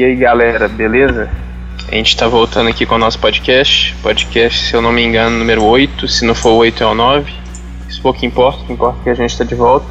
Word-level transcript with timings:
E 0.00 0.04
aí 0.04 0.14
galera, 0.14 0.66
beleza? 0.66 1.28
A 1.90 1.94
gente 1.94 2.16
tá 2.16 2.26
voltando 2.26 2.70
aqui 2.70 2.86
com 2.86 2.94
o 2.94 2.98
nosso 2.98 3.18
podcast. 3.18 3.94
Podcast, 4.02 4.68
se 4.68 4.74
eu 4.74 4.80
não 4.80 4.92
me 4.92 5.02
engano, 5.02 5.36
número 5.36 5.62
8. 5.62 6.08
Se 6.08 6.24
não 6.24 6.34
for 6.34 6.52
8, 6.52 6.82
é 6.82 6.86
o 6.86 6.94
9. 6.94 7.39
Isso 7.90 8.00
pouco 8.00 8.24
importa, 8.24 8.62
o 8.62 8.66
que 8.66 8.72
importa 8.72 9.00
é 9.00 9.02
que 9.02 9.10
a 9.10 9.14
gente 9.14 9.36
tá 9.36 9.42
de 9.42 9.56
volta. 9.56 9.84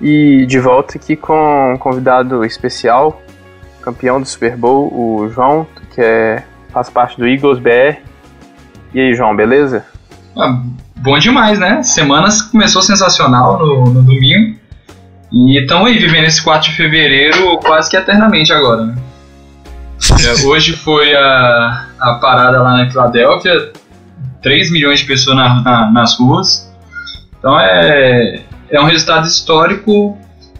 E 0.00 0.46
de 0.46 0.58
volta 0.58 0.96
aqui 0.96 1.14
com 1.14 1.74
um 1.74 1.76
convidado 1.76 2.44
especial, 2.46 3.20
campeão 3.82 4.18
do 4.18 4.26
Super 4.26 4.56
Bowl, 4.56 4.88
o 4.92 5.28
João, 5.28 5.66
que 5.94 6.00
é, 6.00 6.42
faz 6.72 6.88
parte 6.88 7.18
do 7.18 7.28
Eagles 7.28 7.58
BR. 7.58 7.98
E 8.94 9.00
aí, 9.00 9.14
João, 9.14 9.36
beleza? 9.36 9.84
Ah, 10.34 10.62
bom 10.96 11.18
demais, 11.18 11.58
né? 11.58 11.82
Semana 11.82 12.28
começou 12.50 12.80
sensacional 12.80 13.58
no, 13.58 13.84
no 13.84 14.02
domingo. 14.02 14.56
E 15.30 15.60
estamos 15.60 15.88
aí 15.88 15.98
vivendo 15.98 16.24
esse 16.24 16.42
4 16.42 16.70
de 16.70 16.74
fevereiro 16.74 17.58
quase 17.58 17.90
que 17.90 17.98
eternamente 17.98 18.50
agora, 18.50 18.86
né? 18.86 18.96
É, 20.26 20.40
hoje 20.48 20.72
foi 20.72 21.14
a, 21.14 21.86
a 22.00 22.14
parada 22.14 22.62
lá 22.62 22.78
na 22.78 22.90
Filadélfia, 22.90 23.72
3 24.42 24.70
milhões 24.70 25.00
de 25.00 25.04
pessoas 25.04 25.36
na, 25.36 25.60
na, 25.60 25.90
nas 25.90 26.18
ruas. 26.18 26.67
Então 27.38 27.58
é, 27.58 28.40
é 28.70 28.80
um 28.80 28.84
resultado 28.84 29.26
histórico, 29.26 30.16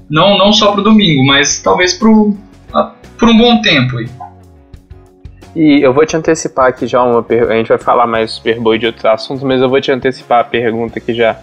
não, 0.09 0.39
não 0.39 0.53
só 0.53 0.73
para 0.73 0.81
o 0.81 0.85
domingo, 0.85 1.25
mas 1.27 1.61
talvez 1.61 1.95
por 1.95 2.09
um 2.11 3.37
bom 3.37 3.61
tempo. 3.61 3.99
Aí. 3.99 4.09
E 5.57 5.83
eu 5.83 5.93
vou 5.93 6.07
te 6.07 6.17
antecipar 6.17 6.67
aqui 6.67 6.87
já 6.87 7.03
uma 7.03 7.23
pergunta. 7.23 7.53
A 7.53 7.57
gente 7.57 7.69
vai 7.69 7.79
falar 7.79 8.07
mais 8.07 8.33
Super 8.33 8.61
Bowl 8.61 8.79
de 8.79 8.87
outros 8.87 9.05
assuntos, 9.05 9.43
mas 9.43 9.61
eu 9.61 9.69
vou 9.69 9.81
te 9.81 9.91
antecipar 9.91 10.41
a 10.41 10.45
pergunta 10.45 10.99
aqui 10.99 11.13
já. 11.13 11.37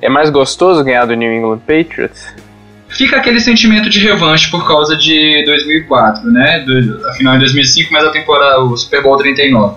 É 0.00 0.08
mais 0.08 0.30
gostoso 0.30 0.82
ganhar 0.84 1.04
do 1.04 1.14
New 1.14 1.32
England 1.32 1.58
Patriots? 1.58 2.34
fica 2.88 3.16
aquele 3.16 3.40
sentimento 3.40 3.88
de 3.88 4.00
revanche 4.00 4.50
por 4.50 4.66
causa 4.66 4.96
de 4.96 5.44
2004, 5.44 6.30
né? 6.30 6.60
Do, 6.60 7.06
afinal, 7.08 7.36
em 7.36 7.38
2005, 7.38 7.92
mas 7.92 8.04
a 8.04 8.10
temporada, 8.10 8.60
o 8.60 8.76
Super 8.76 9.02
Bowl 9.02 9.16
39. 9.16 9.76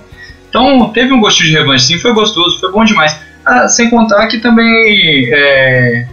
Então, 0.49 0.89
teve 0.89 1.13
um 1.13 1.19
gostinho 1.19 1.49
de 1.49 1.55
revanche, 1.55 1.85
sim, 1.85 1.99
foi 1.99 2.13
gostoso, 2.13 2.59
foi 2.59 2.71
bom 2.71 2.83
demais. 2.83 3.17
Ah, 3.45 3.67
sem 3.67 3.89
contar 3.89 4.27
que 4.27 4.39
também 4.39 5.29
é, 5.33 6.07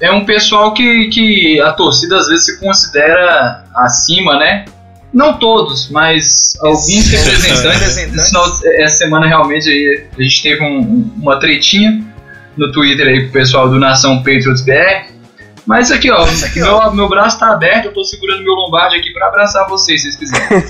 é 0.00 0.12
um 0.12 0.24
pessoal 0.24 0.72
que, 0.72 1.08
que 1.08 1.60
a 1.60 1.72
torcida 1.72 2.16
às 2.16 2.28
vezes 2.28 2.46
se 2.46 2.60
considera 2.60 3.64
acima, 3.74 4.38
né? 4.38 4.64
Não 5.12 5.38
todos, 5.38 5.88
mas 5.90 6.52
alguns 6.60 7.10
representantes. 7.10 8.64
essa 8.64 8.96
semana 8.98 9.26
realmente 9.26 9.68
aí, 9.68 10.06
a 10.18 10.22
gente 10.22 10.42
teve 10.42 10.62
um, 10.62 11.10
uma 11.16 11.40
tretinha 11.40 12.04
no 12.56 12.70
Twitter 12.72 13.06
aí 13.06 13.22
com 13.22 13.28
o 13.28 13.32
pessoal 13.32 13.68
do 13.68 13.78
Nação 13.78 14.18
Patriots 14.18 14.62
BR 14.62 15.18
mas 15.68 15.92
aqui, 15.92 16.10
ó, 16.10 16.24
aqui, 16.24 16.60
meu, 16.60 16.76
ó. 16.76 16.90
meu 16.92 17.06
braço 17.10 17.38
tá 17.38 17.52
aberto, 17.52 17.84
eu 17.84 17.92
tô 17.92 18.02
segurando 18.02 18.42
meu 18.42 18.54
lombarde 18.54 18.96
aqui 18.96 19.12
pra 19.12 19.28
abraçar 19.28 19.68
vocês, 19.68 20.00
se 20.00 20.12
vocês 20.12 20.32
quiserem. 20.32 20.64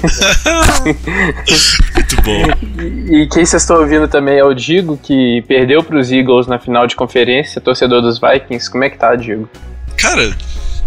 Muito 2.08 2.22
bom. 2.22 2.42
E, 2.82 3.22
e 3.22 3.28
quem 3.28 3.44
vocês 3.44 3.62
estão 3.62 3.80
ouvindo 3.80 4.08
também 4.08 4.38
é 4.38 4.44
o 4.44 4.54
Digo, 4.54 4.96
que 4.96 5.42
perdeu 5.46 5.82
pros 5.82 6.10
Eagles 6.10 6.46
na 6.46 6.58
final 6.58 6.86
de 6.86 6.96
conferência, 6.96 7.60
torcedor 7.60 8.00
dos 8.00 8.18
Vikings. 8.18 8.70
Como 8.70 8.84
é 8.84 8.90
que 8.90 8.96
tá, 8.96 9.14
Digo? 9.14 9.48
Cara, 9.96 10.34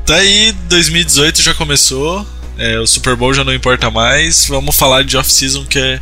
tá 0.06 0.16
aí, 0.16 0.52
2018 0.68 1.42
já 1.42 1.54
começou, 1.54 2.26
é, 2.58 2.80
o 2.80 2.88
Super 2.88 3.16
Bowl 3.16 3.34
já 3.34 3.44
não 3.44 3.54
importa 3.54 3.92
mais, 3.92 4.48
vamos 4.48 4.76
falar 4.76 5.04
de 5.04 5.18
off-season 5.18 5.66
que 5.66 5.78
é 5.78 6.00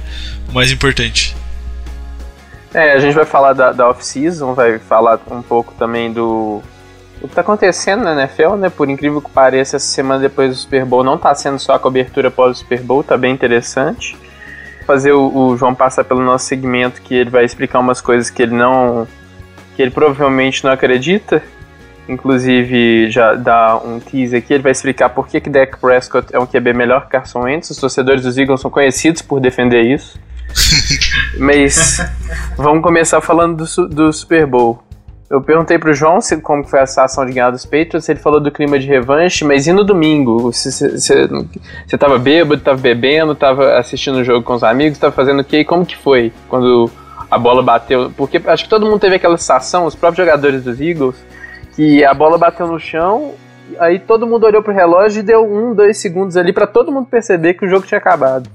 o 0.50 0.54
mais 0.54 0.72
importante. 0.72 1.36
É, 2.74 2.94
a 2.94 3.00
gente 3.00 3.16
vai 3.16 3.26
falar 3.26 3.54
da, 3.54 3.72
da 3.72 3.90
off-season, 3.90 4.54
vai 4.54 4.78
falar 4.78 5.20
um 5.32 5.42
pouco 5.42 5.74
também 5.78 6.14
do 6.14 6.62
o 7.22 7.28
que 7.28 7.34
está 7.34 7.42
acontecendo 7.42 8.04
na 8.04 8.14
NFL, 8.14 8.56
né? 8.56 8.70
Por 8.70 8.90
incrível 8.90 9.22
que 9.22 9.30
pareça, 9.30 9.76
essa 9.76 9.86
semana 9.86 10.22
depois 10.22 10.52
do 10.52 10.56
Super 10.56 10.86
Bowl 10.86 11.04
não 11.04 11.16
está 11.16 11.36
sendo 11.36 11.60
só 11.60 11.74
a 11.74 11.80
cobertura 11.80 12.30
após 12.30 12.58
o 12.58 12.60
Super 12.60 12.82
Bowl, 12.82 13.04
tá 13.04 13.18
bem 13.18 13.34
interessante. 13.34 14.16
Fazer 14.90 15.12
o, 15.12 15.32
o, 15.32 15.56
João 15.56 15.76
passar 15.76 16.04
pelo 16.04 16.20
nosso 16.20 16.48
segmento 16.48 17.00
que 17.04 17.14
ele 17.14 17.30
vai 17.30 17.46
explicar 17.46 17.78
umas 17.78 18.02
coisas 18.02 18.32
que 18.32 18.42
ele 18.42 18.56
não. 18.56 19.08
que 19.76 19.84
ele 19.84 19.92
provavelmente 19.92 20.64
não 20.64 20.72
acredita. 20.72 21.44
Inclusive, 22.08 23.08
já 23.12 23.36
dá 23.36 23.78
um 23.78 24.00
teaser 24.00 24.40
aqui, 24.40 24.52
ele 24.52 24.64
vai 24.64 24.72
explicar 24.72 25.10
por 25.10 25.28
que, 25.28 25.40
que 25.40 25.48
Dak 25.48 25.78
Prescott 25.80 26.34
é 26.34 26.40
um 26.40 26.48
QB 26.48 26.74
melhor 26.74 27.04
que 27.04 27.10
Carson 27.10 27.42
Wentz. 27.42 27.70
Os 27.70 27.78
torcedores 27.78 28.24
dos 28.24 28.36
Eagles 28.36 28.62
são 28.62 28.72
conhecidos 28.72 29.22
por 29.22 29.40
defender 29.40 29.84
isso. 29.84 30.20
Mas 31.38 32.00
vamos 32.58 32.82
começar 32.82 33.22
falando 33.22 33.64
do, 33.64 33.88
do 33.88 34.12
Super 34.12 34.48
Bowl. 34.48 34.89
Eu 35.30 35.42
perguntei 35.42 35.78
pro 35.78 35.94
João 35.94 36.20
se, 36.20 36.38
como 36.38 36.64
foi 36.64 36.80
a 36.80 36.84
ação 36.84 37.24
de 37.24 37.34
ganhar 37.34 37.52
dos 37.52 37.64
Patriots, 37.64 38.10
ele 38.10 38.20
falou 38.20 38.40
do 38.40 38.52
clima 38.52 38.80
de 38.80 38.88
revanche, 38.88 39.46
mas 39.46 39.68
e 39.68 39.72
no 39.72 39.84
domingo? 39.84 40.52
Você 40.52 41.98
tava 42.00 42.18
bêbado, 42.18 42.60
tava 42.60 42.80
bebendo, 42.80 43.36
tava 43.36 43.78
assistindo 43.78 44.16
o 44.16 44.24
jogo 44.24 44.44
com 44.44 44.54
os 44.54 44.64
amigos, 44.64 44.98
tava 44.98 45.14
fazendo 45.14 45.42
o 45.42 45.44
quê? 45.44 45.64
Como 45.64 45.86
que 45.86 45.96
foi 45.96 46.34
quando 46.48 46.90
a 47.30 47.38
bola 47.38 47.62
bateu? 47.62 48.12
Porque 48.18 48.42
acho 48.44 48.64
que 48.64 48.70
todo 48.70 48.88
mundo 48.88 49.00
teve 49.00 49.18
aquela 49.18 49.38
sensação, 49.38 49.86
os 49.86 49.94
próprios 49.94 50.26
jogadores 50.26 50.64
dos 50.64 50.82
Eagles, 50.82 51.24
que 51.76 52.04
a 52.04 52.14
bola 52.14 52.40
bateu 52.40 52.66
no 52.66 52.80
chão, 52.80 53.36
aí 53.78 54.00
todo 54.00 54.26
mundo 54.26 54.48
olhou 54.48 54.64
pro 54.64 54.74
relógio 54.74 55.20
e 55.20 55.24
deu 55.24 55.46
um, 55.46 55.76
dois 55.76 56.00
segundos 56.00 56.38
ali 56.38 56.52
para 56.52 56.66
todo 56.66 56.92
mundo 56.92 57.06
perceber 57.06 57.54
que 57.54 57.66
o 57.66 57.70
jogo 57.70 57.86
tinha 57.86 58.00
acabado. 58.00 58.50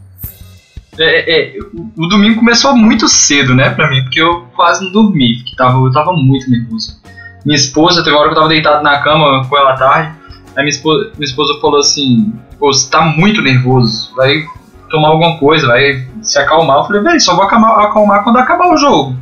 É, 0.98 1.56
é, 1.56 1.58
o 1.96 2.06
domingo 2.06 2.36
começou 2.36 2.76
muito 2.76 3.08
cedo, 3.08 3.54
né, 3.54 3.70
pra 3.70 3.90
mim, 3.90 4.02
porque 4.02 4.20
eu 4.20 4.46
quase 4.54 4.84
não 4.84 4.92
dormi, 4.92 5.38
porque 5.38 5.56
tava, 5.56 5.78
eu 5.78 5.90
tava 5.90 6.12
muito 6.12 6.48
nervoso. 6.48 7.00
Minha 7.44 7.56
esposa, 7.56 8.02
teve 8.02 8.14
uma 8.14 8.20
hora 8.20 8.28
que 8.28 8.34
eu 8.34 8.40
tava 8.40 8.48
deitado 8.48 8.82
na 8.82 9.02
cama 9.02 9.46
com 9.48 9.56
ela 9.56 9.72
à 9.72 9.76
tarde, 9.76 10.16
aí 10.56 10.62
minha 10.62 10.68
esposa, 10.68 11.10
minha 11.16 11.24
esposa 11.24 11.60
falou 11.60 11.80
assim: 11.80 12.32
Pô, 12.58 12.72
você 12.72 12.88
tá 12.90 13.02
muito 13.02 13.42
nervoso, 13.42 14.14
vai 14.14 14.44
tomar 14.88 15.08
alguma 15.08 15.36
coisa, 15.38 15.66
vai 15.66 16.06
se 16.22 16.38
acalmar. 16.38 16.78
Eu 16.78 16.84
falei: 16.84 17.02
Véi, 17.02 17.20
só 17.20 17.34
vou 17.34 17.44
acalmar, 17.44 17.78
acalmar 17.80 18.22
quando 18.24 18.38
acabar 18.38 18.72
o 18.72 18.76
jogo. 18.76 19.16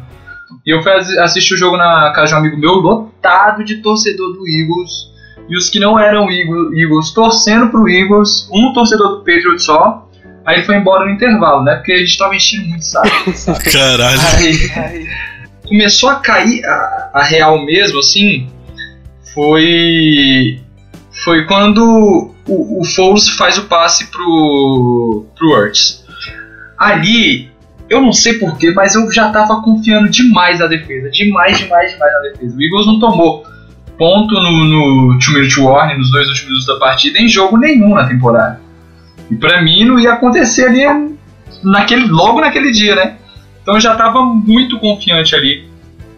E 0.64 0.70
eu 0.72 0.82
fui 0.82 0.92
assistir 0.92 1.54
o 1.54 1.56
jogo 1.56 1.76
na 1.76 2.12
casa 2.14 2.28
de 2.28 2.34
um 2.34 2.38
amigo 2.38 2.56
meu, 2.56 2.74
lotado 2.74 3.64
de 3.64 3.82
torcedor 3.82 4.34
do 4.34 4.46
Eagles. 4.46 5.10
E 5.48 5.56
os 5.56 5.68
que 5.68 5.80
não 5.80 5.98
eram 5.98 6.30
Eagles 6.30 7.10
torcendo 7.10 7.68
pro 7.68 7.88
Eagles, 7.88 8.48
um 8.52 8.72
torcedor 8.72 9.16
do 9.16 9.18
Patriot 9.18 9.60
só. 9.60 10.08
Aí 10.44 10.56
ele 10.56 10.64
foi 10.64 10.76
embora 10.76 11.04
no 11.04 11.12
intervalo, 11.12 11.62
né? 11.62 11.76
Porque 11.76 11.92
a 11.92 11.98
gente 11.98 12.18
tava 12.18 12.34
enchendo 12.34 12.66
muito 12.66 12.84
saco. 12.84 13.08
Caralho. 13.70 14.20
Aí, 14.36 14.72
aí, 14.76 15.08
começou 15.66 16.10
a 16.10 16.16
cair 16.16 16.64
a, 16.64 17.10
a 17.14 17.22
real 17.22 17.64
mesmo, 17.64 17.98
assim. 18.00 18.48
Foi. 19.34 20.60
Foi 21.24 21.44
quando 21.46 22.32
o, 22.48 22.80
o 22.80 22.84
Foles 22.84 23.28
faz 23.28 23.58
o 23.58 23.64
passe 23.64 24.06
pro, 24.06 25.26
pro 25.36 25.50
Hurts. 25.50 26.04
Ali, 26.78 27.50
eu 27.88 28.00
não 28.00 28.12
sei 28.12 28.34
porquê, 28.38 28.72
mas 28.72 28.94
eu 28.94 29.12
já 29.12 29.30
tava 29.30 29.60
confiando 29.62 30.08
demais 30.08 30.58
na 30.58 30.66
defesa. 30.66 31.10
Demais, 31.10 31.58
demais, 31.58 31.92
demais 31.92 32.12
na 32.12 32.20
defesa. 32.20 32.56
O 32.56 32.62
Eagles 32.62 32.86
não 32.86 32.98
tomou 32.98 33.44
ponto 33.98 34.34
no, 34.34 34.64
no 34.64 35.18
two 35.18 35.34
minute 35.34 35.60
warning 35.60 35.98
nos 35.98 36.10
dois 36.10 36.26
últimos 36.28 36.48
minutos 36.48 36.66
da 36.66 36.76
partida 36.76 37.18
em 37.20 37.28
jogo 37.28 37.58
nenhum 37.58 37.94
na 37.94 38.08
temporada. 38.08 38.60
E 39.30 39.36
para 39.36 39.62
mim 39.62 39.84
não 39.84 39.98
ia 39.98 40.12
acontecer 40.12 40.66
ali 40.66 40.84
naquele, 41.62 42.06
logo 42.06 42.40
naquele 42.40 42.70
dia, 42.70 42.94
né? 42.94 43.16
Então 43.62 43.74
eu 43.74 43.80
já 43.80 43.92
estava 43.92 44.22
muito 44.22 44.78
confiante 44.78 45.34
ali. 45.34 45.68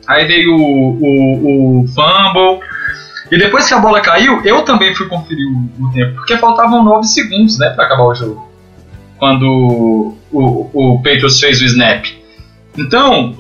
Aí 0.07 0.27
veio 0.27 0.55
o, 0.55 0.99
o, 1.01 1.83
o 1.83 1.89
fumble. 1.89 2.61
E 3.31 3.39
depois 3.39 3.67
que 3.67 3.75
a 3.75 3.79
bola 3.79 4.01
caiu, 4.01 4.41
eu 4.45 4.63
também 4.63 4.95
fui 4.95 5.09
conferir 5.09 5.47
o, 5.47 5.85
o 5.85 5.91
tempo, 5.93 6.15
porque 6.17 6.37
faltavam 6.37 6.85
9 6.85 7.07
segundos, 7.07 7.59
né, 7.59 7.71
para 7.71 7.85
acabar 7.85 8.05
o 8.05 8.15
jogo. 8.15 8.49
Quando 9.19 10.15
o, 10.31 10.71
o 10.73 10.99
Patriots 10.99 11.41
fez 11.41 11.61
o 11.61 11.65
snap. 11.65 12.05
Então, 12.77 13.35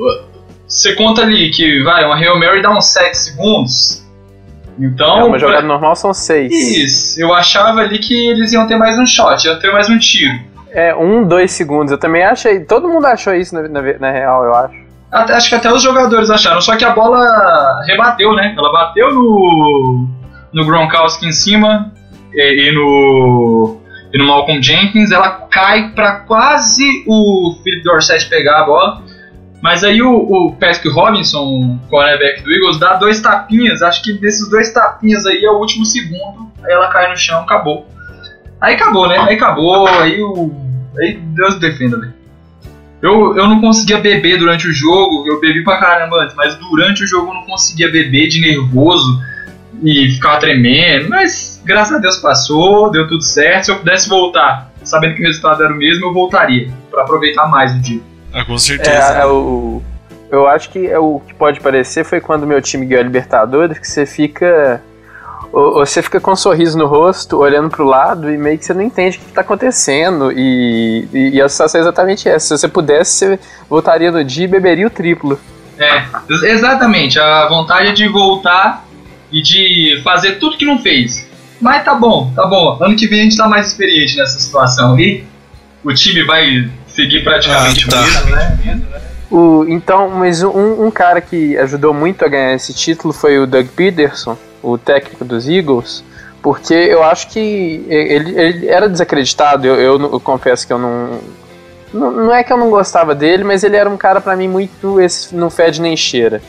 você 0.66 0.94
conta 0.94 1.22
ali 1.22 1.50
que 1.50 1.82
vai, 1.82 2.04
uma 2.04 2.16
Hail 2.16 2.38
Mary 2.38 2.62
dá 2.62 2.70
uns 2.70 2.86
7 2.86 3.14
segundos, 3.14 4.03
então, 4.78 5.20
é, 5.20 5.24
uma 5.24 5.38
jogada 5.38 5.60
pra... 5.60 5.68
normal 5.68 5.96
são 5.96 6.12
seis. 6.12 6.52
Isso, 6.52 7.20
eu 7.20 7.32
achava 7.32 7.80
ali 7.80 7.98
que 7.98 8.30
eles 8.30 8.52
iam 8.52 8.66
ter 8.66 8.76
mais 8.76 8.98
um 8.98 9.06
shot, 9.06 9.46
iam 9.46 9.58
ter 9.58 9.72
mais 9.72 9.88
um 9.88 9.98
tiro. 9.98 10.38
É, 10.70 10.94
um, 10.94 11.26
dois 11.26 11.52
segundos. 11.52 11.92
Eu 11.92 11.98
também 11.98 12.24
achei. 12.24 12.60
Todo 12.60 12.88
mundo 12.88 13.06
achou 13.06 13.32
isso 13.32 13.54
na, 13.54 13.68
na, 13.68 13.80
na 13.98 14.10
real, 14.10 14.44
eu 14.44 14.54
acho. 14.54 14.74
Até, 15.10 15.34
acho 15.34 15.48
que 15.48 15.54
até 15.54 15.72
os 15.72 15.80
jogadores 15.80 16.28
acharam, 16.28 16.60
só 16.60 16.76
que 16.76 16.84
a 16.84 16.90
bola 16.90 17.80
rebateu, 17.86 18.34
né? 18.34 18.52
Ela 18.58 18.72
bateu 18.72 19.14
no, 19.14 20.08
no 20.52 20.66
Gronkowski 20.66 21.26
em 21.26 21.32
cima 21.32 21.92
e, 22.32 22.68
e 22.68 22.72
no, 22.74 23.80
e 24.12 24.18
no 24.18 24.26
Malcolm 24.26 24.60
Jenkins. 24.60 25.12
Ela 25.12 25.46
cai 25.48 25.90
para 25.90 26.16
quase 26.20 27.04
o 27.06 27.56
Philip 27.62 27.84
Dorsett 27.84 28.28
pegar 28.28 28.62
a 28.62 28.64
bola. 28.64 29.02
Mas 29.64 29.82
aí 29.82 30.02
o, 30.02 30.12
o 30.14 30.52
Patrick 30.52 30.90
Robinson, 30.90 31.42
o 31.42 31.78
cornerback 31.88 32.42
do 32.42 32.52
Eagles, 32.52 32.78
dá 32.78 32.96
dois 32.96 33.22
tapinhas. 33.22 33.80
Acho 33.80 34.02
que 34.02 34.12
desses 34.12 34.46
dois 34.50 34.70
tapinhas 34.74 35.24
aí 35.24 35.42
é 35.42 35.50
o 35.50 35.56
último 35.56 35.86
segundo. 35.86 36.52
Aí 36.62 36.70
ela 36.70 36.88
cai 36.88 37.10
no 37.10 37.16
chão, 37.16 37.40
acabou. 37.40 37.88
Aí 38.60 38.74
acabou, 38.74 39.08
né? 39.08 39.16
Aí 39.20 39.36
acabou, 39.36 39.88
aí 39.88 40.20
o. 40.20 40.52
Aí 40.98 41.14
Deus 41.14 41.58
defenda, 41.58 41.98
velho. 41.98 42.12
Eu, 43.00 43.38
eu 43.38 43.48
não 43.48 43.58
conseguia 43.58 43.96
beber 43.96 44.38
durante 44.38 44.68
o 44.68 44.72
jogo, 44.72 45.26
eu 45.26 45.40
bebi 45.40 45.64
pra 45.64 45.78
caramba 45.78 46.22
antes, 46.22 46.36
mas 46.36 46.54
durante 46.56 47.02
o 47.02 47.06
jogo 47.06 47.30
eu 47.30 47.34
não 47.34 47.44
conseguia 47.44 47.90
beber 47.90 48.28
de 48.28 48.42
nervoso 48.42 49.18
e 49.82 50.10
ficava 50.10 50.40
tremendo. 50.40 51.08
Mas 51.08 51.62
graças 51.64 51.96
a 51.96 51.98
Deus 51.98 52.18
passou, 52.18 52.90
deu 52.90 53.08
tudo 53.08 53.22
certo. 53.22 53.64
Se 53.64 53.70
eu 53.70 53.78
pudesse 53.78 54.10
voltar, 54.10 54.70
sabendo 54.82 55.14
que 55.14 55.22
o 55.22 55.26
resultado 55.26 55.64
era 55.64 55.72
o 55.72 55.76
mesmo, 55.78 56.04
eu 56.04 56.12
voltaria 56.12 56.68
para 56.90 57.02
aproveitar 57.02 57.46
mais 57.48 57.74
o 57.74 57.80
dia. 57.80 58.02
Ah, 58.34 58.44
com 58.44 58.58
certeza. 58.58 59.18
É, 59.18 59.20
é 59.20 59.26
o, 59.26 59.80
eu 60.30 60.48
acho 60.48 60.70
que 60.70 60.86
é 60.86 60.98
o 60.98 61.20
que 61.20 61.32
pode 61.32 61.60
parecer 61.60 62.04
foi 62.04 62.20
quando 62.20 62.46
meu 62.46 62.60
time 62.60 62.84
ganhou 62.84 63.02
a 63.02 63.04
Libertadores, 63.04 63.78
que 63.78 63.88
você 63.88 64.04
fica. 64.04 64.82
Você 65.52 66.02
fica 66.02 66.18
com 66.18 66.32
um 66.32 66.36
sorriso 66.36 66.76
no 66.76 66.86
rosto, 66.86 67.38
olhando 67.38 67.70
pro 67.70 67.84
lado 67.84 68.28
e 68.28 68.36
meio 68.36 68.58
que 68.58 68.64
você 68.64 68.74
não 68.74 68.82
entende 68.82 69.18
o 69.18 69.20
que 69.20 69.32
tá 69.32 69.42
acontecendo. 69.42 70.32
E, 70.32 71.06
e, 71.12 71.36
e 71.36 71.40
a 71.40 71.48
sensação 71.48 71.78
é 71.78 71.82
exatamente 71.82 72.28
essa. 72.28 72.56
Se 72.56 72.60
você 72.60 72.66
pudesse, 72.66 73.12
você 73.12 73.38
voltaria 73.70 74.10
no 74.10 74.24
dia 74.24 74.46
e 74.46 74.48
beberia 74.48 74.84
o 74.84 74.90
triplo. 74.90 75.38
É, 75.78 76.04
exatamente. 76.50 77.20
A 77.20 77.46
vontade 77.48 77.90
é 77.90 77.92
de 77.92 78.08
voltar 78.08 78.84
e 79.30 79.40
de 79.40 80.00
fazer 80.02 80.40
tudo 80.40 80.56
que 80.56 80.64
não 80.64 80.80
fez. 80.80 81.24
Mas 81.60 81.84
tá 81.84 81.94
bom, 81.94 82.32
tá 82.34 82.44
bom. 82.46 82.76
Ano 82.82 82.96
que 82.96 83.06
vem 83.06 83.20
a 83.20 83.22
gente 83.22 83.36
tá 83.36 83.46
mais 83.46 83.68
experiente 83.68 84.16
nessa 84.16 84.40
situação. 84.40 84.98
E 84.98 85.24
o 85.84 85.94
time 85.94 86.24
vai 86.24 86.68
seguir 86.94 87.22
praticamente 87.24 87.86
Ah, 87.88 87.92
tá. 87.92 88.00
o 88.00 88.02
mesmo, 88.02 88.30
né? 88.90 89.00
O, 89.30 89.64
então, 89.68 90.10
mas 90.10 90.42
um, 90.42 90.86
um 90.86 90.90
cara 90.90 91.20
que 91.20 91.56
ajudou 91.58 91.92
muito 91.92 92.24
a 92.24 92.28
ganhar 92.28 92.54
esse 92.54 92.72
título 92.72 93.12
foi 93.12 93.38
o 93.38 93.46
Doug 93.46 93.66
Peterson, 93.68 94.36
o 94.62 94.78
técnico 94.78 95.24
dos 95.24 95.48
Eagles, 95.48 96.04
porque 96.40 96.74
eu 96.74 97.02
acho 97.02 97.28
que 97.28 97.84
ele, 97.88 98.38
ele 98.38 98.68
era 98.68 98.88
desacreditado. 98.88 99.66
Eu, 99.66 99.76
eu, 99.76 100.12
eu 100.12 100.20
confesso 100.20 100.66
que 100.66 100.72
eu 100.72 100.78
não, 100.78 101.18
não. 101.92 102.10
Não 102.12 102.34
é 102.34 102.44
que 102.44 102.52
eu 102.52 102.56
não 102.58 102.70
gostava 102.70 103.14
dele, 103.14 103.42
mas 103.44 103.64
ele 103.64 103.76
era 103.76 103.88
um 103.88 103.96
cara 103.96 104.20
pra 104.20 104.36
mim 104.36 104.46
muito. 104.46 105.00
Esse, 105.00 105.34
não 105.34 105.48
fede 105.50 105.80
nem 105.80 105.96
cheira. 105.96 106.42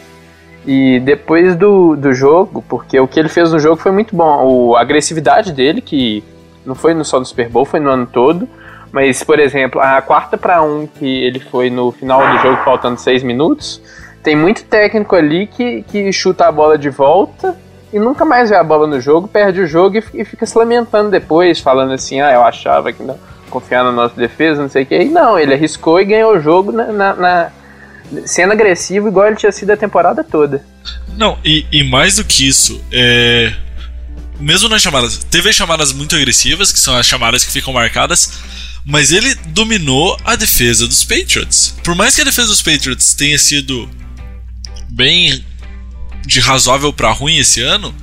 E 0.67 0.99
depois 0.99 1.55
do, 1.55 1.95
do 1.95 2.13
jogo, 2.13 2.63
porque 2.67 2.99
o 2.99 3.07
que 3.07 3.19
ele 3.19 3.29
fez 3.29 3.51
no 3.51 3.59
jogo 3.59 3.77
foi 3.77 3.91
muito 3.91 4.15
bom. 4.15 4.45
O, 4.45 4.75
a 4.75 4.81
agressividade 4.81 5.53
dele, 5.53 5.79
que 5.79 6.23
não 6.65 6.75
foi 6.75 6.93
no 6.93 7.05
só 7.05 7.19
no 7.19 7.25
Super 7.25 7.47
Bowl, 7.47 7.63
foi 7.65 7.79
no 7.79 7.89
ano 7.89 8.05
todo. 8.05 8.49
Mas, 8.95 9.21
por 9.21 9.41
exemplo, 9.41 9.81
a 9.81 10.01
quarta 10.01 10.37
para 10.37 10.63
um 10.63 10.87
que 10.87 11.05
ele 11.05 11.37
foi 11.41 11.69
no 11.69 11.91
final 11.91 12.25
do 12.25 12.37
jogo, 12.41 12.63
faltando 12.63 12.97
seis 12.97 13.21
minutos, 13.23 13.81
tem 14.23 14.37
muito 14.37 14.63
técnico 14.63 15.17
ali 15.17 15.47
que, 15.47 15.83
que 15.83 16.13
chuta 16.13 16.47
a 16.47 16.51
bola 16.51 16.77
de 16.77 16.89
volta 16.89 17.57
e 17.91 17.99
nunca 17.99 18.23
mais 18.23 18.49
vê 18.49 18.55
a 18.55 18.63
bola 18.63 18.87
no 18.87 19.01
jogo, 19.01 19.27
perde 19.27 19.59
o 19.59 19.67
jogo 19.67 19.97
e, 19.97 20.03
e 20.21 20.23
fica 20.23 20.45
se 20.45 20.57
lamentando 20.57 21.11
depois, 21.11 21.59
falando 21.59 21.91
assim, 21.91 22.21
ah, 22.21 22.31
eu 22.31 22.41
achava 22.41 22.93
que 22.93 23.03
não 23.03 23.19
confiar 23.49 23.83
na 23.83 23.91
nossa 23.91 24.15
defesa, 24.15 24.61
não 24.61 24.69
sei 24.69 24.83
o 24.83 24.85
que. 24.85 24.97
E 24.97 25.09
não, 25.09 25.37
ele 25.37 25.53
arriscou 25.53 25.99
e 25.99 26.05
ganhou 26.05 26.33
o 26.33 26.39
jogo 26.39 26.71
na, 26.71 26.85
na- 26.93 27.13
na- 27.15 27.49
sendo 28.25 28.53
agressivo 28.53 29.09
igual 29.09 29.27
ele 29.27 29.35
tinha 29.35 29.51
sido 29.51 29.71
a 29.71 29.77
temporada 29.77 30.23
toda. 30.23 30.63
Não, 31.17 31.37
e, 31.43 31.65
e 31.69 31.83
mais 31.83 32.15
do 32.15 32.23
que 32.23 32.47
isso, 32.47 32.81
é. 32.93 33.51
Mesmo 34.39 34.69
nas 34.69 34.81
chamadas, 34.81 35.17
teve 35.17 35.49
as 35.49 35.55
chamadas 35.55 35.91
muito 35.91 36.15
agressivas, 36.15 36.71
que 36.71 36.79
são 36.79 36.95
as 36.95 37.05
chamadas 37.05 37.43
que 37.45 37.51
ficam 37.51 37.73
marcadas, 37.73 38.39
mas 38.85 39.11
ele 39.11 39.33
dominou 39.47 40.17
a 40.23 40.35
defesa 40.35 40.87
dos 40.87 41.03
Patriots. 41.03 41.75
Por 41.83 41.95
mais 41.95 42.15
que 42.15 42.21
a 42.21 42.25
defesa 42.25 42.47
dos 42.47 42.61
Patriots 42.61 43.13
tenha 43.15 43.37
sido 43.39 43.89
bem 44.89 45.43
de 46.25 46.39
razoável 46.39 46.93
pra 46.93 47.11
ruim 47.11 47.37
esse 47.37 47.61
ano, 47.61 47.93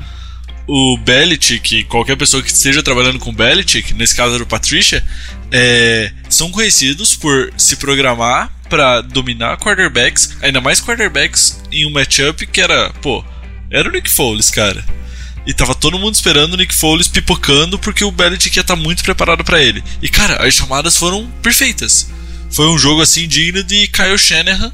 o 0.67 0.97
Belichick, 0.99 1.85
qualquer 1.85 2.17
pessoa 2.17 2.43
que 2.43 2.51
esteja 2.51 2.83
trabalhando 2.83 3.19
com 3.19 3.33
Belichick, 3.33 3.95
nesse 3.95 4.15
caso 4.15 4.35
era 4.35 4.43
o 4.43 4.47
Patricia, 4.47 5.05
é, 5.51 6.13
são 6.29 6.51
conhecidos 6.51 7.15
por 7.15 7.53
se 7.57 7.77
programar 7.77 8.51
pra 8.69 9.01
dominar 9.03 9.59
quarterbacks, 9.59 10.37
ainda 10.41 10.61
mais 10.61 10.81
quarterbacks 10.81 11.61
em 11.71 11.87
um 11.87 11.91
matchup 11.91 12.47
que 12.47 12.61
era, 12.61 12.91
pô, 13.03 13.25
era 13.71 13.89
o 13.89 13.93
Nick 13.93 14.09
Foles, 14.09 14.51
cara. 14.51 14.85
E 15.47 15.53
tava 15.53 15.75
todo 15.75 15.99
mundo 15.99 16.15
esperando 16.15 16.55
o 16.55 16.57
Nick 16.57 16.75
Foles 16.75 17.09
pipocando 17.09 17.79
porque 17.79 18.05
o 18.05 18.13
Belichick 18.13 18.57
ia 18.57 18.61
estar 18.61 18.77
muito 18.77 19.03
preparado 19.03 19.43
pra 19.43 19.61
ele. 19.61 19.83
E 20.01 20.09
cara, 20.09 20.47
as 20.47 20.55
chamadas 20.55 20.97
foram 20.97 21.27
perfeitas. 21.43 22.11
Foi 22.51 22.67
um 22.69 22.79
jogo 22.79 23.01
assim 23.03 23.27
digno 23.27 23.65
de 23.65 23.89
Kyle 23.89 24.17
Shanahan. 24.19 24.73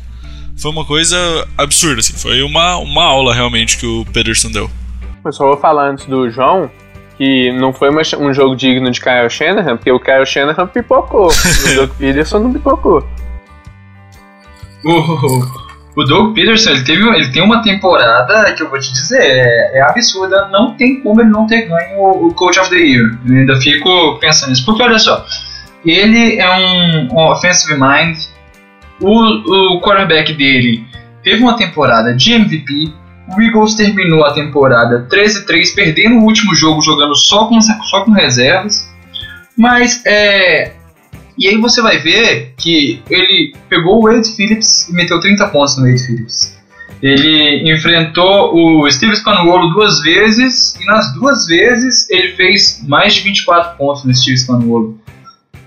Foi 0.60 0.70
uma 0.70 0.84
coisa 0.84 1.16
absurda, 1.56 2.00
assim. 2.00 2.12
Foi 2.14 2.42
uma, 2.42 2.76
uma 2.76 3.04
aula 3.04 3.32
realmente 3.34 3.78
que 3.78 3.86
o 3.86 4.04
Pederson 4.12 4.50
deu. 4.50 4.70
Eu 5.24 5.32
só 5.32 5.46
vou 5.46 5.56
falar 5.56 5.88
antes 5.90 6.04
do 6.06 6.28
João 6.30 6.70
que 7.16 7.50
não 7.52 7.72
foi 7.72 7.90
uma- 7.90 8.02
um 8.20 8.32
jogo 8.34 8.54
digno 8.54 8.90
de 8.90 9.00
Kyle 9.00 9.28
Shanahan, 9.30 9.76
porque 9.76 9.90
o 9.90 9.98
Kyle 9.98 10.26
Shanahan 10.26 10.66
pipocou. 10.66 11.28
o 11.72 11.74
Doug 11.74 11.90
Peterson 11.98 12.40
não 12.40 12.52
pipocou. 12.52 13.08
O, 14.84 15.67
o 15.98 16.04
Doug 16.04 16.32
Peterson, 16.32 16.70
ele, 16.70 16.84
teve, 16.84 17.02
ele 17.08 17.28
tem 17.32 17.42
uma 17.42 17.60
temporada 17.60 18.52
que 18.52 18.62
eu 18.62 18.70
vou 18.70 18.78
te 18.78 18.92
dizer, 18.92 19.20
é, 19.20 19.78
é 19.78 19.82
absurda. 19.82 20.46
Não 20.46 20.74
tem 20.74 21.00
como 21.00 21.20
ele 21.20 21.28
não 21.28 21.44
ter 21.44 21.62
ganho 21.62 21.98
o, 21.98 22.28
o 22.28 22.34
Coach 22.34 22.56
of 22.60 22.70
the 22.70 22.76
Year. 22.76 23.18
Eu 23.28 23.36
ainda 23.36 23.60
fico 23.60 24.16
pensando 24.20 24.50
nisso. 24.50 24.64
Porque 24.64 24.80
olha 24.80 24.96
só, 24.96 25.26
ele 25.84 26.38
é 26.38 26.48
um, 26.48 27.08
um 27.12 27.28
offensive 27.32 27.74
mind. 27.74 28.16
O, 29.00 29.74
o 29.76 29.80
quarterback 29.80 30.32
dele 30.34 30.86
teve 31.24 31.42
uma 31.42 31.56
temporada 31.56 32.14
de 32.14 32.32
MVP. 32.32 32.92
O 33.36 33.42
Eagles 33.42 33.74
terminou 33.74 34.24
a 34.24 34.32
temporada 34.32 35.04
13-3, 35.10 35.74
perdendo 35.74 36.20
o 36.20 36.22
último 36.22 36.54
jogo, 36.54 36.80
jogando 36.80 37.16
só 37.16 37.46
com, 37.46 37.60
só 37.60 38.04
com 38.04 38.12
reservas. 38.12 38.88
Mas 39.56 40.00
é, 40.06 40.74
e 41.38 41.48
aí 41.48 41.56
você 41.58 41.80
vai 41.80 41.98
ver 41.98 42.54
que 42.56 43.02
ele 43.08 43.54
pegou 43.68 43.98
o 43.98 44.02
Wade 44.12 44.28
Phillips 44.34 44.88
e 44.88 44.92
meteu 44.92 45.20
30 45.20 45.48
pontos 45.48 45.76
no 45.78 45.84
Wade 45.86 46.04
Phillips. 46.06 46.58
Ele 47.00 47.72
enfrentou 47.72 48.52
o 48.54 48.90
Steve 48.90 49.12
Spagnuolo 49.14 49.68
duas 49.70 50.00
vezes 50.02 50.74
e 50.80 50.84
nas 50.84 51.12
duas 51.14 51.46
vezes 51.46 52.08
ele 52.10 52.32
fez 52.32 52.84
mais 52.88 53.14
de 53.14 53.20
24 53.20 53.76
pontos 53.76 54.04
no 54.04 54.12
Steve 54.14 54.36
Spagnuolo. 54.36 54.98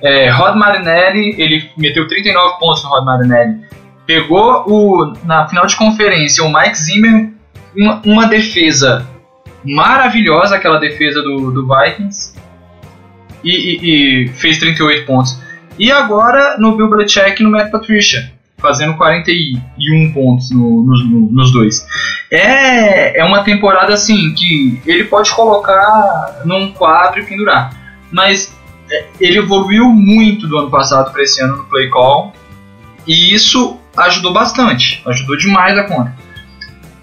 É, 0.03 0.29
Rod 0.29 0.55
Marinelli, 0.57 1.35
ele 1.37 1.69
meteu 1.77 2.07
39 2.07 2.59
pontos 2.59 2.83
no 2.83 2.89
Rod 2.89 3.05
Marinelli. 3.05 3.61
Pegou 4.05 4.65
o, 4.67 5.13
na 5.23 5.47
final 5.47 5.65
de 5.65 5.75
conferência 5.77 6.43
o 6.43 6.51
Mike 6.51 6.77
Zimmer, 6.77 7.29
uma, 7.77 8.01
uma 8.03 8.27
defesa 8.27 9.07
maravilhosa, 9.63 10.55
aquela 10.55 10.79
defesa 10.79 11.21
do, 11.21 11.51
do 11.51 11.67
Vikings, 11.67 12.33
e, 13.43 13.51
e- 13.51 14.25
e 14.25 14.27
fez 14.29 14.57
38 14.57 15.05
pontos. 15.05 15.37
E 15.81 15.91
agora 15.91 16.57
no 16.59 16.77
Bill 16.77 16.89
Belichick 16.89 17.41
e 17.41 17.43
no 17.43 17.49
Matt 17.49 17.71
Patricia, 17.71 18.31
fazendo 18.59 18.95
41 18.97 20.13
pontos 20.13 20.51
no- 20.51 20.83
no- 20.83 21.31
nos 21.31 21.51
dois. 21.51 21.83
É, 22.29 23.19
é 23.19 23.23
uma 23.25 23.43
temporada 23.43 23.91
assim 23.93 24.31
que 24.35 24.79
ele 24.85 25.05
pode 25.05 25.31
colocar 25.31 26.41
num 26.45 26.71
quadro 26.71 27.19
e 27.21 27.25
pendurar. 27.25 27.73
Mas 28.11 28.55
é, 28.91 29.05
ele 29.19 29.39
evoluiu 29.39 29.85
muito 29.87 30.47
do 30.47 30.57
ano 30.59 30.69
passado 30.69 31.11
para 31.11 31.23
esse 31.23 31.41
ano 31.41 31.57
no 31.57 31.63
play 31.65 31.89
call. 31.89 32.31
E 33.07 33.33
isso 33.33 33.79
ajudou 33.97 34.31
bastante, 34.31 35.01
ajudou 35.07 35.35
demais 35.35 35.75
a 35.77 35.85
conta. 35.85 36.15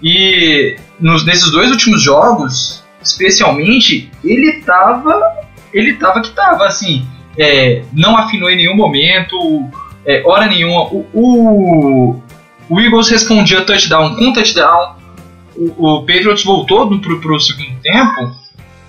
E 0.01 0.77
nos, 0.99 1.25
nesses 1.25 1.51
dois 1.51 1.69
últimos 1.69 2.01
jogos, 2.01 2.81
especialmente, 3.03 4.09
ele 4.23 4.61
tava. 4.61 5.21
Ele 5.73 5.95
tava 5.95 6.21
que 6.21 6.29
tava, 6.31 6.65
assim. 6.65 7.05
É, 7.39 7.83
não 7.93 8.17
afinou 8.17 8.49
em 8.49 8.57
nenhum 8.57 8.75
momento, 8.75 9.37
é, 10.05 10.21
hora 10.25 10.45
nenhuma. 10.47 10.81
O, 10.83 11.07
o, 11.13 12.23
o 12.69 12.79
Eagles 12.81 13.09
respondia 13.09 13.61
touchdown 13.61 14.15
com 14.15 14.33
touchdown. 14.33 14.95
O, 15.55 15.95
o 15.95 15.99
Patriots 16.01 16.43
voltou 16.43 16.89
do, 16.89 16.99
pro, 16.99 17.19
pro 17.21 17.39
segundo 17.39 17.79
tempo, 17.81 18.35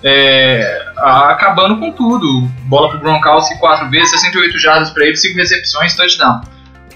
é, 0.03 0.85
acabando 0.97 1.79
com 1.79 1.91
tudo. 1.91 2.47
Bola 2.63 2.89
pro 2.89 2.99
Gronkowski 2.99 3.57
quatro 3.59 3.89
vezes, 3.89 4.11
68 4.11 4.59
jardas 4.59 4.89
para 4.89 5.05
ele, 5.05 5.15
5 5.15 5.37
recepções, 5.37 5.95
touchdown. 5.95 6.41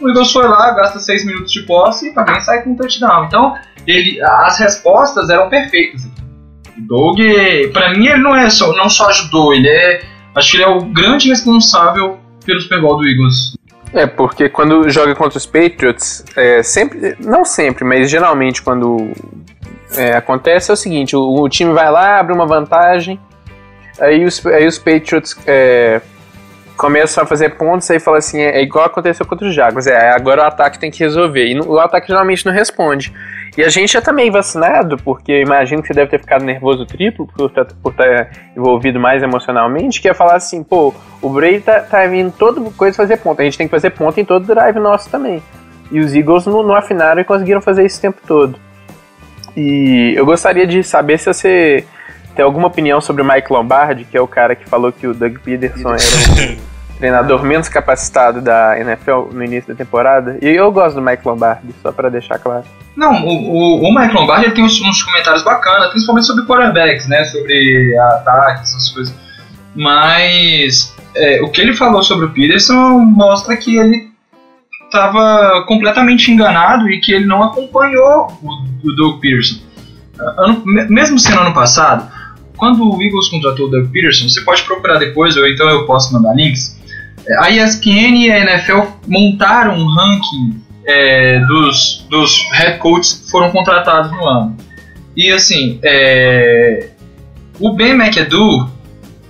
O 0.01 0.09
Eagles 0.09 0.33
foi 0.33 0.45
lá, 0.47 0.71
gasta 0.71 0.99
6 0.99 1.25
minutos 1.25 1.53
de 1.53 1.61
posse 1.61 2.09
e 2.09 2.13
também 2.13 2.39
sai 2.41 2.63
com 2.63 2.75
touchdown. 2.75 3.25
Então, 3.25 3.55
ele, 3.87 4.21
as 4.21 4.59
respostas 4.59 5.29
eram 5.29 5.47
perfeitas. 5.49 6.03
O 6.77 6.81
Doug, 6.81 7.17
pra 7.71 7.93
mim, 7.93 8.07
ele 8.07 8.21
não 8.21 8.35
é 8.35 8.49
só, 8.49 8.75
não 8.75 8.89
só 8.89 9.07
ajudou, 9.09 9.53
ele 9.53 9.69
é. 9.69 10.14
Acho 10.35 10.51
que 10.51 10.57
ele 10.57 10.63
é 10.63 10.67
o 10.67 10.81
grande 10.81 11.29
responsável 11.29 12.19
pelo 12.45 12.59
Super 12.59 12.81
Bowl 12.81 12.97
do 12.97 13.07
Eagles. 13.07 13.55
É, 13.93 14.05
porque 14.05 14.49
quando 14.49 14.89
joga 14.89 15.15
contra 15.15 15.37
os 15.37 15.45
Patriots, 15.45 16.25
é, 16.35 16.61
sempre, 16.61 17.15
não 17.19 17.45
sempre, 17.45 17.85
mas 17.85 18.09
geralmente 18.09 18.61
quando 18.61 19.11
é, 19.95 20.17
acontece 20.17 20.69
é 20.69 20.73
o 20.73 20.77
seguinte, 20.77 21.15
o, 21.15 21.41
o 21.41 21.47
time 21.47 21.71
vai 21.71 21.89
lá, 21.89 22.19
abre 22.19 22.33
uma 22.33 22.45
vantagem, 22.45 23.17
aí 23.99 24.25
os, 24.25 24.45
aí 24.45 24.67
os 24.67 24.77
Patriots 24.77 25.37
é, 25.47 26.01
começam 26.75 27.23
a 27.23 27.27
fazer 27.27 27.55
pontos 27.55 27.89
aí 27.89 27.99
fala 27.99 28.17
assim, 28.17 28.41
é, 28.41 28.59
é 28.59 28.61
igual 28.61 28.85
aconteceu 28.85 29.25
contra 29.25 29.47
os 29.47 29.55
Jaguars, 29.55 29.87
é, 29.87 30.11
agora 30.11 30.41
o 30.41 30.45
ataque 30.45 30.79
tem 30.79 30.91
que 30.91 30.99
resolver. 30.99 31.45
E 31.45 31.59
o 31.59 31.79
ataque 31.79 32.07
geralmente 32.07 32.45
não 32.45 32.53
responde. 32.53 33.13
E 33.57 33.63
a 33.63 33.69
gente 33.69 33.93
já 33.93 34.01
tá 34.01 34.11
meio 34.11 34.31
vacinado, 34.33 34.97
porque 34.97 35.41
imagino 35.41 35.81
que 35.81 35.87
você 35.87 35.93
deve 35.93 36.11
ter 36.11 36.19
ficado 36.19 36.43
nervoso 36.43 36.85
triplo 36.85 37.25
por 37.25 37.47
estar 37.47 37.65
por 37.81 37.93
tá 37.93 38.27
envolvido 38.55 38.99
mais 38.99 39.23
emocionalmente, 39.23 40.01
que 40.01 40.09
é 40.09 40.13
falar 40.13 40.35
assim, 40.35 40.61
pô, 40.61 40.93
o 41.21 41.29
Brady 41.29 41.61
tá, 41.61 41.79
tá 41.79 42.05
vindo 42.05 42.33
toda 42.37 42.59
coisa 42.71 42.97
fazer 42.97 43.17
ponto. 43.17 43.41
A 43.41 43.45
gente 43.45 43.57
tem 43.57 43.67
que 43.67 43.71
fazer 43.71 43.91
ponto 43.91 44.19
em 44.19 44.25
todo 44.25 44.45
drive 44.45 44.77
nosso 44.77 45.09
também. 45.09 45.41
E 45.89 45.99
os 45.99 46.13
Eagles 46.13 46.45
não, 46.45 46.63
não 46.63 46.75
afinaram 46.75 47.21
e 47.21 47.23
conseguiram 47.23 47.61
fazer 47.61 47.85
isso 47.85 47.97
o 47.99 48.01
tempo 48.01 48.19
todo. 48.27 48.59
E 49.55 50.13
eu 50.17 50.25
gostaria 50.25 50.67
de 50.67 50.83
saber 50.83 51.17
se 51.17 51.27
você 51.33 51.85
tem 52.35 52.43
alguma 52.43 52.67
opinião 52.67 52.99
sobre 52.99 53.21
o 53.21 53.25
Mike 53.25 53.51
Lombardi, 53.51 54.03
que 54.03 54.17
é 54.17 54.21
o 54.21 54.27
cara 54.27 54.55
que 54.55 54.67
falou 54.67 54.91
que 54.91 55.07
o 55.07 55.13
Doug 55.13 55.37
Peterson 55.37 55.89
era 55.89 56.53
o 56.53 56.75
treinador 56.97 57.43
menos 57.43 57.69
capacitado 57.69 58.41
da 58.41 58.77
NFL 58.79 59.31
no 59.31 59.43
início 59.43 59.73
da 59.73 59.75
temporada. 59.75 60.37
E 60.41 60.47
eu 60.47 60.71
gosto 60.71 60.95
do 60.95 61.01
Mike 61.01 61.25
Lombardi, 61.25 61.73
só 61.81 61.91
para 61.91 62.09
deixar 62.09 62.37
claro. 62.39 62.65
Não, 62.95 63.25
o, 63.25 63.29
o, 63.29 63.89
o 63.89 63.95
Mike 63.95 64.13
Lombardi 64.13 64.51
tem 64.51 64.63
uns, 64.63 64.81
uns, 64.81 65.01
comentários 65.03 65.43
bacanas, 65.43 65.89
principalmente 65.91 66.27
sobre 66.27 66.45
quarterbacks, 66.45 67.07
né? 67.07 67.23
Sobre 67.25 67.97
ataques, 67.97 68.63
essas 68.63 68.89
coisas. 68.89 69.15
Mas 69.73 70.95
é, 71.15 71.41
o 71.41 71.49
que 71.49 71.61
ele 71.61 71.75
falou 71.75 72.03
sobre 72.03 72.25
o 72.25 72.29
Peterson 72.31 72.99
mostra 72.99 73.55
que 73.55 73.77
ele 73.77 74.09
estava 74.85 75.65
completamente 75.67 76.31
enganado 76.31 76.89
e 76.89 76.99
que 76.99 77.13
ele 77.13 77.25
não 77.25 77.43
acompanhou 77.43 78.27
o, 78.41 78.87
o 78.87 78.95
Doug 78.95 79.19
Peterson. 79.19 79.63
Ano, 80.17 80.63
mesmo 80.65 81.19
sendo 81.19 81.41
ano 81.41 81.53
passado, 81.53 82.09
quando 82.65 82.97
o 82.97 83.03
Eagles 83.03 83.27
contratou 83.27 83.67
o 83.67 83.69
Doug 83.69 83.91
Peterson, 83.91 84.27
você 84.27 84.41
pode 84.41 84.63
procurar 84.63 84.97
depois, 84.97 85.37
ou 85.37 85.47
então 85.47 85.69
eu 85.69 85.85
posso 85.85 86.11
mandar 86.11 86.33
links. 86.33 86.81
A 87.39 87.51
ESPN 87.51 88.25
e 88.25 88.31
a 88.31 88.39
NFL 88.39 88.81
montaram 89.07 89.77
um 89.77 89.87
ranking 89.87 90.63
é, 90.83 91.39
dos, 91.45 92.07
dos 92.09 92.43
head 92.53 92.79
coaches 92.79 93.13
que 93.13 93.29
foram 93.29 93.51
contratados 93.51 94.11
no 94.11 94.27
ano. 94.27 94.57
E 95.15 95.31
assim, 95.31 95.79
é, 95.83 96.89
o 97.59 97.73
Ben 97.73 97.91
McAdoo, 97.91 98.67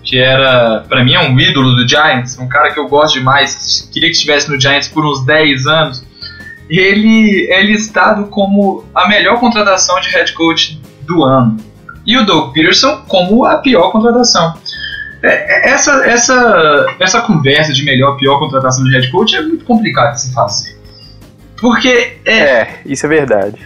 que 0.02 0.18
era, 0.18 0.86
para 0.88 1.04
mim, 1.04 1.14
é 1.14 1.20
um 1.20 1.38
ídolo 1.38 1.76
do 1.76 1.88
Giants, 1.88 2.40
um 2.40 2.48
cara 2.48 2.72
que 2.72 2.80
eu 2.80 2.88
gosto 2.88 3.16
demais, 3.16 3.90
queria 3.92 4.10
que 4.10 4.16
estivesse 4.16 4.50
no 4.50 4.60
Giants 4.60 4.88
por 4.88 5.06
uns 5.06 5.26
10 5.26 5.68
anos, 5.68 6.06
ele 6.70 7.48
é 7.52 7.62
listado 7.62 8.28
como 8.28 8.86
a 8.96 9.10
melhor 9.10 9.42
contratação 9.42 10.00
de 10.00 10.08
head 10.10 10.32
coach 10.32 10.80
do 11.06 11.24
ano 11.24 11.75
e 12.06 12.18
o 12.18 12.26
Doug 12.26 12.54
Peterson 12.54 13.04
como 13.08 13.46
a 13.46 13.58
pior 13.58 13.92
contratação. 13.92 14.54
É, 15.24 15.28
é, 15.28 15.70
essa, 15.72 16.06
essa, 16.06 16.86
essa 17.00 17.22
conversa 17.22 17.74
de 17.74 17.84
melhor 17.84 18.16
pior 18.18 18.38
contratação 18.38 18.84
de 18.84 18.92
head 18.92 19.10
coach 19.12 19.36
é 19.36 19.42
muito 19.42 19.66
complicado 19.66 20.14
de 20.14 20.22
se 20.22 20.34
fazer. 20.34 20.78
Porque. 21.60 22.18
É, 22.26 22.34
é 22.34 22.80
isso 22.86 23.06
é 23.06 23.10
verdade. 23.10 23.58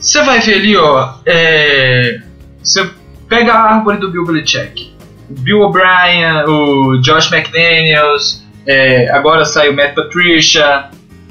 Você 0.00 0.22
vai 0.22 0.40
ver 0.40 0.54
ali, 0.54 0.76
ó. 0.76 1.14
É, 1.26 2.20
você 2.62 2.88
pega 3.28 3.52
a 3.52 3.74
árvore 3.74 3.98
do 3.98 4.10
Bill 4.10 4.24
Belichick. 4.24 4.94
O 5.28 5.40
Bill 5.40 5.60
O'Brien, 5.60 6.44
o 6.46 6.98
Josh 7.02 7.30
McDaniels, 7.30 8.44
é, 8.66 9.10
agora 9.10 9.44
saiu 9.44 9.72
o 9.72 9.76
Matt 9.76 9.94
Patricia. 9.94 10.86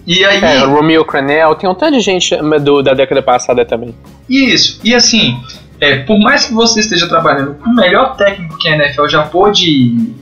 E 0.06 0.24
aí. 0.24 0.44
É, 0.44 0.66
o 0.66 0.76
Romeo 0.76 1.04
Cranell, 1.04 1.56
tem 1.56 1.70
um 1.70 1.74
tanto 1.74 1.98
de 1.98 2.02
gente 2.02 2.36
do, 2.62 2.82
da 2.82 2.94
década 2.94 3.22
passada 3.22 3.66
também. 3.66 3.96
Isso, 4.30 4.80
e 4.84 4.94
assim, 4.94 5.40
é, 5.80 5.98
por 5.98 6.20
mais 6.20 6.46
que 6.46 6.54
você 6.54 6.80
esteja 6.80 7.08
trabalhando 7.08 7.56
com 7.56 7.70
o 7.70 7.76
melhor 7.76 8.16
técnico 8.16 8.58
que 8.58 8.68
a 8.68 8.76
NFL 8.76 9.08
já 9.08 9.24
pôde 9.24 10.14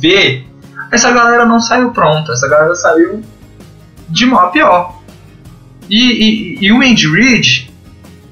ver, 0.00 0.46
essa 0.92 1.10
galera 1.12 1.44
não 1.44 1.58
saiu 1.58 1.90
pronta, 1.90 2.32
essa 2.32 2.48
galera 2.48 2.74
saiu 2.74 3.22
de 4.08 4.26
mal 4.26 4.46
a 4.46 4.50
pior. 4.50 5.02
E, 5.90 5.98
e, 5.98 6.66
e 6.66 6.72
o 6.72 6.80
Andy 6.80 7.08
Reid, 7.08 7.70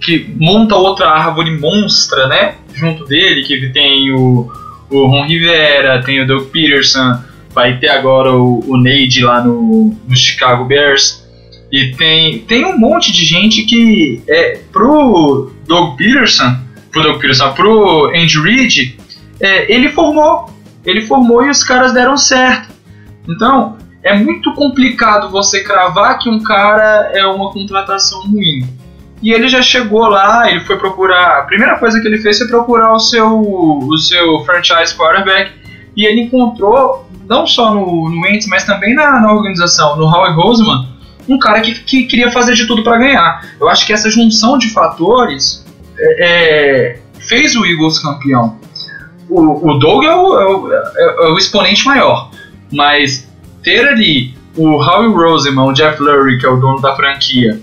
que 0.00 0.34
monta 0.38 0.76
outra 0.76 1.10
árvore 1.10 1.58
monstra, 1.58 2.28
né? 2.28 2.54
Junto 2.72 3.04
dele, 3.04 3.42
que 3.42 3.68
tem 3.70 4.12
o, 4.12 4.50
o 4.90 5.06
Ron 5.06 5.26
Rivera, 5.26 6.02
tem 6.02 6.22
o 6.22 6.26
Doug 6.26 6.48
Peterson, 6.48 7.18
vai 7.52 7.78
ter 7.78 7.88
agora 7.88 8.32
o, 8.32 8.64
o 8.66 8.76
Nade 8.76 9.22
lá 9.22 9.42
no, 9.42 9.94
no 10.08 10.16
Chicago 10.16 10.64
Bears. 10.64 11.22
E 11.70 11.92
tem, 11.92 12.38
tem 12.40 12.64
um 12.64 12.78
monte 12.78 13.12
de 13.12 13.24
gente 13.24 13.62
que 13.62 14.22
é 14.28 14.60
pro 14.70 15.51
Doug 15.66 15.96
Peterson, 15.96 16.56
pro 16.90 17.02
Doug 17.02 17.20
Peterson, 17.20 17.52
pro 17.52 18.10
Andy 18.14 18.40
Reid, 18.40 18.98
é, 19.40 19.72
ele 19.72 19.88
formou. 19.90 20.50
Ele 20.84 21.02
formou 21.02 21.44
e 21.44 21.50
os 21.50 21.62
caras 21.62 21.92
deram 21.92 22.16
certo. 22.16 22.72
Então, 23.28 23.78
é 24.02 24.16
muito 24.16 24.52
complicado 24.54 25.30
você 25.30 25.62
cravar 25.62 26.18
que 26.18 26.28
um 26.28 26.42
cara 26.42 27.10
é 27.12 27.24
uma 27.24 27.52
contratação 27.52 28.22
ruim. 28.22 28.66
E 29.22 29.32
ele 29.32 29.48
já 29.48 29.62
chegou 29.62 30.08
lá, 30.08 30.50
ele 30.50 30.60
foi 30.60 30.76
procurar. 30.76 31.38
A 31.38 31.42
primeira 31.42 31.78
coisa 31.78 32.00
que 32.00 32.08
ele 32.08 32.18
fez 32.18 32.38
foi 32.38 32.48
procurar 32.48 32.92
o 32.92 32.98
seu, 32.98 33.40
o 33.40 33.96
seu 33.96 34.40
franchise 34.44 34.96
quarterback. 34.96 35.52
E 35.96 36.04
ele 36.04 36.22
encontrou, 36.22 37.08
não 37.28 37.46
só 37.46 37.72
no, 37.72 38.10
no 38.10 38.26
Ents, 38.26 38.48
mas 38.48 38.64
também 38.64 38.94
na, 38.94 39.20
na 39.20 39.32
organização, 39.32 39.96
no 39.96 40.06
Howie 40.06 40.34
Roseman, 40.34 40.88
um 41.28 41.38
cara 41.38 41.60
que, 41.60 41.74
que 41.80 42.04
queria 42.04 42.30
fazer 42.30 42.54
de 42.54 42.66
tudo 42.66 42.82
para 42.82 42.98
ganhar. 42.98 43.46
Eu 43.60 43.68
acho 43.68 43.86
que 43.86 43.92
essa 43.92 44.10
junção 44.10 44.58
de 44.58 44.70
fatores 44.70 45.64
é, 45.98 46.24
é, 46.24 46.98
fez 47.20 47.54
o 47.56 47.64
Eagles 47.64 47.98
campeão. 47.98 48.58
O, 49.28 49.70
o 49.70 49.78
Doug 49.78 50.04
é 50.04 50.14
o, 50.14 50.38
é, 50.38 50.46
o, 50.46 50.72
é 50.72 51.32
o, 51.32 51.38
exponente 51.38 51.86
maior, 51.86 52.30
mas 52.70 53.28
ter 53.62 53.86
ali 53.86 54.34
o 54.56 54.74
Howie 54.74 55.14
Roseman, 55.14 55.64
o 55.64 55.72
Jeff 55.72 56.02
Lurie, 56.02 56.38
que 56.38 56.44
é 56.44 56.48
o 56.48 56.56
dono 56.56 56.80
da 56.80 56.94
franquia, 56.94 57.60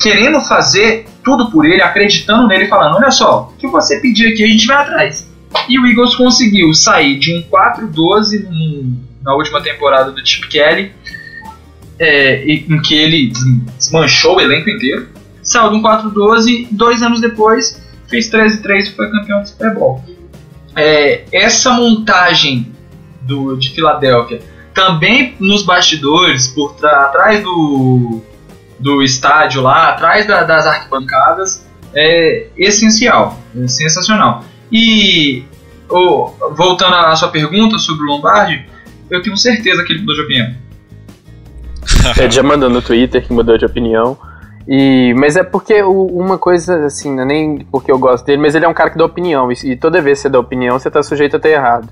querendo 0.00 0.40
fazer 0.40 1.06
tudo 1.24 1.50
por 1.50 1.64
ele, 1.64 1.82
acreditando 1.82 2.48
nele, 2.48 2.66
falando: 2.66 2.96
olha 2.96 3.10
só, 3.10 3.52
o 3.54 3.56
que 3.58 3.68
você 3.68 4.00
pedir 4.00 4.32
aqui 4.32 4.44
a 4.44 4.48
gente 4.48 4.66
vai 4.66 4.76
atrás. 4.76 5.30
E 5.68 5.78
o 5.78 5.86
Eagles 5.86 6.14
conseguiu 6.16 6.74
sair 6.74 7.18
de 7.18 7.32
um 7.34 7.42
4-12 7.42 8.46
na 9.22 9.34
última 9.34 9.62
temporada 9.62 10.10
do 10.10 10.26
Chip 10.26 10.48
Kelly 10.48 10.92
é, 11.98 12.44
em 12.44 12.80
que 12.82 12.94
ele 12.94 13.32
desmanchou 13.76 14.36
o 14.36 14.40
elenco 14.40 14.70
inteiro. 14.70 15.08
Saiu 15.42 15.70
de 15.70 15.76
um 15.76 15.82
4-12, 15.82 16.68
dois 16.70 17.02
anos 17.02 17.20
depois 17.20 17.82
fez 18.08 18.30
13-3 18.30 18.86
e 18.86 18.90
foi 18.92 19.10
campeão 19.10 19.42
do 19.42 19.48
Super 19.48 19.74
Bowl. 19.74 20.04
É, 20.74 21.24
essa 21.32 21.72
montagem 21.72 22.72
do, 23.22 23.56
de 23.56 23.70
Filadélfia, 23.70 24.40
também 24.74 25.34
nos 25.40 25.64
bastidores, 25.64 26.48
por 26.48 26.74
trás 26.74 27.42
do, 27.42 28.22
do 28.78 29.02
estádio 29.02 29.62
lá, 29.62 29.90
atrás 29.90 30.26
da, 30.26 30.42
das 30.44 30.66
arquibancadas, 30.66 31.66
é 31.94 32.48
essencial, 32.56 33.40
é 33.58 33.66
sensacional. 33.66 34.44
E 34.70 35.44
oh, 35.88 36.30
voltando 36.54 36.94
à 36.94 37.16
sua 37.16 37.28
pergunta 37.28 37.78
sobre 37.78 38.04
o 38.04 38.08
Lombardi, 38.08 38.66
eu 39.10 39.22
tenho 39.22 39.36
certeza 39.36 39.82
que 39.82 39.92
ele 39.92 40.00
mudou 40.00 40.14
de 40.14 40.22
opinião. 40.22 40.65
Ele 42.18 42.30
já 42.30 42.42
mandou 42.42 42.68
no 42.68 42.82
Twitter 42.82 43.24
que 43.24 43.32
mudou 43.32 43.56
de 43.56 43.64
opinião. 43.64 44.16
E, 44.68 45.14
mas 45.14 45.36
é 45.36 45.44
porque 45.44 45.80
o, 45.82 46.06
uma 46.06 46.38
coisa, 46.38 46.86
assim, 46.86 47.14
não 47.14 47.22
é 47.22 47.26
nem 47.26 47.58
porque 47.70 47.90
eu 47.90 47.98
gosto 47.98 48.24
dele, 48.24 48.42
mas 48.42 48.54
ele 48.54 48.64
é 48.64 48.68
um 48.68 48.74
cara 48.74 48.90
que 48.90 48.98
dá 48.98 49.04
opinião. 49.04 49.50
E, 49.52 49.54
e 49.64 49.76
toda 49.76 50.02
vez 50.02 50.18
que 50.18 50.22
você 50.22 50.28
dá 50.28 50.40
opinião, 50.40 50.78
você 50.78 50.90
tá 50.90 51.02
sujeito 51.02 51.36
a 51.36 51.38
ter 51.38 51.50
errado. 51.50 51.88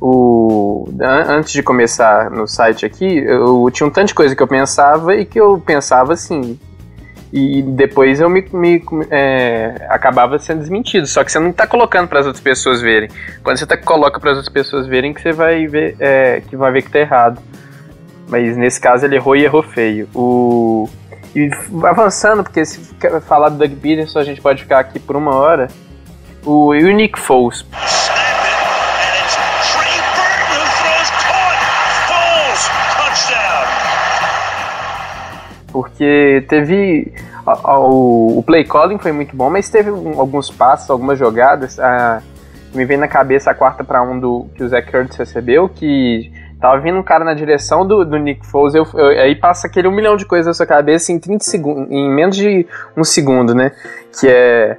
O, 0.00 0.88
antes 1.00 1.52
de 1.52 1.62
começar 1.62 2.30
no 2.30 2.46
site 2.46 2.86
aqui, 2.86 3.18
eu, 3.18 3.64
eu 3.64 3.70
tinha 3.72 3.86
um 3.86 3.90
tanto 3.90 4.08
de 4.08 4.14
coisa 4.14 4.36
que 4.36 4.42
eu 4.42 4.48
pensava 4.48 5.16
e 5.16 5.24
que 5.24 5.40
eu 5.40 5.60
pensava 5.64 6.12
assim. 6.12 6.58
E 7.32 7.62
depois 7.62 8.20
eu 8.20 8.28
me, 8.28 8.44
me 8.52 8.84
é, 9.10 9.86
acabava 9.88 10.38
sendo 10.38 10.60
desmentido. 10.60 11.06
Só 11.06 11.24
que 11.24 11.32
você 11.32 11.38
não 11.38 11.50
está 11.50 11.66
colocando 11.66 12.06
para 12.06 12.20
as 12.20 12.26
outras 12.26 12.42
pessoas 12.42 12.82
verem. 12.82 13.08
Quando 13.42 13.56
você 13.56 13.66
tá, 13.66 13.76
coloca 13.76 14.20
para 14.20 14.32
as 14.32 14.36
outras 14.36 14.52
pessoas 14.52 14.86
verem, 14.86 15.14
que 15.14 15.22
você 15.22 15.32
vai 15.32 15.66
ver 15.66 15.96
é, 15.98 16.42
que 16.48 16.56
vai 16.56 16.70
ver 16.70 16.82
que 16.82 16.90
tá 16.90 16.98
errado. 16.98 17.40
Mas 18.32 18.56
nesse 18.56 18.80
caso 18.80 19.04
ele 19.04 19.16
errou 19.16 19.36
e 19.36 19.44
errou 19.44 19.62
feio. 19.62 20.08
O... 20.14 20.88
E 21.36 21.50
avançando, 21.84 22.42
porque 22.42 22.64
se 22.64 22.80
falar 23.26 23.50
do 23.50 23.58
Doug 23.58 23.72
Peterson 23.72 24.18
a 24.20 24.24
gente 24.24 24.40
pode 24.40 24.62
ficar 24.62 24.78
aqui 24.78 24.98
por 24.98 25.16
uma 25.16 25.34
hora. 25.34 25.68
O 26.42 26.70
Unique 26.70 27.20
Foles. 27.20 27.62
Porque 35.70 36.42
teve. 36.48 37.12
O 37.66 38.42
play 38.46 38.64
calling 38.64 38.98
foi 38.98 39.12
muito 39.12 39.36
bom, 39.36 39.50
mas 39.50 39.68
teve 39.68 39.90
alguns 39.90 40.50
passos, 40.50 40.88
algumas 40.88 41.18
jogadas. 41.18 41.78
A, 41.78 42.22
me 42.72 42.86
vem 42.86 42.96
na 42.96 43.08
cabeça 43.08 43.50
a 43.50 43.54
quarta 43.54 43.84
para 43.84 44.02
um 44.02 44.18
do 44.18 44.46
que 44.54 44.62
o 44.64 44.68
Zach 44.68 44.90
Kurtz 44.90 45.16
recebeu, 45.16 45.68
que 45.68 46.32
Tava 46.62 46.80
vindo 46.80 46.96
um 46.96 47.02
cara 47.02 47.24
na 47.24 47.34
direção 47.34 47.84
do, 47.84 48.04
do 48.04 48.16
Nick 48.16 48.46
Foles, 48.46 48.74
eu, 48.74 48.86
eu, 48.94 49.08
aí 49.08 49.34
passa 49.34 49.66
aquele 49.66 49.88
um 49.88 49.92
milhão 49.92 50.16
de 50.16 50.24
coisas 50.24 50.46
na 50.46 50.54
sua 50.54 50.64
cabeça 50.64 51.10
em 51.10 51.18
30 51.18 51.44
segundos, 51.44 51.90
em 51.90 52.08
menos 52.08 52.36
de 52.36 52.64
um 52.96 53.02
segundo, 53.02 53.52
né? 53.52 53.72
Que 54.18 54.28
é, 54.28 54.78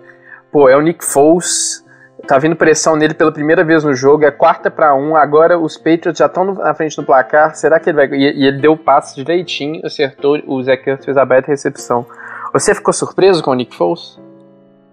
pô, 0.49 0.69
é 0.69 0.77
o 0.77 0.81
Nick 0.81 1.03
Foles, 1.03 1.83
Tá 2.25 2.39
vindo 2.39 2.55
pressão 2.55 2.95
nele 2.95 3.13
pela 3.13 3.33
primeira 3.33 3.65
vez 3.65 3.83
no 3.83 3.93
jogo, 3.93 4.23
é 4.23 4.31
quarta 4.31 4.71
para 4.71 4.95
um. 4.95 5.13
Agora 5.13 5.59
os 5.59 5.75
Patriots 5.75 6.17
já 6.17 6.27
estão 6.27 6.53
na 6.53 6.73
frente 6.73 6.95
do 6.95 7.03
placar. 7.03 7.53
Será 7.53 7.81
que 7.81 7.89
ele 7.89 7.97
vai. 7.97 8.17
E, 8.17 8.45
ele 8.47 8.61
deu 8.61 8.71
o 8.71 8.77
passe 8.77 9.15
direitinho, 9.15 9.85
acertou. 9.85 10.41
O 10.47 10.63
Zach 10.63 10.89
Ertz 10.89 11.03
fez 11.03 11.17
a 11.17 11.25
beta 11.25 11.47
recepção. 11.47 12.05
Você 12.53 12.73
ficou 12.73 12.93
surpreso 12.93 13.43
com 13.43 13.51
o 13.51 13.53
Nick 13.53 13.75
Foles? 13.75 14.17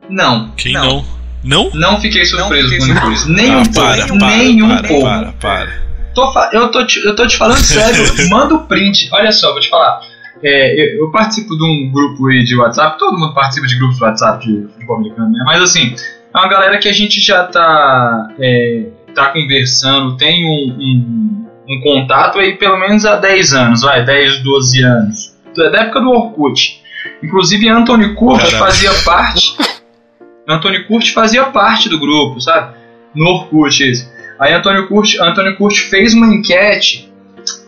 Não. 0.08 0.50
Quem 0.56 0.72
não? 0.72 1.04
Não, 1.44 1.70
não? 1.70 1.92
não 1.92 2.00
fiquei 2.00 2.24
surpreso 2.24 2.68
não 2.68 2.68
fiquei 2.68 2.78
com 2.78 2.84
o 2.84 2.88
Nick 2.88 3.00
Foles. 3.00 3.26
Nem 3.28 3.56
um 3.56 3.62
para, 3.62 4.06
pouco. 4.08 4.18
Para, 4.18 4.28
nem 4.28 4.58
para, 4.58 4.66
um 4.66 4.82
pouco. 4.82 5.04
Para, 5.04 5.32
para. 5.40 5.89
Tô, 6.14 6.32
eu, 6.52 6.70
tô 6.70 6.84
te, 6.84 7.04
eu 7.04 7.14
tô 7.14 7.26
te 7.26 7.36
falando 7.36 7.58
sério. 7.58 8.04
manda 8.30 8.54
o 8.54 8.66
print. 8.66 9.08
Olha 9.12 9.32
só, 9.32 9.52
vou 9.52 9.60
te 9.60 9.68
falar. 9.68 10.00
É, 10.42 10.80
eu, 10.80 11.04
eu, 11.04 11.10
participo 11.10 11.56
de 11.56 11.62
um 11.62 11.90
grupo 11.92 12.26
aí 12.28 12.42
de 12.42 12.56
WhatsApp, 12.56 12.98
todo 12.98 13.18
mundo 13.18 13.34
participa 13.34 13.66
de 13.66 13.76
grupos 13.76 13.96
de 13.96 14.04
WhatsApp 14.04 14.46
de 14.46 14.68
futebol 14.72 14.96
americano, 14.96 15.30
né? 15.30 15.42
Mas 15.44 15.62
assim, 15.62 15.94
é 16.34 16.38
uma 16.38 16.48
galera 16.48 16.78
que 16.78 16.88
a 16.88 16.92
gente 16.92 17.20
já 17.20 17.44
tá, 17.44 18.28
é, 18.38 18.86
tá 19.14 19.26
conversando, 19.26 20.16
tem 20.16 20.46
um, 20.46 20.76
um, 20.80 21.46
um, 21.68 21.80
contato 21.82 22.38
aí 22.38 22.56
pelo 22.56 22.78
menos 22.78 23.04
há 23.04 23.16
10 23.16 23.52
anos, 23.52 23.82
vai, 23.82 24.02
10, 24.02 24.42
12 24.42 24.82
anos. 24.82 25.36
Da 25.54 25.82
época 25.82 26.00
do 26.00 26.10
Orkut. 26.10 26.80
Inclusive 27.22 27.68
Anthony 27.68 28.14
Curtis 28.14 28.52
fazia 28.52 28.90
parte. 29.04 29.56
Anthony 30.48 30.84
Curtis 30.84 31.10
fazia 31.10 31.44
parte 31.46 31.88
do 31.88 32.00
grupo, 32.00 32.40
sabe? 32.40 32.76
No 33.14 33.26
Orkut 33.26 33.82
esse. 33.82 34.08
Aí 34.40 34.54
Antônio 34.54 34.88
Curti, 34.88 35.20
Antônio 35.20 35.54
Curti 35.56 35.82
fez 35.82 36.14
uma 36.14 36.26
enquete 36.26 37.12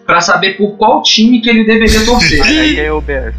para 0.06 0.20
saber 0.20 0.56
por 0.56 0.76
qual 0.78 1.02
time 1.02 1.40
que 1.40 1.50
ele 1.50 1.64
deveria 1.64 2.04
torcer. 2.04 2.42
aí 2.42 2.74
ganhou 2.74 2.98
o 2.98 3.02
Bears. 3.02 3.36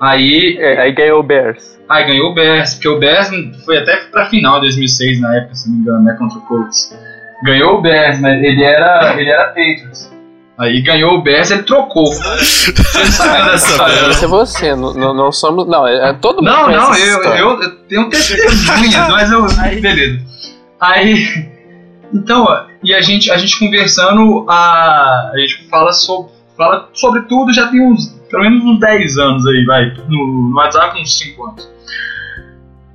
Aí, 0.00 0.58
é, 0.60 0.80
aí 0.80 0.92
ganhou 0.92 1.20
o 1.20 1.22
Bears. 1.22 1.78
Aí 1.88 2.04
ganhou 2.06 2.30
o 2.30 2.34
Bears, 2.34 2.74
porque 2.74 2.88
o 2.88 2.98
Bears 2.98 3.30
foi 3.64 3.78
até 3.78 3.96
pra 4.10 4.26
final 4.26 4.56
de 4.56 4.66
2006 4.66 5.20
na 5.20 5.36
época, 5.36 5.54
se 5.54 5.68
não 5.68 5.76
me 5.76 5.82
engano, 5.82 6.04
né, 6.04 6.16
contra 6.18 6.38
o 6.38 6.42
Colts. 6.42 6.94
Ganhou 7.42 7.78
o 7.78 7.80
Bears, 7.80 8.20
mas 8.20 8.42
ele 8.42 8.62
era, 8.62 9.14
ele 9.18 9.30
era 9.30 9.46
Patriots. 9.46 10.12
Aí 10.58 10.82
ganhou 10.82 11.14
o 11.14 11.22
Bears, 11.22 11.50
ele 11.50 11.62
trocou. 11.62 12.06
Você 12.06 12.72
sabe 13.10 13.50
dessa 13.50 13.70
história? 13.70 14.10
Isso 14.10 14.24
é 14.24 14.28
você, 14.28 14.76
não, 14.76 14.94
não, 14.94 15.14
não 15.14 15.32
somos. 15.32 15.66
Não, 15.66 15.86
é, 15.86 16.10
é 16.10 16.12
todo 16.12 16.36
mundo. 16.36 16.50
Não, 16.50 16.70
não, 16.70 16.94
eu, 16.94 17.22
eu, 17.24 17.62
eu, 17.62 17.76
tenho 17.88 18.08
testemunhas, 18.08 19.08
mas 19.08 19.32
eu. 19.32 19.46
Aí. 19.58 19.80
Beleza. 19.80 20.20
Aí. 20.80 21.53
Então, 22.14 22.46
e 22.80 22.94
a 22.94 23.00
gente, 23.00 23.28
a 23.32 23.36
gente 23.36 23.58
conversando, 23.58 24.46
a, 24.48 25.32
a 25.34 25.38
gente 25.38 25.68
fala 25.68 25.92
sobre, 25.92 26.30
fala 26.56 26.88
sobre 26.92 27.22
tudo 27.22 27.52
já 27.52 27.66
tem 27.66 27.84
uns, 27.84 28.06
pelo 28.30 28.44
menos 28.44 28.64
uns 28.64 28.78
10 28.78 29.18
anos 29.18 29.46
aí, 29.48 29.64
vai, 29.64 29.92
no, 30.08 30.48
no 30.50 30.56
WhatsApp 30.56 31.00
uns 31.00 31.18
5 31.18 31.44
anos. 31.44 31.68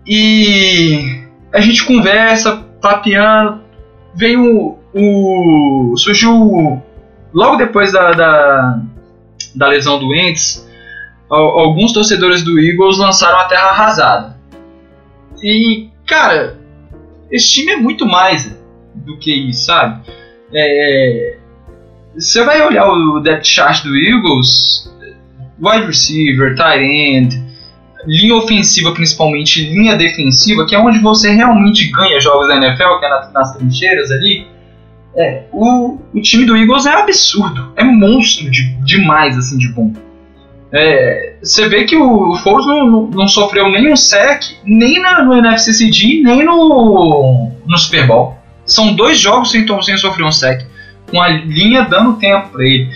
E 0.07 1.21
a 1.53 1.59
gente 1.59 1.83
conversa, 1.85 2.65
papeando, 2.81 3.61
veio 4.15 4.77
o, 4.93 5.91
o 5.91 5.97
surgiu 5.97 6.81
logo 7.33 7.57
depois 7.57 7.91
da, 7.91 8.11
da, 8.13 8.79
da 9.53 9.67
lesão 9.67 9.99
do 9.99 10.15
Ents, 10.15 10.65
alguns 11.29 11.91
torcedores 11.91 12.41
do 12.41 12.57
Eagles 12.57 12.97
lançaram 12.97 13.37
a 13.37 13.45
Terra 13.45 13.69
Arrasada. 13.69 14.39
E, 15.43 15.89
cara, 16.07 16.57
esse 17.29 17.51
time 17.51 17.73
é 17.73 17.77
muito 17.77 18.05
mais 18.05 18.58
do 19.05 19.17
que 19.17 19.33
isso, 19.49 19.65
sabe? 19.65 20.01
É, 20.53 21.37
você 22.15 22.43
vai 22.43 22.65
olhar 22.65 22.87
o 22.87 23.19
depth 23.19 23.45
chart 23.45 23.83
do 23.83 23.95
Eagles, 23.95 24.93
wide 25.61 25.85
receiver, 25.85 26.55
tight 26.55 26.83
end, 26.83 27.43
linha 28.05 28.35
ofensiva 28.35 28.91
principalmente, 28.93 29.69
linha 29.69 29.95
defensiva, 29.95 30.65
que 30.65 30.75
é 30.75 30.79
onde 30.79 30.99
você 30.99 31.31
realmente 31.31 31.91
ganha 31.91 32.19
jogos 32.19 32.47
da 32.47 32.57
NFL, 32.57 32.99
que 32.99 33.05
é 33.05 33.09
nas, 33.09 33.33
nas 33.33 33.55
trincheiras 33.55 34.11
ali. 34.11 34.47
É, 35.15 35.43
o, 35.51 35.97
o 36.13 36.21
time 36.21 36.45
do 36.45 36.55
Eagles 36.55 36.85
é 36.85 36.93
absurdo, 36.93 37.73
é 37.75 37.83
monstro 37.83 38.49
de, 38.49 38.75
demais 38.83 39.37
assim 39.37 39.57
de 39.57 39.67
bom. 39.69 39.91
É, 40.71 41.37
você 41.41 41.67
vê 41.67 41.83
que 41.85 41.97
o, 41.97 42.35
Foles 42.35 42.65
não, 42.67 42.85
não, 42.85 43.07
não, 43.07 43.27
sofreu 43.27 43.69
nenhum 43.71 43.95
sec, 43.95 44.43
nem 44.63 45.01
na, 45.01 45.23
no 45.23 45.35
NFCCD, 45.41 46.21
nem 46.23 46.45
no, 46.45 47.51
no 47.65 47.77
Super 47.77 48.05
Bowl. 48.05 48.38
São 48.69 48.93
dois 48.93 49.19
jogos 49.19 49.51
sem, 49.51 49.65
sem 49.81 49.97
sofrer 49.97 50.25
um 50.25 50.31
sec, 50.31 50.65
com 51.09 51.21
a 51.21 51.27
linha 51.27 51.83
dando 51.83 52.13
tempo 52.13 52.49
para 52.49 52.63
ele. 52.63 52.89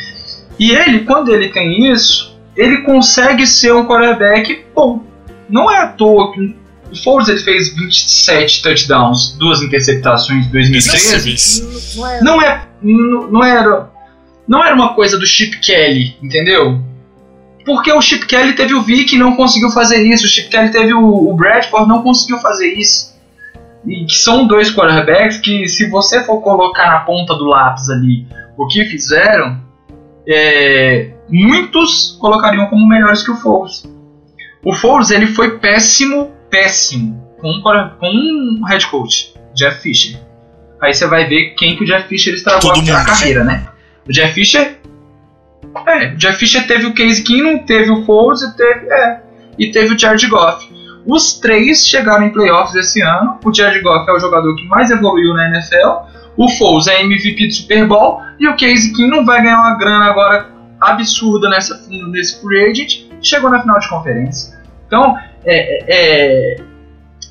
E 0.59 0.71
ele, 0.71 0.99
quando 0.99 1.33
ele 1.33 1.49
tem 1.49 1.91
isso, 1.91 2.37
ele 2.55 2.83
consegue 2.83 3.45
ser 3.47 3.73
um 3.73 3.85
quarterback 3.85 4.65
bom. 4.75 5.03
Não 5.49 5.69
é 5.69 5.79
à 5.79 5.87
toa 5.87 6.31
que 6.33 6.55
o 6.91 6.95
Foles 6.95 7.27
ele 7.27 7.39
fez 7.39 7.75
27 7.75 8.61
touchdowns, 8.61 9.35
duas 9.37 9.61
interceptações 9.61 10.45
em 10.45 10.51
2013. 10.51 12.21
Não, 12.21 12.41
é, 12.41 12.67
não, 12.81 13.43
é, 13.43 13.49
era 13.49 13.89
não 14.47 14.63
era 14.63 14.75
uma 14.75 14.93
coisa 14.93 15.17
do 15.17 15.25
Chip 15.25 15.59
Kelly, 15.59 16.15
entendeu? 16.21 16.79
Porque 17.65 17.91
o 17.91 18.01
Chip 18.01 18.27
Kelly 18.27 18.53
teve 18.53 18.73
o 18.73 18.81
Vic 18.81 19.15
e 19.15 19.17
não 19.17 19.35
conseguiu 19.35 19.71
fazer 19.71 20.03
isso, 20.03 20.25
o 20.25 20.29
Chip 20.29 20.49
Kelly 20.49 20.69
teve 20.69 20.93
o, 20.93 21.29
o 21.29 21.33
Bradford 21.35 21.87
não 21.87 22.03
conseguiu 22.03 22.37
fazer 22.39 22.73
isso. 22.73 23.12
E 23.85 24.05
que 24.05 24.15
são 24.15 24.47
dois 24.47 24.73
quarterbacks 24.73 25.37
que, 25.37 25.67
se 25.67 25.89
você 25.89 26.23
for 26.23 26.41
colocar 26.41 26.87
na 26.87 26.99
ponta 26.99 27.35
do 27.35 27.45
lápis 27.45 27.89
ali 27.89 28.25
o 28.57 28.65
que 28.67 28.85
fizeram, 28.85 29.61
é, 30.27 31.11
muitos 31.29 32.17
colocariam 32.19 32.67
como 32.67 32.87
melhores 32.87 33.23
que 33.23 33.31
o 33.31 33.35
Foles. 33.35 33.83
O 34.63 34.73
Foles 34.73 35.11
ele 35.11 35.27
foi 35.27 35.59
péssimo, 35.59 36.31
péssimo 36.49 37.21
com 37.43 37.49
um, 37.49 37.61
com 37.61 38.07
um 38.07 38.65
head 38.65 38.87
coach, 38.87 39.33
Jeff 39.53 39.81
Fisher. 39.81 40.17
Aí 40.81 40.93
você 40.93 41.05
vai 41.07 41.27
ver 41.27 41.55
quem 41.55 41.75
que 41.75 41.83
o 41.83 41.85
Jeff 41.85 42.07
Fisher 42.07 42.33
estragou 42.33 42.71
a, 42.71 43.01
a 43.01 43.05
carreira, 43.05 43.43
né? 43.43 43.67
O 44.07 44.11
Jeff 44.11 44.33
Fisher. 44.33 44.79
É, 45.87 46.13
o 46.13 46.17
Jeff 46.17 46.37
Fisher 46.37 46.65
teve 46.67 46.85
o 46.85 46.93
Case 46.93 47.21
Keenum, 47.23 47.59
teve 47.59 47.91
o 47.91 48.05
Foles 48.05 48.41
e 48.41 48.55
teve, 48.55 48.87
é, 48.89 49.21
e 49.59 49.71
teve 49.71 49.93
o 49.93 49.99
Jared 49.99 50.25
Goff. 50.27 50.72
Os 51.05 51.33
três 51.39 51.85
chegaram 51.85 52.25
em 52.25 52.31
playoffs 52.31 52.75
esse 52.75 53.01
ano. 53.01 53.37
O 53.43 53.53
Jared 53.53 53.81
Goff 53.81 54.09
é 54.09 54.13
o 54.13 54.19
jogador 54.19 54.55
que 54.55 54.65
mais 54.67 54.89
evoluiu 54.89 55.33
na 55.33 55.49
NFL. 55.49 56.13
O 56.37 56.49
Foles 56.49 56.87
é 56.87 57.01
MVP 57.01 57.47
do 57.47 57.53
Super 57.53 57.87
Bowl. 57.87 58.21
E 58.39 58.47
o 58.47 58.55
Case 58.55 58.93
Keenum 58.93 59.25
vai 59.25 59.41
ganhar 59.41 59.59
uma 59.59 59.77
grana 59.77 60.05
agora 60.05 60.49
absurda 60.79 61.49
nessa, 61.49 61.79
nesse 61.89 62.41
free 62.41 62.69
agent. 62.69 63.05
Chegou 63.21 63.49
na 63.49 63.61
final 63.61 63.79
de 63.79 63.89
conferência. 63.89 64.57
Então, 64.87 65.17
é, 65.45 65.83
é, 65.87 66.61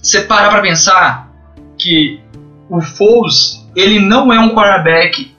você 0.02 0.22
parar 0.22 0.50
para 0.50 0.62
pensar 0.62 1.30
que 1.78 2.20
o 2.68 2.80
Foles 2.80 3.62
ele 3.74 3.98
não 3.98 4.32
é 4.32 4.38
um 4.38 4.54
quarterback 4.54 5.34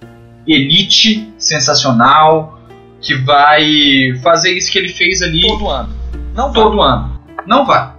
elite, 0.48 1.32
sensacional, 1.38 2.60
que 3.02 3.16
vai 3.16 4.16
fazer 4.22 4.54
isso 4.54 4.72
que 4.72 4.78
ele 4.78 4.90
fez 4.90 5.22
ali 5.22 5.42
todo 5.48 5.70
ano. 5.70 5.90
Não 6.34 6.52
todo 6.52 6.78
vai. 6.78 6.90
ano. 6.90 7.20
Não 7.46 7.66
vai. 7.66 7.92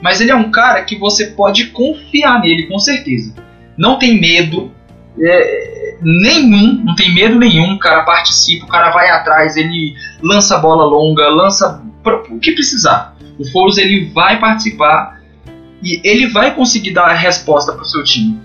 Mas 0.00 0.20
ele 0.20 0.30
é 0.30 0.36
um 0.36 0.50
cara 0.50 0.82
que 0.84 0.96
você 0.96 1.28
pode 1.28 1.66
confiar 1.66 2.40
nele, 2.40 2.66
com 2.66 2.78
certeza. 2.78 3.34
Não 3.76 3.98
tem 3.98 4.20
medo 4.20 4.72
é, 5.20 5.96
nenhum, 6.00 6.84
não 6.84 6.94
tem 6.94 7.12
medo 7.14 7.38
nenhum. 7.38 7.74
O 7.74 7.78
cara 7.78 8.02
participa, 8.02 8.66
o 8.66 8.68
cara 8.68 8.90
vai 8.90 9.10
atrás, 9.10 9.56
ele 9.56 9.94
lança 10.22 10.58
bola 10.58 10.84
longa, 10.84 11.28
lança 11.28 11.82
o 12.30 12.38
que 12.38 12.52
precisar. 12.52 13.16
O 13.38 13.44
Foles 13.50 13.78
ele 13.78 14.06
vai 14.12 14.38
participar 14.38 15.20
e 15.82 16.00
ele 16.04 16.28
vai 16.28 16.54
conseguir 16.54 16.92
dar 16.92 17.06
a 17.06 17.14
resposta 17.14 17.72
para 17.72 17.82
o 17.82 17.86
seu 17.86 18.02
time. 18.02 18.40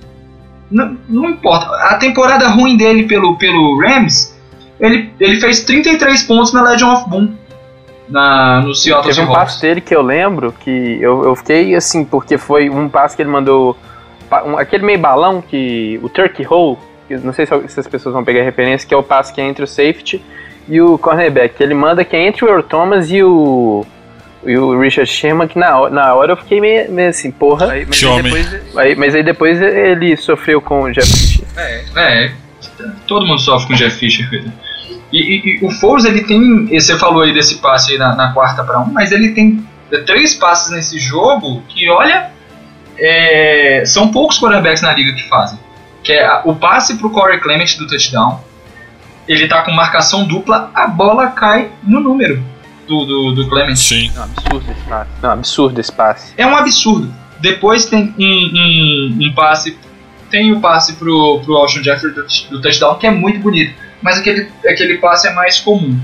Não, 0.69 0.97
não, 1.07 1.29
importa. 1.29 1.67
A 1.87 1.95
temporada 1.95 2.47
ruim 2.49 2.77
dele 2.77 3.03
pelo, 3.03 3.37
pelo 3.37 3.79
Rams, 3.79 4.35
ele, 4.79 5.11
ele 5.19 5.39
fez 5.39 5.63
33 5.63 6.23
pontos 6.23 6.53
na 6.53 6.63
Legion 6.63 6.93
of 6.93 7.09
Boom 7.09 7.33
na, 8.13 8.61
no 8.61 8.75
Seattle 8.75 9.11
Teve 9.11 9.27
um 9.27 9.33
passe 9.33 9.59
dele 9.59 9.81
que 9.81 9.93
eu 9.93 10.03
lembro 10.03 10.51
que 10.51 10.69
eu, 11.01 11.23
eu 11.23 11.35
fiquei 11.35 11.73
assim, 11.73 12.05
porque 12.05 12.37
foi 12.37 12.69
um 12.69 12.87
passe 12.87 13.15
que 13.15 13.23
ele 13.23 13.31
mandou. 13.31 13.75
Um, 14.45 14.55
aquele 14.55 14.85
meio 14.85 14.99
balão 14.99 15.41
que. 15.41 15.99
O 16.03 16.09
Turkey 16.09 16.45
Hole, 16.47 16.77
que 17.07 17.17
não 17.17 17.33
sei 17.33 17.47
se, 17.47 17.67
se, 17.67 17.79
as 17.79 17.87
pessoas 17.87 18.13
vão 18.13 18.23
pegar 18.23 18.41
a 18.41 18.43
referência, 18.43 18.87
que 18.87 18.93
é 18.93 18.97
o 18.97 19.01
passe 19.01 19.33
que 19.33 19.41
é 19.41 19.43
entre 19.43 19.63
o 19.63 19.67
safety 19.67 20.23
e 20.69 20.79
o 20.79 20.95
cornerback. 20.99 21.55
Que 21.55 21.63
ele 21.63 21.73
manda 21.73 22.05
que 22.05 22.15
é 22.15 22.27
entre 22.27 22.45
o 22.45 22.47
Earl 22.47 22.61
Thomas 22.61 23.09
e 23.09 23.23
o. 23.23 23.83
E 24.45 24.57
o 24.57 24.79
Richard 24.79 25.09
Sherman, 25.09 25.47
que 25.47 25.57
na, 25.57 25.89
na 25.89 26.13
hora 26.13 26.33
eu 26.33 26.37
fiquei 26.37 26.61
meio, 26.61 26.91
meio 26.91 27.09
assim, 27.09 27.31
porra. 27.31 27.71
Aí, 27.71 27.85
mas, 27.87 28.03
aí 28.03 28.21
depois, 28.21 28.77
aí, 28.77 28.95
mas 28.95 29.15
aí 29.15 29.23
depois 29.23 29.61
ele 29.61 30.17
sofreu 30.17 30.61
com 30.61 30.83
o 30.83 30.91
Jeff 30.91 31.07
Fisher. 31.07 31.45
É, 31.57 31.83
é. 31.95 32.31
Todo 33.07 33.25
mundo 33.25 33.39
sofre 33.39 33.69
com 33.69 33.73
o 33.73 33.77
Jeff 33.77 33.97
Fisher, 33.97 34.29
e, 35.13 35.19
e, 35.19 35.59
e, 35.61 35.65
o 35.65 35.69
Foles, 35.69 36.05
ele 36.05 36.23
tem. 36.23 36.65
Você 36.67 36.97
falou 36.97 37.21
aí 37.21 37.31
desse 37.33 37.59
passe 37.59 37.91
aí 37.91 37.97
na, 37.99 38.15
na 38.15 38.33
quarta 38.33 38.63
para 38.63 38.79
um, 38.79 38.91
mas 38.91 39.11
ele 39.11 39.29
tem 39.29 39.63
três 40.07 40.33
passes 40.33 40.71
nesse 40.71 40.97
jogo 40.97 41.61
que, 41.69 41.87
olha, 41.87 42.31
é, 42.97 43.83
são 43.85 44.11
poucos 44.11 44.39
quarterbacks 44.39 44.81
na 44.81 44.91
liga 44.91 45.13
que 45.13 45.23
fazem. 45.29 45.59
Que 46.03 46.13
é 46.13 46.41
o 46.43 46.55
passe 46.55 46.97
pro 46.97 47.11
Corey 47.11 47.39
Clement 47.39 47.77
do 47.77 47.87
touchdown. 47.87 48.41
Ele 49.27 49.47
tá 49.47 49.61
com 49.61 49.71
marcação 49.71 50.25
dupla, 50.25 50.71
a 50.73 50.87
bola 50.87 51.27
cai 51.27 51.71
no 51.83 51.99
número 51.99 52.43
do, 52.87 53.05
do, 53.05 53.31
do 53.35 53.47
Clement. 53.47 53.75
Sim. 53.75 54.11
É 54.15 54.19
um 54.19 54.23
absurdo 54.23 54.71
esse 54.71 54.81
passe. 54.81 55.11
Não, 55.21 55.31
absurdo 55.31 55.79
esse 55.79 55.91
passe. 55.91 56.33
É 56.37 56.47
um 56.47 56.57
absurdo. 56.57 57.13
Depois 57.39 57.85
tem 57.85 58.13
um, 58.17 58.23
um, 58.23 59.27
um 59.27 59.33
passe. 59.33 59.77
Tem 60.33 60.51
o 60.51 60.59
passe 60.59 60.93
pro, 60.93 61.39
pro 61.45 61.55
Alshon 61.57 61.83
Jeffrey 61.83 62.11
do, 62.11 62.25
do 62.49 62.59
touchdown, 62.59 62.95
que 62.95 63.05
é 63.05 63.11
muito 63.11 63.39
bonito. 63.39 63.71
Mas 64.01 64.17
aquele, 64.17 64.49
aquele 64.67 64.97
passe 64.97 65.27
é 65.27 65.33
mais 65.35 65.59
comum. 65.59 65.95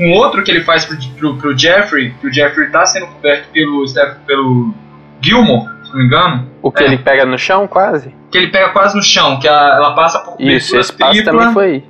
Um 0.00 0.10
outro 0.14 0.42
que 0.42 0.50
ele 0.50 0.64
faz 0.64 0.84
pro, 0.84 0.96
pro, 1.16 1.36
pro 1.36 1.56
Jeffrey, 1.56 2.12
que 2.20 2.26
o 2.26 2.32
Jeffrey 2.34 2.68
tá 2.70 2.84
sendo 2.84 3.06
coberto 3.06 3.48
pelo, 3.52 3.84
pelo 4.26 4.74
Gilmore, 5.22 5.68
se 5.84 5.90
não 5.92 5.98
me 6.00 6.04
engano. 6.04 6.50
O 6.60 6.72
que 6.72 6.82
É. 6.82 6.86
ele 6.86 6.98
pega 6.98 7.24
no 7.24 7.38
chão, 7.38 7.68
quase? 7.68 8.12
Que 8.32 8.38
ele 8.38 8.48
pega 8.48 8.70
quase 8.70 8.96
no 8.96 9.02
chão, 9.04 9.38
que 9.38 9.46
a- 9.46 9.74
ela 9.76 9.94
passa 9.94 10.18
por 10.18 10.40
Isso, 10.40 10.76
esse 10.76 10.92
passe 10.92 11.22
tripla. 11.22 11.32
também 11.38 11.54
foi. 11.54 11.84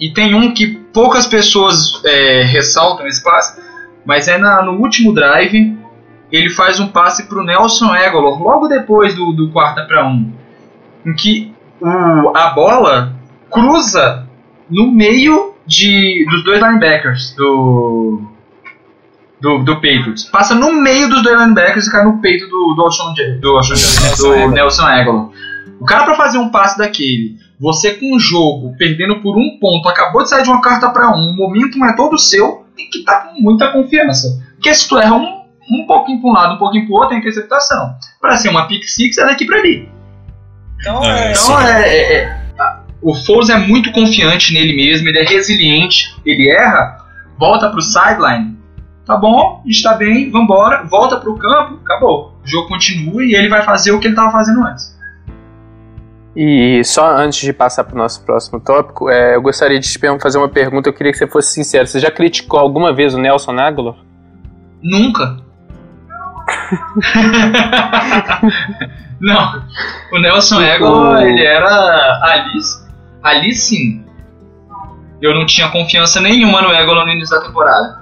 E 0.00 0.12
tem 0.12 0.34
um 0.34 0.52
que 0.52 0.66
poucas 0.92 1.28
pessoas 1.28 2.02
é, 2.04 2.42
ressaltam 2.42 3.06
esse 3.06 3.22
passe, 3.22 3.62
mas 4.04 4.26
é 4.26 4.36
na- 4.36 4.62
no 4.62 4.72
último 4.80 5.14
drive. 5.14 5.78
Ele 6.32 6.50
faz 6.50 6.80
um 6.80 6.88
passe 6.88 7.28
pro 7.28 7.44
Nelson 7.44 7.86
Aguilar, 7.92 8.42
logo 8.42 8.66
depois 8.66 9.14
do, 9.14 9.32
do 9.32 9.48
quarta 9.50 9.84
para 9.84 10.06
um, 10.08 10.32
em 11.04 11.14
que 11.14 11.52
o, 11.80 12.36
a 12.36 12.50
bola 12.50 13.14
cruza 13.50 14.26
no 14.68 14.90
meio 14.90 15.54
de, 15.66 16.26
dos 16.30 16.44
dois 16.44 16.60
linebackers 16.60 17.34
do, 17.36 18.22
do, 19.40 19.58
do 19.58 19.74
Patriots. 19.76 20.24
Passa 20.24 20.54
no 20.54 20.72
meio 20.72 21.08
dos 21.08 21.22
dois 21.22 21.40
linebackers 21.40 21.86
e 21.86 21.90
cai 21.90 22.04
no 22.04 22.20
peito 22.20 22.46
do, 22.48 22.74
do, 22.74 22.82
Alshon 22.82 23.14
do, 23.40 23.56
Alshon 23.56 23.74
do. 24.16 24.50
Nelson 24.50 24.82
Aguilar. 24.82 25.28
O 25.80 25.84
cara 25.84 26.04
para 26.04 26.14
fazer 26.14 26.38
um 26.38 26.50
passe 26.50 26.76
daquele, 26.76 27.38
você 27.58 27.94
com 27.94 28.14
o 28.14 28.18
jogo 28.18 28.74
perdendo 28.76 29.20
por 29.20 29.36
um 29.36 29.58
ponto, 29.58 29.88
acabou 29.88 30.22
de 30.22 30.28
sair 30.28 30.42
de 30.42 30.50
uma 30.50 30.60
carta 30.60 30.90
para 30.90 31.10
um, 31.10 31.30
o 31.30 31.36
momentum 31.36 31.84
é 31.86 31.96
todo 31.96 32.18
seu, 32.18 32.66
tem 32.76 32.90
que 32.90 32.98
estar 32.98 33.28
com 33.28 33.40
muita 33.40 33.72
confiança. 33.72 34.42
Porque 34.54 34.74
se 34.74 34.88
tu 34.88 34.98
erra 34.98 35.16
um, 35.16 35.40
um 35.70 35.86
pouquinho 35.86 36.20
para 36.20 36.30
um 36.30 36.32
lado, 36.34 36.54
um 36.54 36.58
pouquinho 36.58 36.86
para 36.86 36.94
o 36.94 36.98
outro, 36.98 37.14
é 37.14 37.18
interceptação. 37.18 37.94
Para 38.20 38.36
ser 38.36 38.50
uma 38.50 38.66
pick 38.66 38.84
six 38.84 39.16
é 39.16 39.24
daqui 39.24 39.46
para 39.46 39.58
ali. 39.58 39.88
Então, 40.80 41.04
É, 41.04 41.30
é, 41.30 41.34
sim. 41.34 41.52
então 41.52 41.60
é, 41.60 41.88
é- 41.88 42.14
é- 42.24 42.40
o 43.02 43.14
Foles 43.14 43.48
é 43.48 43.56
muito 43.56 43.90
confiante 43.92 44.52
nele 44.52 44.74
mesmo, 44.74 45.08
ele 45.08 45.18
é 45.18 45.24
resiliente, 45.24 46.14
ele 46.24 46.50
erra, 46.50 46.98
volta 47.38 47.70
pro 47.70 47.80
sideline, 47.80 48.58
tá 49.06 49.16
bom, 49.16 49.62
está 49.66 49.94
bem, 49.94 50.30
vambora, 50.30 50.84
volta 50.84 51.16
pro 51.18 51.36
campo, 51.36 51.78
acabou. 51.82 52.34
O 52.44 52.48
jogo 52.48 52.68
continua 52.68 53.24
e 53.24 53.34
ele 53.34 53.48
vai 53.48 53.62
fazer 53.62 53.92
o 53.92 53.98
que 53.98 54.06
ele 54.06 54.12
estava 54.14 54.30
fazendo 54.30 54.62
antes. 54.64 54.98
E 56.36 56.82
só 56.84 57.16
antes 57.16 57.40
de 57.40 57.52
passar 57.52 57.84
para 57.84 57.94
o 57.94 57.98
nosso 57.98 58.24
próximo 58.24 58.60
tópico, 58.60 59.10
é, 59.10 59.34
eu 59.34 59.42
gostaria 59.42 59.80
de 59.80 59.88
te 59.88 59.98
fazer 60.20 60.38
uma 60.38 60.48
pergunta. 60.48 60.88
Eu 60.88 60.92
queria 60.92 61.10
que 61.10 61.18
você 61.18 61.26
fosse 61.26 61.52
sincero. 61.52 61.86
Você 61.86 61.98
já 61.98 62.10
criticou 62.10 62.60
alguma 62.60 62.94
vez 62.94 63.14
o 63.14 63.18
Nelson 63.18 63.58
Aguilar? 63.58 63.96
Nunca. 64.80 65.38
Não. 69.20 69.62
O 70.12 70.18
Nelson 70.18 70.60
Aguilar, 70.60 71.22
ele 71.22 71.44
era 71.44 72.20
ali, 72.22 72.58
ali 73.22 73.54
sim. 73.54 74.04
Eu 75.20 75.34
não 75.34 75.44
tinha 75.44 75.68
confiança 75.68 76.20
nenhuma 76.20 76.62
no 76.62 76.68
Aguilar 76.68 77.04
no 77.04 77.12
início 77.12 77.36
da 77.38 77.46
temporada. 77.46 78.00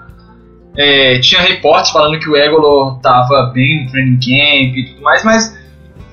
É, 0.76 1.18
tinha 1.18 1.40
reportes 1.40 1.90
falando 1.90 2.18
que 2.20 2.28
o 2.28 2.37
Aguilar 2.37 3.00
tava 3.00 3.50
bem 3.52 3.84
no 3.84 3.90
training 3.90 4.16
camp 4.16 4.76
e 4.76 4.87
tudo 4.92 5.02
mais, 5.02 5.24
mas 5.24 5.58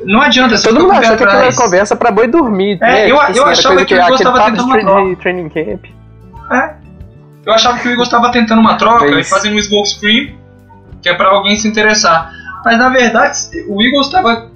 não 0.03 0.21
adianta. 0.21 0.59
Todo 0.61 0.79
mundo 0.81 0.93
achou 0.93 1.15
que 1.15 1.23
era 1.23 1.33
atrás. 1.33 1.55
conversa 1.55 1.95
pra 1.95 2.11
boi 2.11 2.27
dormir. 2.27 2.79
É, 2.81 2.91
né? 2.91 3.11
eu- 3.11 3.17
Tipo 3.17 3.37
eu 3.37 3.45
achava 3.45 3.85
que 3.85 3.93
o 3.93 3.97
Eagles 3.97 4.21
aquele 4.21 4.23
tava 4.23 4.37
papo 4.37 4.51
tentando 4.51 4.65
uma 4.67 4.79
troca. 4.79 5.15
training 5.21 5.49
camp. 5.49 5.85
Eu 7.45 7.53
achava 7.53 7.77
que 7.77 7.87
o 7.87 7.91
Eagles 7.91 8.07
estava 8.07 8.31
tentando 8.31 8.59
uma 8.59 8.75
troca 8.75 9.05
e 9.05 9.23
fazendo 9.23 9.55
um 9.55 9.61
smoke 9.61 9.87
screen, 9.87 10.35
que 11.05 11.09
é 11.09 11.13
para 11.13 11.27
alguém 11.29 11.55
se 11.55 11.67
interessar. 11.67 12.31
Mas 12.65 12.79
na 12.79 12.89
verdade, 12.89 13.37
o 13.67 13.79
Eagles 13.79 14.07
estava. 14.07 14.49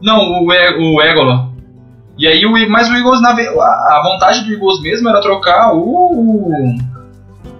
Não, 0.00 0.44
o, 0.44 0.52
E- 0.52 0.76
o 0.78 1.02
Egola. 1.02 1.48
E 2.16 2.24
aí, 2.24 2.46
o, 2.46 2.52
mas 2.70 2.88
o 2.88 2.94
Eagles, 2.94 3.20
na, 3.20 3.30
a 3.30 4.00
vontade 4.04 4.44
do 4.44 4.52
Eagles 4.52 4.80
mesmo 4.80 5.08
era 5.08 5.20
trocar 5.20 5.72
o. 5.74 6.76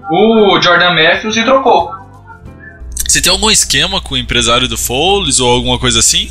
O 0.09 0.63
Jordan 0.63 0.95
Matthews 0.95 1.37
e 1.37 1.43
trocou. 1.43 1.91
Você 3.09 3.21
tem 3.21 3.33
algum 3.33 3.51
esquema 3.51 4.01
com 4.01 4.15
o 4.15 4.19
empresário 4.19 4.69
do 4.69 4.79
Foles 4.79 5.41
ou 5.41 5.51
alguma 5.53 5.81
coisa 5.81 5.99
assim? 5.99 6.31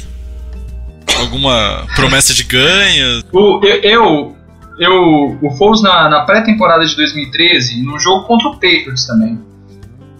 Alguma 1.19 1.85
promessa 1.93 2.33
de 2.33 2.43
ganho? 2.43 3.21
O, 3.33 3.59
eu, 3.65 3.81
eu, 3.83 4.35
eu- 4.79 5.39
o 5.41 5.49
Foles 5.57 5.81
na, 5.81 6.07
na 6.09 6.21
pré-temporada 6.21 6.85
de 6.85 6.95
2013, 6.95 7.83
num 7.83 7.99
jogo 7.99 8.23
contra 8.25 8.47
o 8.47 8.53
Patriots 8.53 9.05
também, 9.05 9.37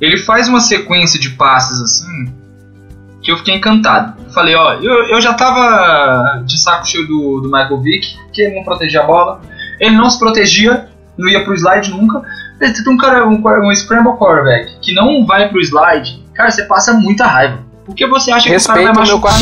ele 0.01 0.17
faz 0.17 0.47
uma 0.47 0.59
sequência 0.59 1.19
de 1.19 1.31
passes 1.31 1.81
assim 1.81 2.33
que 3.21 3.31
eu 3.31 3.37
fiquei 3.37 3.55
encantado. 3.55 4.13
Eu 4.25 4.31
falei, 4.31 4.55
ó, 4.55 4.73
eu, 4.75 5.09
eu 5.09 5.19
já 5.21 5.33
tava 5.33 6.43
de 6.45 6.57
saco 6.61 6.87
cheio 6.87 7.05
do, 7.07 7.41
do 7.41 7.47
Michael 7.51 7.81
Vick, 7.81 8.15
que 8.31 8.41
ele 8.41 8.55
não 8.55 8.63
protegia 8.63 9.01
a 9.01 9.05
bola, 9.05 9.41
ele 9.79 9.95
não 9.95 10.09
se 10.09 10.17
protegia, 10.19 10.87
não 11.17 11.27
ia 11.27 11.43
pro 11.43 11.53
slide 11.55 11.89
nunca. 11.91 12.21
Você 12.59 12.83
tem 12.83 12.93
um 12.93 12.97
cara, 12.97 13.27
um, 13.27 13.41
um 13.43 13.75
scramble 13.75 14.13
quarterback 14.17 14.79
que 14.81 14.93
não 14.93 15.25
vai 15.25 15.49
pro 15.49 15.59
slide, 15.59 16.23
cara, 16.33 16.49
você 16.51 16.63
passa 16.63 16.93
muita 16.93 17.25
raiva. 17.25 17.59
Porque 17.85 18.05
você 18.07 18.31
acha 18.31 18.49
que 18.49 18.55
o 18.55 18.63
cara 18.63 18.83
vai 18.83 18.91
meu 18.91 19.01
machucar 19.01 19.33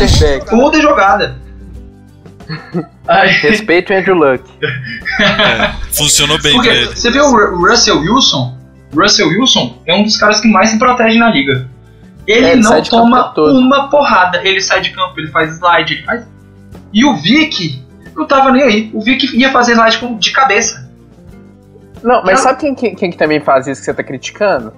toda 0.50 0.82
jogada. 0.82 1.36
Aí, 3.08 3.30
Respeito 3.41 3.91
o 3.94 3.98
Andrew 3.98 4.15
Luck. 4.15 4.44
É, 5.20 5.72
funcionou 5.91 6.39
bem 6.41 6.54
Porque 6.54 6.70
pra 6.70 6.78
ele. 6.78 6.88
você 6.96 7.10
vê 7.12 7.20
o 7.20 7.32
Ru- 7.32 7.56
o 7.58 7.70
Russell 7.70 8.00
Wilson, 8.00 8.56
Russell 8.93 9.28
Wilson 9.30 9.82
é 9.86 9.93
um 9.95 10.04
dos 10.04 10.17
caras 10.17 10.39
que 10.39 10.48
mais 10.48 10.69
se 10.69 10.78
protege 10.80 11.17
na 11.17 11.30
liga. 11.30 11.67
Ele 12.28 12.45
É, 12.45 12.52
ele 12.54 12.62
não 12.62 12.82
toma 12.84 13.34
uma 13.38 13.89
porrada. 13.89 14.41
Ele 14.43 14.60
sai 14.60 14.82
de 14.82 14.89
campo, 14.91 15.13
ele 15.19 15.30
faz 15.32 15.54
slide, 15.56 15.93
ele 15.93 16.04
faz. 16.04 16.28
E 16.93 17.06
o 17.06 17.15
Vic 17.17 17.84
não 18.15 18.26
tava 18.26 18.52
nem 18.52 18.63
aí. 18.63 18.89
O 18.93 19.02
Vic 19.02 19.36
ia 19.38 19.52
fazer 19.52 19.74
slide 19.74 19.98
com- 20.00 20.17
de 20.17 20.32
cabeça. 20.32 20.89
Não, 22.04 22.21
mas 22.24 22.38
Não. 22.38 22.43
sabe 22.43 22.60
quem, 22.60 22.76
quem, 22.76 22.95
quem 22.95 23.12
que 23.12 23.17
também 23.17 23.39
faz 23.39 23.67
isso 23.67 23.82
que 23.82 23.86
você 23.86 23.93
tá 23.93 24.04
criticando? 24.04 24.74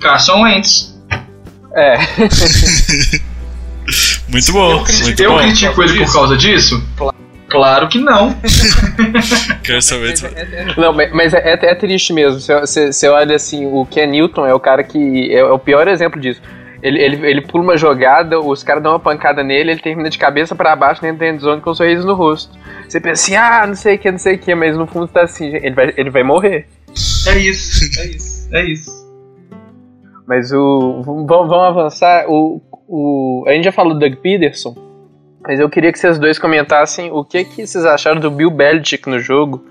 Carson 0.00 0.42
Wentz. 0.42 0.94
É. 1.74 1.96
Muito 4.28 4.52
bom, 4.52 4.70
eu 4.72 4.82
critico, 4.82 5.04
muito 5.06 5.22
eu 5.22 5.30
bom. 5.32 5.38
critico 5.38 5.82
ele 5.82 6.04
por 6.04 6.12
causa 6.12 6.36
disso? 6.36 6.82
Claro 6.96 7.14
que 7.88 7.98
não. 7.98 8.34
Quero 9.62 9.82
saber. 9.82 10.14
Não, 10.76 10.92
mas 10.92 11.32
é, 11.34 11.52
é- 11.54 11.70
é 11.70 11.74
triste 11.74 12.12
mesmo. 12.12 12.40
Você, 12.40 12.92
você- 12.92 13.08
olha 13.08 13.36
assim, 13.36 13.66
o 13.66 13.84
Ken 13.86 14.06
Newton 14.06 14.46
é 14.46 14.54
o 14.54 14.60
cara 14.60 14.82
que. 14.82 15.30
É, 15.32 15.38
é 15.38 15.44
o 15.44 15.58
pior 15.58 15.86
exemplo 15.88 16.20
disso. 16.20 16.40
Ele, 16.82 17.00
ele, 17.00 17.26
ele 17.26 17.40
pula 17.40 17.64
uma 17.64 17.76
jogada, 17.78 18.38
os 18.38 18.62
caras 18.62 18.82
dão 18.82 18.92
uma 18.92 19.00
pancada 19.00 19.42
nele, 19.42 19.70
ele 19.70 19.80
termina 19.80 20.10
de 20.10 20.18
cabeça 20.18 20.54
pra 20.54 20.76
baixo 20.76 21.00
dentro 21.00 21.18
da 21.20 21.28
endzone 21.28 21.62
com 21.62 21.70
um 21.70 21.74
sorriso 21.74 22.06
no 22.06 22.12
rosto. 22.14 22.52
Você 22.86 23.00
pensa 23.00 23.22
assim, 23.22 23.36
ah, 23.36 23.66
não 23.66 23.74
sei 23.74 23.94
o 23.94 23.98
que, 23.98 24.10
não 24.10 24.18
sei 24.18 24.34
o 24.34 24.38
que, 24.38 24.54
mas 24.54 24.76
no 24.76 24.86
fundo 24.86 25.08
tá 25.08 25.22
assim, 25.22 25.46
ele 25.46 25.70
vai, 25.74 25.94
ele 25.96 26.10
vai 26.10 26.22
morrer. 26.22 26.66
É 27.26 27.38
isso, 27.38 28.00
é 28.00 28.06
isso, 28.06 28.48
é 28.52 28.64
isso. 28.66 29.04
Mas 30.26 30.52
o. 30.52 31.02
Vamos, 31.04 31.26
vamos 31.26 31.52
avançar. 31.54 32.26
O, 32.28 32.60
o, 32.86 33.44
a 33.46 33.52
gente 33.52 33.64
já 33.64 33.72
falou 33.72 33.94
do 33.94 34.00
Doug 34.00 34.14
Peterson, 34.16 34.74
mas 35.46 35.60
eu 35.60 35.68
queria 35.68 35.92
que 35.92 35.98
vocês 35.98 36.18
dois 36.18 36.38
comentassem 36.38 37.10
o 37.12 37.22
que, 37.22 37.44
que 37.44 37.66
vocês 37.66 37.84
acharam 37.84 38.20
do 38.20 38.30
Bill 38.30 38.50
Belichick 38.50 39.08
no 39.08 39.18
jogo. 39.18 39.64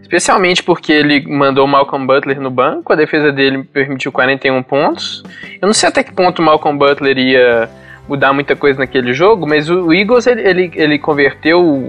Especialmente 0.00 0.62
porque 0.62 0.92
ele 0.92 1.24
mandou 1.28 1.64
o 1.64 1.68
Malcolm 1.68 2.04
Butler 2.04 2.40
no 2.40 2.50
banco, 2.50 2.92
a 2.92 2.96
defesa 2.96 3.30
dele 3.30 3.62
permitiu 3.62 4.10
41 4.10 4.60
pontos. 4.62 5.22
Eu 5.60 5.66
não 5.66 5.74
sei 5.74 5.88
até 5.88 6.02
que 6.02 6.12
ponto 6.12 6.40
o 6.40 6.44
Malcolm 6.44 6.76
Butler 6.76 7.16
ia 7.16 7.70
mudar 8.08 8.32
muita 8.32 8.56
coisa 8.56 8.80
naquele 8.80 9.12
jogo, 9.12 9.46
mas 9.46 9.70
o 9.70 9.92
Eagles 9.92 10.26
ele, 10.26 10.42
ele, 10.42 10.72
ele 10.74 10.98
converteu 10.98 11.88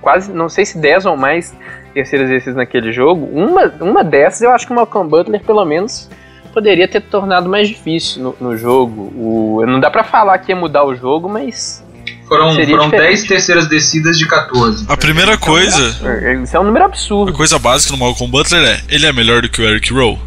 quase, 0.00 0.32
não 0.32 0.48
sei 0.48 0.64
se 0.64 0.78
10 0.78 1.06
ou 1.06 1.16
mais 1.16 1.56
terceiras 1.92 2.28
vezes 2.28 2.54
naquele 2.54 2.92
jogo. 2.92 3.26
Uma, 3.32 3.66
uma 3.80 4.04
dessas 4.04 4.42
eu 4.42 4.52
acho 4.52 4.66
que 4.66 4.72
o 4.72 4.76
Malcolm 4.76 5.08
Butler 5.08 5.42
pelo 5.42 5.64
menos 5.64 6.08
poderia 6.52 6.86
ter 6.86 7.00
tornado 7.00 7.48
mais 7.48 7.68
difícil 7.68 8.22
no, 8.22 8.36
no 8.40 8.56
jogo. 8.56 9.12
O, 9.16 9.66
não 9.66 9.80
dá 9.80 9.90
pra 9.90 10.04
falar 10.04 10.38
que 10.38 10.52
ia 10.52 10.56
mudar 10.56 10.84
o 10.84 10.94
jogo, 10.94 11.28
mas 11.28 11.84
Foram, 12.28 12.54
Seria 12.54 12.76
foram 12.76 12.90
diferente. 12.90 13.08
10 13.08 13.22
terceiras 13.24 13.68
descidas 13.68 14.18
de 14.18 14.26
14. 14.26 14.84
A 14.86 14.96
primeira 14.96 15.38
coisa, 15.38 15.96
é, 16.22 16.42
isso 16.42 16.54
é 16.54 16.60
um 16.60 16.64
número 16.64 16.84
a 16.84 16.88
absurdo. 16.88 17.32
coisa 17.32 17.58
básica 17.58 17.92
no 17.92 17.98
Malcolm 17.98 18.30
Butler 18.30 18.62
é: 18.62 18.82
ele 18.88 19.06
é 19.06 19.12
melhor 19.12 19.40
do 19.42 19.48
que 19.48 19.62
o 19.62 19.64
Eric 19.64 19.92
Rowe? 19.92 20.18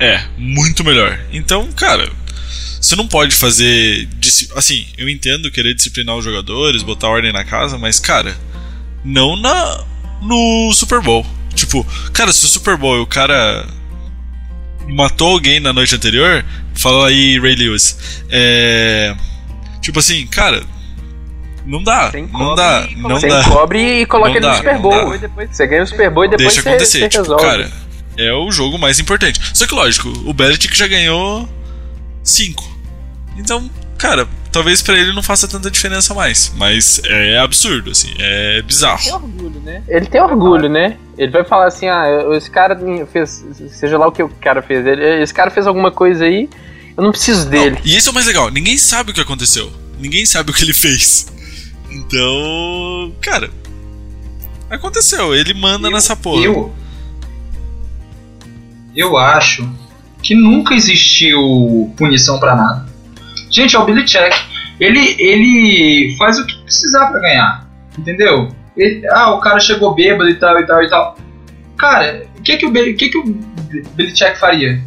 É, 0.00 0.20
muito 0.36 0.84
melhor. 0.84 1.18
Então, 1.32 1.70
cara, 1.72 2.10
você 2.80 2.96
não 2.96 3.06
pode 3.06 3.34
fazer. 3.34 4.08
Assim, 4.56 4.86
eu 4.96 5.08
entendo 5.08 5.50
querer 5.50 5.74
disciplinar 5.74 6.16
os 6.16 6.24
jogadores, 6.24 6.82
botar 6.82 7.08
ordem 7.08 7.32
na 7.32 7.44
casa, 7.44 7.78
mas, 7.78 8.00
cara, 8.00 8.36
não 9.04 9.36
na 9.36 9.84
no 10.22 10.72
Super 10.72 11.00
Bowl. 11.00 11.24
Tipo, 11.54 11.86
cara, 12.12 12.32
se 12.32 12.44
o 12.44 12.48
Super 12.48 12.76
Bowl 12.76 13.00
o 13.00 13.06
cara 13.06 13.66
matou 14.88 15.32
alguém 15.32 15.60
na 15.60 15.72
noite 15.72 15.94
anterior, 15.94 16.44
fala 16.74 17.08
aí, 17.08 17.38
Ray 17.38 17.54
Lewis. 17.54 17.96
É. 18.30 19.14
Tipo 19.80 19.98
assim, 19.98 20.26
cara. 20.26 20.62
Não 21.66 21.82
dá, 21.82 22.10
Sem 22.10 22.26
não 22.28 22.54
dá, 22.54 22.86
e 22.90 22.94
não 22.96 23.10
Você 23.10 23.28
dá. 23.28 23.44
cobre 23.44 24.00
e 24.02 24.06
coloca 24.06 24.30
Não 24.30 24.36
ele 24.36 24.46
no 24.46 24.52
dá, 24.52 24.56
Super 24.58 24.74
não 24.74 24.80
Bowl. 24.82 25.14
e 25.14 25.18
depois 25.18 25.50
Você 25.56 25.66
ganha 25.66 25.82
o 25.82 25.86
Super 25.86 26.10
Bowl 26.10 26.24
e 26.24 26.28
depois 26.28 26.46
Deixa 26.54 26.62
você, 26.62 26.68
acontecer. 26.68 26.98
você 27.00 27.08
Tipo, 27.08 27.22
resolve. 27.22 27.44
cara, 27.44 27.70
é 28.16 28.32
o 28.32 28.50
jogo 28.50 28.78
mais 28.78 28.98
importante. 28.98 29.40
Só 29.54 29.66
que, 29.66 29.74
lógico, 29.74 30.08
o 30.24 30.32
Belichick 30.32 30.76
já 30.76 30.86
ganhou 30.86 31.48
cinco. 32.22 32.64
Então, 33.36 33.70
cara, 33.96 34.26
talvez 34.50 34.82
para 34.82 34.98
ele 34.98 35.12
não 35.12 35.22
faça 35.22 35.46
tanta 35.46 35.70
diferença 35.70 36.14
mais. 36.14 36.52
Mas 36.56 37.00
é 37.04 37.38
absurdo, 37.38 37.90
assim, 37.90 38.12
é 38.18 38.62
bizarro. 38.62 38.98
Ele 39.00 39.06
tem 39.10 39.12
orgulho, 39.14 39.60
né? 39.60 39.82
Ele 39.88 40.06
tem 40.06 40.20
orgulho, 40.20 40.68
né? 40.68 40.96
Ele 41.16 41.30
vai 41.32 41.44
falar 41.44 41.66
assim, 41.66 41.86
ah, 41.88 42.04
esse 42.36 42.50
cara 42.50 42.78
fez, 43.12 43.44
seja 43.70 43.98
lá 43.98 44.06
o 44.08 44.12
que 44.12 44.22
o 44.22 44.28
cara 44.40 44.62
fez, 44.62 44.86
ele, 44.86 45.22
esse 45.22 45.34
cara 45.34 45.50
fez 45.50 45.66
alguma 45.66 45.90
coisa 45.90 46.24
aí, 46.24 46.48
eu 46.96 47.02
não 47.02 47.10
preciso 47.10 47.48
dele. 47.48 47.76
Não, 47.76 47.80
e 47.84 47.96
isso 47.96 48.08
é 48.08 48.12
o 48.12 48.14
mais 48.14 48.26
legal, 48.26 48.50
ninguém 48.50 48.76
sabe 48.78 49.10
o 49.10 49.14
que 49.14 49.20
aconteceu. 49.20 49.70
Ninguém 50.00 50.24
sabe 50.24 50.50
o 50.52 50.54
que 50.54 50.62
ele 50.62 50.72
fez. 50.72 51.26
Então, 51.90 53.12
cara, 53.20 53.50
aconteceu, 54.70 55.34
ele 55.34 55.54
manda 55.54 55.88
eu, 55.88 55.92
nessa 55.92 56.14
porra. 56.14 56.42
Eu, 56.42 56.74
eu 58.94 59.16
acho 59.16 59.68
que 60.22 60.34
nunca 60.34 60.74
existiu 60.74 61.92
punição 61.96 62.38
para 62.38 62.54
nada. 62.54 62.86
Gente, 63.50 63.76
é 63.76 63.78
o 63.78 63.84
Billy 63.84 64.04
Check. 64.04 64.34
Ele, 64.78 65.16
ele 65.18 66.16
faz 66.18 66.38
o 66.38 66.46
que 66.46 66.56
precisar 66.62 67.06
para 67.06 67.20
ganhar. 67.20 67.68
Entendeu? 67.98 68.48
Ele, 68.76 69.06
ah, 69.08 69.34
o 69.34 69.40
cara 69.40 69.58
chegou 69.58 69.94
bêbado 69.94 70.28
e 70.28 70.34
tal 70.34 70.58
e 70.60 70.66
tal 70.66 70.82
e 70.82 70.88
tal. 70.88 71.16
Cara, 71.76 72.26
o 72.38 72.42
que 72.42 72.56
que 72.56 72.66
o, 72.66 72.72
que 72.72 73.08
que 73.08 73.18
o 73.18 73.24
Billy 73.94 74.12
Check 74.12 74.36
faria? 74.36 74.82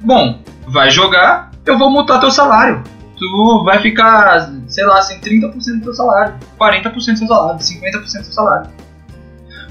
Bom, 0.00 0.42
vai 0.66 0.90
jogar, 0.90 1.50
eu 1.64 1.78
vou 1.78 1.90
multar 1.90 2.20
teu 2.20 2.30
salário. 2.30 2.82
Tu 3.22 3.62
vai 3.64 3.80
ficar, 3.80 4.50
sei 4.66 4.84
lá, 4.84 4.98
assim, 4.98 5.16
30% 5.20 5.52
do 5.52 5.80
teu 5.84 5.94
salário, 5.94 6.34
40% 6.58 6.92
do 6.92 7.00
seu 7.00 7.28
salário, 7.28 7.60
50% 7.60 8.00
do 8.00 8.08
seu 8.08 8.24
salário. 8.24 8.68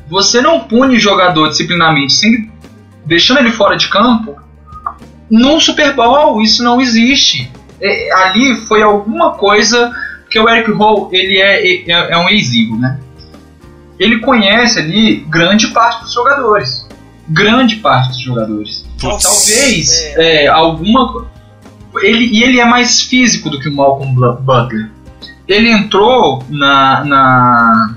Você 0.08 0.40
não 0.40 0.62
pune 0.62 0.98
jogador 0.98 1.50
disciplinamente, 1.50 2.14
sem, 2.14 2.50
deixando 3.06 3.42
ele 3.42 3.52
fora 3.52 3.76
de 3.76 3.90
campo, 3.90 4.40
no 5.30 5.60
Super 5.60 5.94
Bowl 5.94 6.42
isso 6.42 6.64
não 6.64 6.80
existe. 6.80 7.52
É, 7.82 8.14
ali 8.14 8.56
foi 8.56 8.82
alguma 8.82 9.32
coisa 9.32 9.92
que 10.30 10.40
o 10.40 10.48
Eric 10.48 10.72
Hall 10.72 11.10
ele 11.12 11.38
é, 11.38 11.92
é, 11.92 12.14
é 12.14 12.18
um 12.18 12.30
exíguo, 12.30 12.78
né? 12.78 13.02
Ele 14.00 14.20
conhece 14.20 14.80
ali 14.80 15.26
grande 15.28 15.68
parte 15.68 16.04
dos 16.04 16.14
jogadores, 16.14 16.88
grande 17.28 17.76
parte 17.78 18.08
dos 18.12 18.22
jogadores. 18.22 18.86
Putz. 18.98 19.24
Talvez 19.24 20.04
é. 20.16 20.46
é, 20.46 20.48
alguma 20.48 21.28
ele 22.00 22.26
e 22.26 22.44
ele 22.44 22.60
é 22.60 22.66
mais 22.66 23.02
físico 23.02 23.50
do 23.50 23.60
que 23.60 23.70
o 23.70 23.76
Malcolm 23.76 24.14
Butler. 24.14 24.90
Ele 25.48 25.70
entrou 25.70 26.44
na, 26.50 27.04
na, 27.04 27.96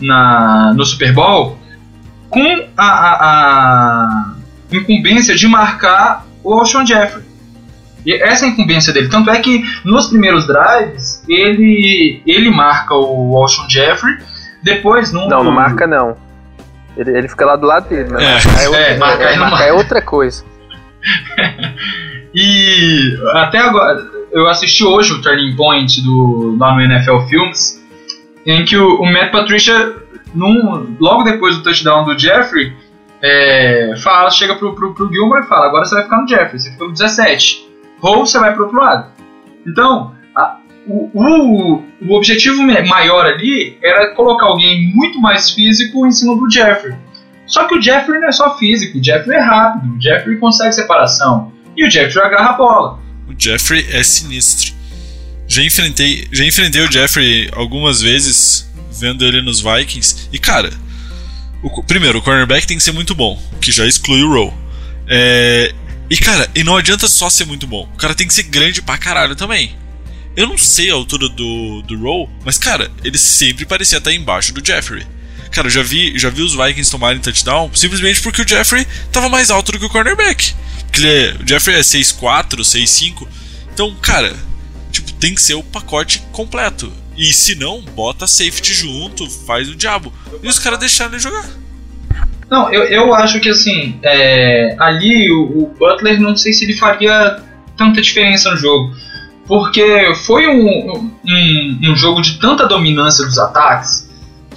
na 0.00 0.74
no 0.74 0.84
Super 0.84 1.12
Bowl 1.12 1.58
com 2.28 2.68
a, 2.76 2.84
a, 2.84 3.24
a 3.24 4.34
incumbência 4.70 5.34
de 5.34 5.46
marcar 5.48 6.26
o 6.42 6.52
Alshon 6.52 6.84
Jeffrey. 6.84 7.24
E 8.04 8.12
essa 8.14 8.44
é 8.46 8.48
a 8.48 8.52
incumbência 8.52 8.92
dele. 8.92 9.08
Tanto 9.08 9.30
é 9.30 9.40
que 9.40 9.62
nos 9.84 10.08
primeiros 10.08 10.46
drives 10.46 11.22
ele, 11.28 12.22
ele 12.26 12.50
marca 12.50 12.94
o 12.94 13.36
Alshon 13.36 13.68
Jeffrey. 13.68 14.18
Depois 14.62 15.12
no. 15.12 15.28
Não, 15.28 15.44
não 15.44 15.52
marca 15.52 15.86
não. 15.86 16.16
Ele, 16.96 17.16
ele 17.16 17.28
fica 17.28 17.46
lá 17.46 17.56
do 17.56 17.66
lado 17.66 17.88
dele, 17.88 18.10
né? 18.10 18.24
É, 18.24 18.64
é, 18.64 18.68
outra, 18.68 18.82
é, 18.82 19.34
é, 19.34 19.38
marca 19.38 19.64
é 19.64 19.72
outra 19.72 20.02
coisa. 20.02 20.44
e 22.34 23.18
até 23.34 23.58
agora, 23.58 24.06
eu 24.32 24.46
assisti 24.48 24.84
hoje 24.84 25.12
o 25.12 25.22
Turning 25.22 25.56
Point 25.56 26.02
do, 26.02 26.56
lá 26.58 26.74
no 26.74 26.82
NFL 26.82 27.20
Films, 27.28 27.84
em 28.46 28.64
que 28.64 28.76
o, 28.76 29.00
o 29.00 29.06
Matt 29.12 29.30
Patricia, 29.30 29.96
num, 30.34 30.96
logo 31.00 31.22
depois 31.22 31.56
do 31.56 31.62
touchdown 31.62 32.04
do 32.04 32.18
Jeffrey, 32.18 32.72
é, 33.22 33.94
fala, 34.02 34.30
chega 34.30 34.54
pro, 34.54 34.74
pro, 34.74 34.94
pro 34.94 35.12
Gilmore 35.12 35.42
e 35.42 35.48
fala: 35.48 35.66
agora 35.66 35.84
você 35.84 35.94
vai 35.94 36.04
ficar 36.04 36.20
no 36.20 36.28
Jeffrey, 36.28 36.60
você 36.60 36.70
fica 36.70 36.84
no 36.84 36.92
17. 36.92 37.68
Ou 38.00 38.26
você 38.26 38.38
vai 38.38 38.54
pro 38.54 38.64
outro 38.64 38.78
lado. 38.78 39.10
Então, 39.66 40.14
a, 40.36 40.58
o, 40.86 41.10
o, 41.12 41.82
o 42.06 42.14
objetivo 42.14 42.62
maior 42.62 43.26
ali 43.26 43.76
era 43.82 44.14
colocar 44.14 44.46
alguém 44.46 44.92
muito 44.94 45.20
mais 45.20 45.50
físico 45.50 46.06
em 46.06 46.12
cima 46.12 46.36
do 46.36 46.50
Jeffrey. 46.50 46.94
Só 47.46 47.64
que 47.64 47.74
o 47.74 47.82
Jeffrey 47.82 48.20
não 48.20 48.28
é 48.28 48.32
só 48.32 48.56
físico, 48.56 48.98
o 48.98 49.04
Jeffrey 49.04 49.36
é 49.36 49.40
rápido, 49.40 49.96
o 49.96 50.00
Jeffrey 50.00 50.36
consegue 50.36 50.72
separação. 50.72 51.52
E 51.78 51.86
o 51.86 51.90
Jeffrey 51.90 52.26
agarra 52.26 52.50
a 52.50 52.52
bola. 52.54 53.00
O 53.28 53.34
Jeffrey 53.38 53.86
é 53.92 54.02
sinistro. 54.02 54.74
Já 55.46 55.62
enfrentei, 55.62 56.26
já 56.32 56.44
enfrentei 56.44 56.82
o 56.82 56.90
Jeffrey 56.90 57.48
algumas 57.52 58.02
vezes, 58.02 58.68
vendo 58.90 59.24
ele 59.24 59.40
nos 59.40 59.60
Vikings. 59.60 60.28
E 60.32 60.40
cara, 60.40 60.72
o, 61.62 61.84
primeiro, 61.84 62.18
o 62.18 62.22
cornerback 62.22 62.66
tem 62.66 62.76
que 62.76 62.82
ser 62.82 62.90
muito 62.90 63.14
bom, 63.14 63.40
que 63.60 63.70
já 63.70 63.86
exclui 63.86 64.24
o 64.24 64.28
roll. 64.28 64.54
É, 65.06 65.72
e 66.10 66.16
cara, 66.16 66.50
e 66.52 66.64
não 66.64 66.76
adianta 66.76 67.06
só 67.06 67.30
ser 67.30 67.46
muito 67.46 67.66
bom, 67.66 67.88
o 67.94 67.96
cara 67.96 68.14
tem 68.14 68.26
que 68.26 68.34
ser 68.34 68.42
grande 68.42 68.82
pra 68.82 68.98
caralho 68.98 69.36
também. 69.36 69.76
Eu 70.36 70.48
não 70.48 70.58
sei 70.58 70.90
a 70.90 70.94
altura 70.94 71.28
do, 71.28 71.82
do 71.82 71.96
roll, 71.96 72.28
mas 72.44 72.58
cara, 72.58 72.90
ele 73.04 73.18
sempre 73.18 73.64
parecia 73.64 73.98
estar 73.98 74.12
embaixo 74.12 74.52
do 74.52 74.66
Jeffrey. 74.66 75.06
Cara, 75.50 75.68
já 75.68 75.82
vi, 75.82 76.18
já 76.18 76.30
vi 76.30 76.42
os 76.42 76.54
Vikings 76.54 76.90
tomarem 76.90 77.20
touchdown 77.20 77.70
simplesmente 77.74 78.20
porque 78.22 78.42
o 78.42 78.48
Jeffrey 78.48 78.86
tava 79.10 79.28
mais 79.28 79.50
alto 79.50 79.72
do 79.72 79.78
que 79.78 79.84
o 79.84 79.90
cornerback. 79.90 80.54
Porque 80.90 81.06
é, 81.06 81.36
o 81.42 81.46
Jeffrey 81.46 81.76
é 81.76 81.80
6'4, 81.80 82.60
6'5. 82.60 83.26
Então, 83.72 83.94
cara, 84.00 84.34
tipo, 84.90 85.12
tem 85.14 85.34
que 85.34 85.42
ser 85.42 85.54
o 85.54 85.62
pacote 85.62 86.22
completo. 86.32 86.92
E 87.16 87.32
se 87.32 87.54
não, 87.54 87.80
bota 87.82 88.26
safety 88.26 88.72
junto, 88.72 89.28
faz 89.46 89.68
o 89.68 89.74
diabo. 89.74 90.12
E 90.42 90.48
os 90.48 90.58
caras 90.58 90.78
deixaram 90.78 91.12
ele 91.12 91.20
jogar. 91.20 91.44
Não, 92.50 92.72
eu, 92.72 92.84
eu 92.84 93.14
acho 93.14 93.40
que 93.40 93.48
assim, 93.50 93.98
é, 94.02 94.74
ali 94.78 95.30
o, 95.30 95.42
o, 95.42 95.74
Butler 95.78 96.18
não 96.20 96.36
sei 96.36 96.52
se 96.52 96.64
ele 96.64 96.74
faria 96.74 97.42
tanta 97.76 98.00
diferença 98.00 98.50
no 98.50 98.56
jogo. 98.56 98.94
Porque 99.46 100.12
foi 100.26 100.46
um, 100.46 101.10
um, 101.26 101.80
um 101.82 101.96
jogo 101.96 102.20
de 102.20 102.38
tanta 102.38 102.66
dominância 102.66 103.24
dos 103.24 103.38
ataques 103.38 104.07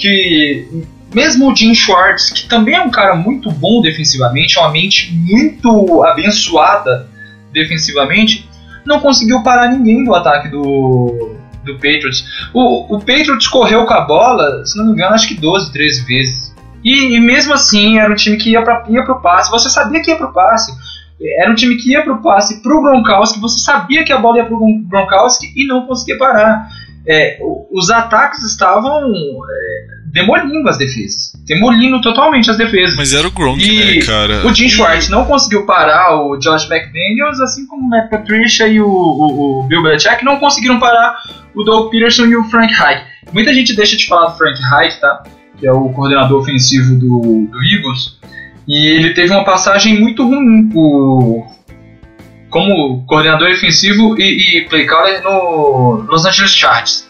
que 0.01 0.67
mesmo 1.13 1.51
o 1.51 1.55
Jim 1.55 1.73
Schwartz, 1.75 2.31
que 2.31 2.47
também 2.47 2.75
é 2.75 2.81
um 2.81 2.89
cara 2.89 3.15
muito 3.15 3.51
bom 3.51 3.81
defensivamente, 3.81 4.57
é 4.57 4.61
uma 4.61 4.71
mente 4.71 5.13
muito 5.13 6.03
abençoada 6.03 7.07
defensivamente, 7.53 8.49
não 8.85 8.99
conseguiu 8.99 9.43
parar 9.43 9.69
ninguém 9.69 10.03
do 10.03 10.15
ataque 10.15 10.47
do, 10.47 11.35
do 11.63 11.73
Patriots. 11.75 12.25
O, 12.53 12.95
o 12.95 12.99
Patriots 12.99 13.47
correu 13.47 13.85
com 13.85 13.93
a 13.93 14.01
bola, 14.01 14.65
se 14.65 14.77
não 14.77 14.87
me 14.87 14.93
engano, 14.93 15.13
acho 15.13 15.27
que 15.27 15.35
12, 15.35 15.71
13 15.71 16.05
vezes. 16.05 16.55
E, 16.83 17.15
e 17.15 17.19
mesmo 17.19 17.53
assim, 17.53 17.99
era 17.99 18.11
um 18.11 18.15
time 18.15 18.37
que 18.37 18.49
ia, 18.51 18.61
pra, 18.61 18.85
ia 18.89 19.03
pro 19.03 19.21
passe, 19.21 19.51
você 19.51 19.69
sabia 19.69 20.01
que 20.01 20.09
ia 20.09 20.17
pro 20.17 20.33
passe. 20.33 20.71
Era 21.39 21.51
um 21.51 21.55
time 21.55 21.75
que 21.75 21.91
ia 21.91 22.01
pro 22.01 22.21
passe 22.21 22.63
pro 22.63 22.81
Gronkowski, 22.81 23.39
você 23.39 23.59
sabia 23.59 24.03
que 24.03 24.11
a 24.11 24.17
bola 24.17 24.37
ia 24.37 24.45
pro 24.45 24.59
Gronkowski 24.87 25.53
e 25.55 25.67
não 25.67 25.85
conseguia 25.85 26.17
parar. 26.17 26.67
É, 27.07 27.39
os 27.71 27.89
ataques 27.89 28.43
estavam 28.43 29.11
é, 29.11 30.01
demolindo 30.11 30.67
as 30.69 30.77
defesas. 30.77 31.33
Demolindo 31.45 31.99
totalmente 32.01 32.49
as 32.49 32.57
defesas. 32.57 32.95
Mas 32.95 33.13
era 33.13 33.27
o 33.27 33.31
Gronk, 33.31 33.63
e 33.63 33.99
né, 33.99 34.05
cara? 34.05 34.45
O 34.45 34.53
Jim 34.53 34.69
Schwartz 34.69 35.09
não 35.09 35.25
conseguiu 35.25 35.65
parar 35.65 36.15
o 36.21 36.37
Josh 36.37 36.69
McDaniels, 36.69 37.39
assim 37.39 37.65
como 37.65 37.85
o 37.85 37.89
Matt 37.89 38.09
Patricia 38.09 38.67
e 38.67 38.79
o, 38.79 38.87
o, 38.87 39.61
o 39.61 39.63
Bill 39.63 39.81
Belichick 39.81 40.23
não 40.23 40.37
conseguiram 40.37 40.79
parar 40.79 41.15
o 41.55 41.63
Doug 41.63 41.89
Peterson 41.91 42.25
e 42.25 42.35
o 42.35 42.43
Frank 42.45 42.73
Reich. 42.73 43.03
Muita 43.33 43.53
gente 43.53 43.75
deixa 43.75 43.95
de 43.95 44.05
falar 44.07 44.31
do 44.31 44.37
Frank 44.37 44.59
Reich, 44.61 44.99
tá? 44.99 45.23
Que 45.57 45.67
é 45.67 45.71
o 45.71 45.89
coordenador 45.89 46.41
ofensivo 46.41 46.95
do, 46.95 47.47
do 47.49 47.63
Eagles. 47.63 48.19
E 48.67 48.87
ele 48.87 49.13
teve 49.13 49.33
uma 49.33 49.43
passagem 49.43 49.99
muito 49.99 50.23
ruim 50.23 50.69
por, 50.69 51.47
como 52.51 53.03
coordenador 53.07 53.49
ofensivo 53.49 54.19
e, 54.19 54.59
e 54.59 54.69
play 54.69 54.85
caller 54.85 55.23
no 55.23 56.05
Los 56.07 56.25
Angeles 56.25 56.51
Chargers. 56.51 57.09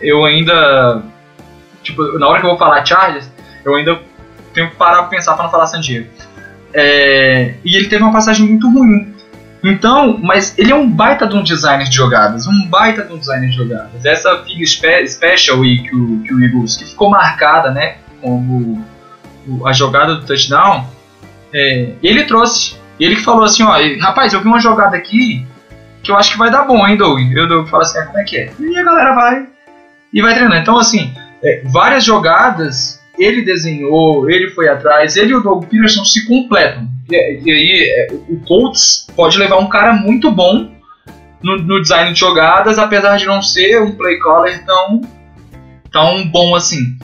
Eu 0.00 0.24
ainda 0.24 1.02
tipo, 1.82 2.18
na 2.18 2.28
hora 2.28 2.40
que 2.40 2.46
eu 2.46 2.50
vou 2.50 2.58
falar 2.58 2.84
Chargers, 2.84 3.30
eu 3.64 3.74
ainda 3.74 4.00
tenho 4.54 4.70
que 4.70 4.76
parar 4.76 5.02
pra 5.02 5.08
pensar 5.08 5.34
para 5.34 5.44
não 5.44 5.50
falar 5.50 5.66
San 5.66 5.80
Diego. 5.80 6.08
É, 6.74 7.54
e 7.64 7.76
ele 7.76 7.88
teve 7.88 8.02
uma 8.02 8.12
passagem 8.12 8.46
muito 8.46 8.70
ruim. 8.70 9.14
Então, 9.64 10.18
mas 10.22 10.56
ele 10.56 10.70
é 10.70 10.74
um 10.74 10.88
baita 10.88 11.26
de 11.26 11.34
um 11.34 11.42
designer 11.42 11.88
de 11.88 11.96
jogadas, 11.96 12.46
um 12.46 12.66
baita 12.68 13.02
de 13.02 13.12
um 13.12 13.18
designer 13.18 13.50
de 13.50 13.56
jogadas. 13.56 14.04
Essa 14.04 14.44
fig 14.44 14.62
spe 14.64 15.06
special 15.08 15.62
que 15.62 15.94
o, 15.94 16.22
que 16.22 16.32
o 16.32 16.44
Eagles, 16.44 16.76
que 16.76 16.84
ficou 16.84 17.10
marcada, 17.10 17.70
né, 17.70 17.96
como 18.20 18.84
a 19.64 19.72
jogada 19.72 20.16
do 20.16 20.26
touchdown, 20.26 20.86
é, 21.52 21.94
ele 22.02 22.24
trouxe. 22.24 22.76
Ele 22.98 23.16
que 23.16 23.24
falou 23.24 23.44
assim, 23.44 23.62
ó, 23.62 23.76
rapaz, 24.00 24.32
eu 24.32 24.40
vi 24.40 24.48
uma 24.48 24.60
jogada 24.60 24.96
aqui 24.96 25.46
que 26.02 26.10
eu 26.10 26.16
acho 26.16 26.32
que 26.32 26.38
vai 26.38 26.50
dar 26.50 26.64
bom, 26.64 26.86
hein, 26.86 26.96
Doug? 26.96 27.20
Eu 27.32 27.48
Doug 27.48 27.68
falo 27.68 27.82
assim, 27.82 27.98
ah, 27.98 28.06
como 28.06 28.18
é 28.18 28.24
que 28.24 28.36
é? 28.36 28.52
E 28.58 28.78
a 28.78 28.84
galera 28.84 29.14
vai 29.14 29.46
e 30.12 30.22
vai 30.22 30.34
treinando. 30.34 30.60
Então, 30.60 30.78
assim, 30.78 31.12
é, 31.42 31.62
várias 31.66 32.04
jogadas 32.04 32.98
ele 33.18 33.42
desenhou, 33.42 34.30
ele 34.30 34.48
foi 34.50 34.68
atrás, 34.68 35.16
ele 35.16 35.32
e 35.32 35.34
o 35.34 35.42
Doug 35.42 35.64
Peterson 35.64 36.04
se 36.04 36.26
completam. 36.26 36.88
E, 37.10 37.40
e 37.44 37.50
aí 37.50 37.90
é, 37.90 38.14
o 38.28 38.40
Colts 38.40 39.06
pode 39.14 39.36
levar 39.38 39.58
um 39.58 39.68
cara 39.68 39.92
muito 39.92 40.30
bom 40.30 40.70
no, 41.42 41.56
no, 41.58 41.80
design 41.80 42.12
de 42.12 42.18
jogadas, 42.18 42.78
apesar 42.78 43.16
de 43.16 43.26
não 43.26 43.42
ser 43.42 43.82
um 43.82 43.92
play 43.92 44.18
caller 44.18 44.64
tão, 44.64 45.00
tão 45.90 46.28
bom 46.28 46.54
assim. 46.54 46.96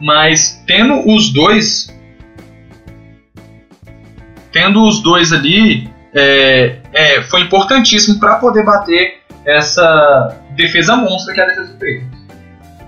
Mas 0.00 0.62
tendo 0.66 1.08
os 1.08 1.32
dois, 1.32 1.88
tendo 4.56 4.82
os 4.82 5.02
dois 5.02 5.34
ali, 5.34 5.86
é, 6.14 6.76
é, 6.90 7.22
foi 7.24 7.42
importantíssimo 7.42 8.18
para 8.18 8.36
poder 8.36 8.64
bater 8.64 9.18
essa 9.44 10.34
defesa 10.52 10.96
monstra 10.96 11.34
que 11.34 11.40
é 11.40 11.44
a 11.44 11.46
defesa 11.46 11.66
do 11.66 11.72
Patriots. 11.74 12.26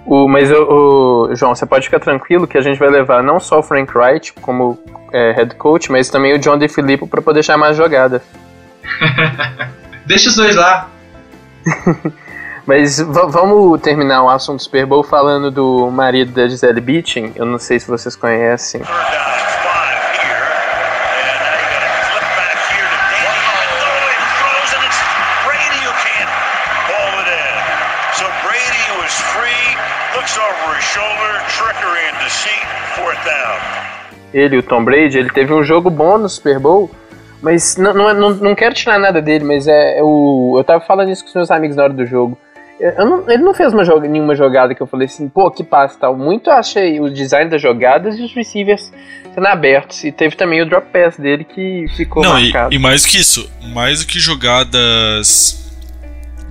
O, 0.06 0.26
mas, 0.26 0.50
o, 0.50 1.28
o, 1.30 1.36
João, 1.36 1.54
você 1.54 1.66
pode 1.66 1.84
ficar 1.84 2.00
tranquilo 2.00 2.46
que 2.46 2.56
a 2.56 2.62
gente 2.62 2.78
vai 2.78 2.88
levar 2.88 3.22
não 3.22 3.38
só 3.38 3.58
o 3.58 3.62
Frank 3.62 3.92
Wright 3.94 4.32
como 4.40 4.82
é, 5.12 5.32
head 5.32 5.56
coach, 5.56 5.92
mas 5.92 6.08
também 6.08 6.32
o 6.32 6.38
John 6.38 6.56
DeFilippo 6.56 7.06
para 7.06 7.20
poder 7.20 7.42
chamar 7.42 7.68
a 7.68 7.72
jogada. 7.74 8.22
Deixa 10.06 10.30
os 10.30 10.36
dois 10.36 10.56
lá. 10.56 10.88
mas 12.66 12.98
vamos 12.98 13.78
terminar 13.82 14.22
o 14.22 14.30
assunto 14.30 14.56
do 14.56 14.62
Super 14.62 14.86
Bowl 14.86 15.02
falando 15.02 15.50
do 15.50 15.90
marido 15.90 16.32
da 16.32 16.48
Gisele 16.48 16.80
Bündchen. 16.80 17.32
Eu 17.36 17.44
não 17.44 17.58
sei 17.58 17.78
se 17.78 17.86
vocês 17.86 18.16
conhecem. 18.16 18.80
Ele, 34.32 34.58
o 34.58 34.62
Tom 34.62 34.84
Brady, 34.84 35.18
ele 35.18 35.30
teve 35.30 35.52
um 35.52 35.62
jogo 35.62 35.88
bom 35.88 36.18
no 36.18 36.28
Super 36.28 36.58
Bowl, 36.58 36.90
mas 37.40 37.76
não, 37.76 37.94
não, 37.94 38.14
não, 38.14 38.30
não 38.34 38.54
quero 38.54 38.74
tirar 38.74 38.98
nada 38.98 39.22
dele, 39.22 39.44
mas 39.44 39.66
é, 39.66 39.98
é, 39.98 40.02
o. 40.02 40.56
Eu 40.58 40.64
tava 40.64 40.84
falando 40.84 41.10
isso 41.10 41.22
com 41.22 41.28
os 41.28 41.34
meus 41.34 41.50
amigos 41.50 41.76
na 41.76 41.84
hora 41.84 41.92
do 41.92 42.04
jogo. 42.04 42.36
Não, 42.96 43.28
ele 43.28 43.42
não 43.42 43.52
fez 43.52 43.72
uma 43.72 43.82
nenhuma 44.00 44.36
jogada 44.36 44.72
que 44.72 44.80
eu 44.80 44.86
falei 44.86 45.06
assim, 45.06 45.28
pô, 45.28 45.50
que 45.50 45.64
passe 45.64 45.98
tal. 45.98 46.16
Muito 46.16 46.48
achei 46.48 47.00
o 47.00 47.10
design 47.10 47.50
das 47.50 47.60
jogadas 47.60 48.16
e 48.16 48.22
os 48.22 48.32
receivers 48.32 48.92
sendo 49.34 49.46
abertos. 49.46 50.04
E 50.04 50.12
teve 50.12 50.36
também 50.36 50.62
o 50.62 50.66
drop 50.66 50.86
pass 50.92 51.16
dele 51.16 51.42
que 51.42 51.86
ficou 51.96 52.22
não, 52.22 52.34
marcado. 52.34 52.72
E, 52.72 52.76
e 52.76 52.78
mais 52.78 53.02
do 53.02 53.08
que 53.08 53.18
isso, 53.18 53.50
mais 53.72 54.00
do 54.00 54.06
que 54.06 54.20
jogadas. 54.20 55.72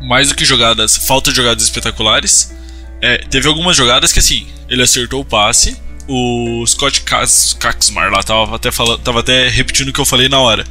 Mais 0.01 0.29
do 0.29 0.35
que 0.35 0.43
jogadas, 0.45 0.97
falta 0.97 1.31
de 1.31 1.37
jogadas 1.37 1.63
espetaculares. 1.63 2.53
É, 3.01 3.17
teve 3.29 3.47
algumas 3.47 3.75
jogadas 3.75 4.11
que 4.11 4.19
assim, 4.19 4.47
ele 4.69 4.83
acertou 4.83 5.21
o 5.21 5.25
passe, 5.25 5.81
o 6.07 6.65
Scott 6.65 7.01
Kaxmar 7.01 8.11
lá 8.11 8.23
tava 8.23 8.55
até, 8.55 8.71
falando, 8.71 8.99
tava 8.99 9.19
até 9.19 9.47
repetindo 9.49 9.89
o 9.89 9.93
que 9.93 9.99
eu 9.99 10.05
falei 10.05 10.29
na 10.29 10.39
hora. 10.39 10.65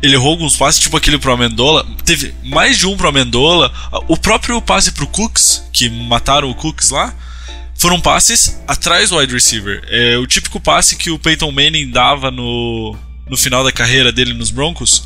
Ele 0.00 0.14
errou 0.14 0.30
alguns 0.30 0.56
passes, 0.56 0.80
tipo 0.80 0.96
aquele 0.96 1.18
pro 1.18 1.32
Amendola. 1.32 1.84
Teve 2.04 2.32
mais 2.44 2.78
de 2.78 2.86
um 2.86 2.96
pro 2.96 3.08
Amendola. 3.08 3.72
O 4.06 4.16
próprio 4.16 4.60
passe 4.62 4.92
pro 4.92 5.06
Cooks, 5.08 5.64
que 5.72 5.88
mataram 5.88 6.48
o 6.48 6.54
Cooks 6.54 6.90
lá, 6.90 7.12
foram 7.74 8.00
passes 8.00 8.60
atrás 8.66 9.10
do 9.10 9.16
wide 9.18 9.32
receiver. 9.32 9.82
É 9.88 10.16
o 10.16 10.26
típico 10.26 10.60
passe 10.60 10.96
que 10.96 11.10
o 11.10 11.18
Peyton 11.18 11.50
Manning 11.50 11.90
dava 11.90 12.30
no, 12.30 12.96
no 13.28 13.36
final 13.36 13.64
da 13.64 13.72
carreira 13.72 14.12
dele 14.12 14.34
nos 14.34 14.50
Broncos 14.50 15.02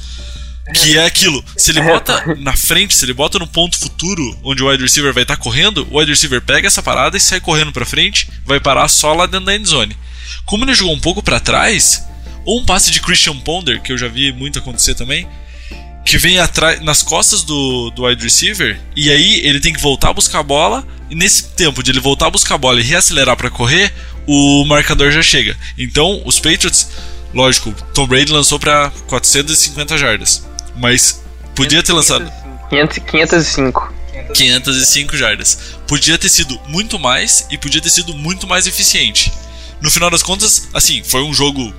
que 0.71 0.97
é 0.97 1.05
aquilo, 1.05 1.45
se 1.57 1.73
ele 1.73 1.81
bota 1.81 2.37
na 2.39 2.57
frente, 2.57 2.95
se 2.95 3.05
ele 3.05 3.13
bota 3.13 3.39
no 3.39 3.47
ponto 3.47 3.79
futuro, 3.79 4.39
onde 4.45 4.63
o 4.63 4.69
wide 4.69 4.83
receiver 4.83 5.13
vai 5.13 5.25
estar 5.25 5.37
tá 5.37 5.43
correndo, 5.43 5.87
o 5.91 5.99
wide 5.99 6.11
receiver 6.11 6.41
pega 6.41 6.69
essa 6.69 6.83
parada 6.83 7.17
e 7.17 7.21
sai 7.21 7.41
correndo 7.41 7.73
pra 7.73 7.85
frente, 7.85 8.29
vai 8.47 8.61
parar 8.61 8.89
só 8.89 9.13
lá 9.13 9.27
dentro 9.27 9.47
da 9.47 9.57
endzone. 9.57 9.97
Como 10.45 10.65
ele 10.65 10.75
jogou 10.75 10.95
um 10.95 11.01
pouco 11.01 11.23
para 11.23 11.41
trás, 11.41 12.07
ou 12.45 12.61
um 12.61 12.65
passe 12.65 12.91
de 12.91 13.01
Christian 13.01 13.37
Ponder, 13.39 13.83
que 13.83 13.93
eu 13.93 13.99
já 13.99 14.09
vi 14.09 14.33
muito 14.33 14.59
acontecer 14.59 14.95
também, 14.95 15.27
que 16.05 16.17
vem 16.17 16.39
atrás 16.39 16.81
nas 16.81 17.03
costas 17.03 17.43
do, 17.43 17.91
do 17.91 18.05
wide 18.05 18.23
receiver, 18.23 18.81
e 18.97 19.11
aí 19.11 19.41
ele 19.45 19.61
tem 19.61 19.73
que 19.73 19.81
voltar 19.81 20.11
a 20.11 20.15
buscar 20.15 20.41
a 20.41 20.45
bola, 20.45 20.87
e 21.11 21.15
nesse 21.15 21.49
tempo 21.51 21.83
de 21.83 21.91
ele 21.91 22.01
voltar 22.01 22.27
a 22.27 22.31
buscar 22.31 22.55
a 22.55 22.59
bola 22.59 22.81
e 22.81 22.85
reacelerar 22.85 23.37
para 23.37 23.51
correr, 23.51 23.93
o 24.27 24.65
marcador 24.65 25.11
já 25.11 25.23
chega. 25.23 25.57
Então, 25.77 26.23
os 26.25 26.39
Patriots, 26.39 26.89
lógico, 27.35 27.73
Tom 27.93 28.07
Brady 28.07 28.33
lançou 28.33 28.59
para 28.59 28.91
450 29.09 29.99
jardas. 29.99 30.52
Mas 30.77 31.23
podia 31.55 31.83
ter 31.83 31.93
lançado. 31.93 32.31
505. 32.71 33.93
505 34.35 35.17
jardas. 35.17 35.77
Podia 35.87 36.17
ter 36.17 36.29
sido 36.29 36.59
muito 36.69 36.99
mais 36.99 37.47
e 37.51 37.59
podia 37.59 37.81
ter 37.81 37.91
sido 37.91 38.15
muito 38.15 38.47
mais 38.47 38.67
eficiente. 38.67 39.33
No 39.81 39.91
final 39.91 40.11
das 40.11 40.23
contas, 40.23 40.69
assim, 40.73 41.03
foi 41.03 41.23
um 41.23 41.35
jogo 41.35 41.73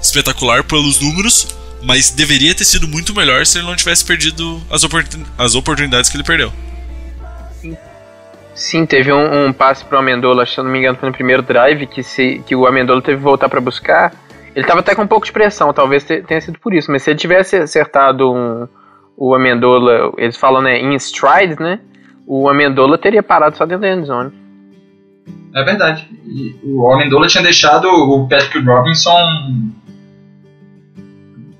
espetacular 0.00 0.64
pelos 0.64 1.00
números, 1.00 1.48
mas 1.82 2.10
deveria 2.10 2.54
ter 2.54 2.64
sido 2.64 2.86
muito 2.88 3.14
melhor 3.14 3.44
se 3.44 3.58
ele 3.58 3.66
não 3.66 3.76
tivesse 3.76 4.04
perdido 4.04 4.62
as, 4.70 4.84
oportun 4.84 5.24
as 5.36 5.54
oportunidades 5.54 6.08
que 6.08 6.16
ele 6.16 6.24
perdeu. 6.24 6.52
Sim, 8.54 8.86
teve 8.86 9.12
um, 9.12 9.46
um 9.46 9.52
passe 9.52 9.84
pro 9.84 9.98
Amendola, 9.98 10.46
se 10.46 10.58
eu 10.58 10.64
não 10.64 10.70
me 10.70 10.78
engano, 10.78 10.96
foi 10.98 11.08
no 11.08 11.14
primeiro 11.14 11.42
drive 11.42 11.86
que, 11.86 12.02
se, 12.02 12.42
que 12.46 12.54
o 12.54 12.66
Amendola 12.66 13.00
teve 13.02 13.16
que 13.16 13.22
voltar 13.22 13.48
para 13.48 13.60
buscar. 13.60 14.12
Ele 14.54 14.66
tava 14.66 14.80
até 14.80 14.94
com 14.94 15.02
um 15.02 15.06
pouco 15.06 15.26
de 15.26 15.32
pressão, 15.32 15.72
talvez 15.72 16.04
tenha 16.04 16.40
sido 16.40 16.58
por 16.58 16.74
isso, 16.74 16.90
mas 16.90 17.02
se 17.02 17.10
ele 17.10 17.18
tivesse 17.18 17.56
acertado 17.56 18.32
um, 18.32 18.68
o 19.16 19.34
Amendola, 19.34 20.12
eles 20.18 20.36
falam, 20.36 20.60
né, 20.60 20.78
em 20.78 20.94
stride, 20.94 21.60
né? 21.60 21.80
O 22.26 22.48
Amendola 22.48 22.98
teria 22.98 23.22
parado 23.22 23.56
só 23.56 23.64
dentro 23.64 23.82
da 23.82 23.92
endzone. 23.92 24.32
É 25.54 25.62
verdade. 25.64 26.08
E 26.24 26.56
o 26.64 26.90
Amendola 26.92 27.26
tinha 27.26 27.42
deixado 27.42 27.86
o 27.86 28.28
Patrick 28.28 28.58
Robinson 28.58 29.16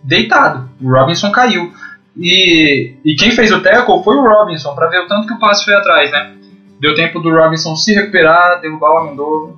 deitado. 0.03 0.69
O 0.81 0.91
Robinson 0.91 1.31
caiu. 1.31 1.73
E, 2.17 2.95
e 3.05 3.15
quem 3.15 3.31
fez 3.31 3.51
o 3.53 3.63
tackle 3.63 4.03
foi 4.03 4.17
o 4.17 4.23
Robinson, 4.23 4.75
para 4.75 4.89
ver 4.89 5.01
o 5.01 5.09
tanto 5.09 5.27
que 5.27 5.35
o 5.35 5.39
passe 5.39 5.65
foi 5.65 5.75
atrás, 5.75 6.11
né? 6.11 6.35
Deu 6.79 6.95
tempo 6.95 7.21
do 7.21 7.31
Robinson 7.31 7.75
se 7.77 7.95
recuperar, 7.95 8.61
derrubar 8.61 8.93
o 8.93 8.99
Amendola 8.99 9.55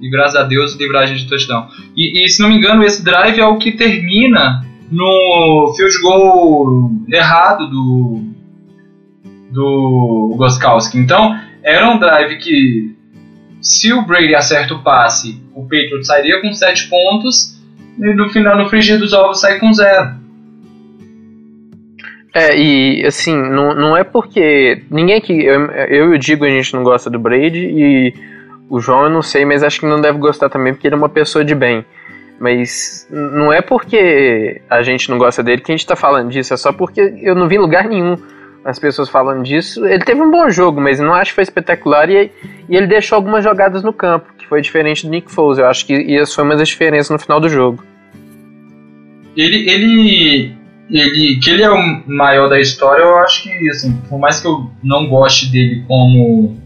e 0.00 0.10
graças 0.10 0.36
a 0.36 0.42
Deus 0.44 0.74
livragem 0.76 1.16
de 1.16 1.28
touchdown. 1.28 1.68
E, 1.96 2.24
e, 2.24 2.28
se 2.28 2.40
não 2.40 2.48
me 2.48 2.56
engano, 2.56 2.82
esse 2.82 3.04
drive 3.04 3.38
é 3.38 3.46
o 3.46 3.58
que 3.58 3.72
termina 3.72 4.64
no 4.90 5.74
field 5.76 6.00
goal 6.00 6.90
errado 7.08 7.68
do 7.68 8.30
do 9.50 10.34
Goskowski. 10.36 10.96
Então, 10.96 11.36
era 11.62 11.90
um 11.90 11.98
drive 11.98 12.38
que 12.38 12.94
se 13.60 13.92
o 13.92 14.02
Brady 14.02 14.34
acerta 14.34 14.74
o 14.74 14.82
passe, 14.82 15.42
o 15.54 15.62
Patriot 15.62 16.04
sairia 16.04 16.40
com 16.40 16.52
7 16.52 16.88
pontos 16.88 17.60
e 17.98 18.14
no 18.14 18.30
final, 18.30 18.56
no 18.56 18.68
frigir 18.68 18.98
dos 18.98 19.12
ovos, 19.12 19.40
sai 19.40 19.58
com 19.58 19.72
0. 19.72 20.20
É, 22.32 22.56
e 22.56 23.04
assim, 23.04 23.36
não, 23.36 23.74
não 23.74 23.96
é 23.96 24.04
porque 24.04 24.82
ninguém 24.88 25.16
aqui, 25.16 25.44
eu, 25.44 25.66
eu 25.66 26.12
e 26.12 26.16
o 26.16 26.18
Digo, 26.18 26.44
a 26.44 26.48
gente 26.48 26.72
não 26.74 26.84
gosta 26.84 27.10
do 27.10 27.18
Brady 27.18 27.58
e 27.58 28.14
o 28.70 28.80
João 28.80 29.02
eu 29.02 29.10
não 29.10 29.20
sei, 29.20 29.44
mas 29.44 29.64
acho 29.64 29.80
que 29.80 29.86
não 29.86 30.00
deve 30.00 30.16
gostar 30.18 30.48
também 30.48 30.72
porque 30.72 30.86
ele 30.86 30.94
é 30.94 30.98
uma 30.98 31.08
pessoa 31.08 31.44
de 31.44 31.56
bem. 31.56 31.84
Mas 32.38 33.06
não 33.10 33.52
é 33.52 33.60
porque 33.60 34.62
a 34.70 34.80
gente 34.82 35.10
não 35.10 35.18
gosta 35.18 35.42
dele 35.42 35.60
que 35.60 35.72
a 35.72 35.76
gente 35.76 35.84
tá 35.84 35.96
falando 35.96 36.30
disso, 36.30 36.54
é 36.54 36.56
só 36.56 36.72
porque 36.72 37.00
eu 37.20 37.34
não 37.34 37.48
vi 37.48 37.58
lugar 37.58 37.84
nenhum 37.84 38.16
as 38.64 38.78
pessoas 38.78 39.08
falando 39.08 39.42
disso. 39.42 39.84
Ele 39.84 40.04
teve 40.04 40.22
um 40.22 40.30
bom 40.30 40.48
jogo, 40.48 40.80
mas 40.80 41.00
não 41.00 41.12
acho 41.12 41.32
que 41.32 41.34
foi 41.34 41.42
espetacular 41.42 42.08
e, 42.08 42.30
e 42.68 42.76
ele 42.76 42.86
deixou 42.86 43.16
algumas 43.16 43.42
jogadas 43.42 43.82
no 43.82 43.92
campo, 43.92 44.32
que 44.38 44.46
foi 44.46 44.62
diferente 44.62 45.04
do 45.04 45.10
Nick 45.10 45.30
Foles. 45.30 45.58
Eu 45.58 45.66
acho 45.66 45.84
que 45.84 45.92
isso 45.92 46.36
foi 46.36 46.44
uma 46.44 46.56
das 46.56 46.68
diferenças 46.68 47.10
no 47.10 47.18
final 47.18 47.40
do 47.40 47.48
jogo. 47.48 47.82
Ele, 49.36 49.68
ele, 49.68 50.54
ele, 50.90 51.40
que 51.42 51.50
ele 51.50 51.62
é 51.62 51.70
o 51.70 52.02
maior 52.06 52.48
da 52.48 52.60
história, 52.60 53.02
eu 53.02 53.18
acho 53.18 53.42
que, 53.42 53.70
assim, 53.70 54.00
por 54.08 54.18
mais 54.18 54.40
que 54.40 54.46
eu 54.46 54.70
não 54.82 55.08
goste 55.08 55.50
dele 55.50 55.84
como 55.88 56.56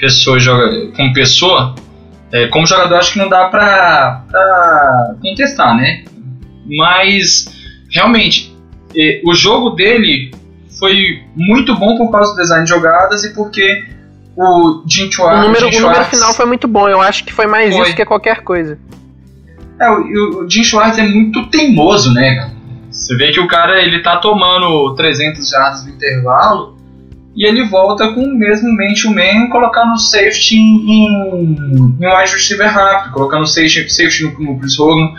pessoa 0.00 0.38
joga, 0.38 0.88
como 0.96 1.12
pessoa, 1.12 1.74
é, 2.32 2.46
como 2.48 2.66
jogador 2.66 2.96
acho 2.96 3.12
que 3.12 3.18
não 3.18 3.28
dá 3.28 3.46
pra, 3.46 4.24
pra 4.30 5.14
contestar, 5.20 5.76
né? 5.76 6.04
Mas 6.66 7.46
realmente 7.90 8.56
é, 8.96 9.20
o 9.24 9.34
jogo 9.34 9.70
dele 9.70 10.32
foi 10.78 11.22
muito 11.36 11.76
bom 11.76 11.96
por 11.96 12.10
causa 12.10 12.32
do 12.32 12.40
design 12.40 12.64
de 12.64 12.70
jogadas 12.70 13.24
e 13.24 13.34
porque 13.34 13.84
o 14.36 14.82
Jim 14.88 15.10
Schwartz... 15.10 15.44
O 15.44 15.46
número, 15.46 15.68
o 15.68 15.80
número 15.80 16.04
final 16.04 16.32
foi 16.32 16.46
muito 16.46 16.66
bom, 16.66 16.88
eu 16.88 17.00
acho 17.00 17.24
que 17.24 17.32
foi 17.32 17.46
mais 17.46 17.74
foi. 17.74 17.82
isso 17.82 17.96
que 17.96 18.02
qualquer 18.04 18.42
coisa. 18.42 18.78
É, 19.80 19.90
o, 19.90 20.44
o 20.44 20.50
Jim 20.50 20.64
Schwartz 20.64 20.98
é 20.98 21.02
muito 21.02 21.48
teimoso, 21.50 22.12
né, 22.14 22.50
Você 22.90 23.16
vê 23.16 23.32
que 23.32 23.40
o 23.40 23.46
cara 23.46 23.82
ele 23.82 24.02
tá 24.02 24.16
tomando 24.18 24.94
300 24.94 25.48
jardas 25.48 25.84
no 25.84 25.90
intervalo 25.90 26.79
e 27.40 27.46
ele 27.46 27.64
volta 27.64 28.12
com 28.12 28.20
o 28.20 28.38
mesmo 28.38 28.70
mente 28.74 29.08
man 29.08 29.48
colocando 29.48 29.98
safety 29.98 30.58
em, 30.58 30.76
em, 30.90 31.96
em 31.98 32.06
wide 32.06 32.32
receiver 32.34 32.70
rápido, 32.70 33.14
colocando 33.14 33.46
safety, 33.46 33.88
safety 33.88 34.24
no, 34.24 34.52
no 34.52 34.58
Chris 34.58 34.78
Hogan, 34.78 35.14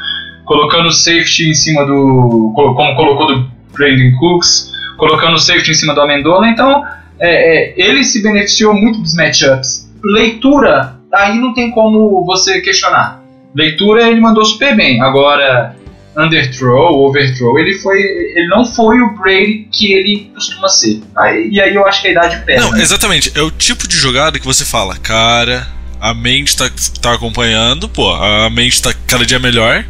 colocando 0.46 0.92
safety 0.92 1.50
em 1.50 1.54
cima 1.56 1.84
do. 1.84 2.54
como 2.54 2.96
colocou 2.96 3.26
do 3.26 3.52
Brandon 3.74 4.16
Cooks, 4.20 4.72
colocando 4.98 5.40
safety 5.40 5.72
em 5.72 5.74
cima 5.74 5.96
do 5.96 6.02
Amendola, 6.02 6.48
então 6.48 6.84
é, 7.20 7.72
é, 7.72 7.74
ele 7.76 8.04
se 8.04 8.22
beneficiou 8.22 8.76
muito 8.76 9.02
dos 9.02 9.16
matchups. 9.16 9.92
Leitura, 10.04 10.98
aí 11.12 11.40
não 11.40 11.56
tem 11.56 11.72
como 11.72 12.24
você 12.24 12.62
questionar. 12.62 13.20
Leitura 13.56 14.08
ele 14.08 14.22
mandou 14.22 14.46
super 14.46 14.76
bem. 14.76 15.02
Agora, 15.02 15.76
underthrow, 16.18 17.08
overthrow, 17.08 17.58
ele 17.58 17.80
foi, 17.80 18.00
ele 18.00 18.48
não 18.48 18.66
foi 18.66 19.00
o 19.02 19.16
Brady 19.16 19.68
que 19.72 19.94
ele 19.94 20.32
costuma 20.34 20.68
ser. 20.68 21.02
Aí, 21.16 21.50
e 21.52 21.62
aí 21.62 21.74
eu 21.74 21.86
acho 21.86 22.02
que 22.02 22.10
a 22.10 22.12
idade 22.12 22.46
pesa. 22.46 22.70
Não, 22.70 22.78
exatamente. 22.78 23.32
É 23.36 23.42
o 23.42 23.52
tipo 23.52 23.88
de 23.88 23.98
jogada 23.98 24.40
que 24.40 24.46
você 24.46 24.66
fala, 24.66 24.98
cara, 24.98 25.68
a 26.00 26.14
mente 26.14 26.58
tá, 26.58 26.70
tá 27.02 27.14
acompanhando, 27.14 27.88
pô, 27.88 28.14
a 28.14 28.50
mente 28.50 28.82
tá 28.82 28.94
cada 29.08 29.26
dia 29.26 29.40
melhor, 29.40 29.86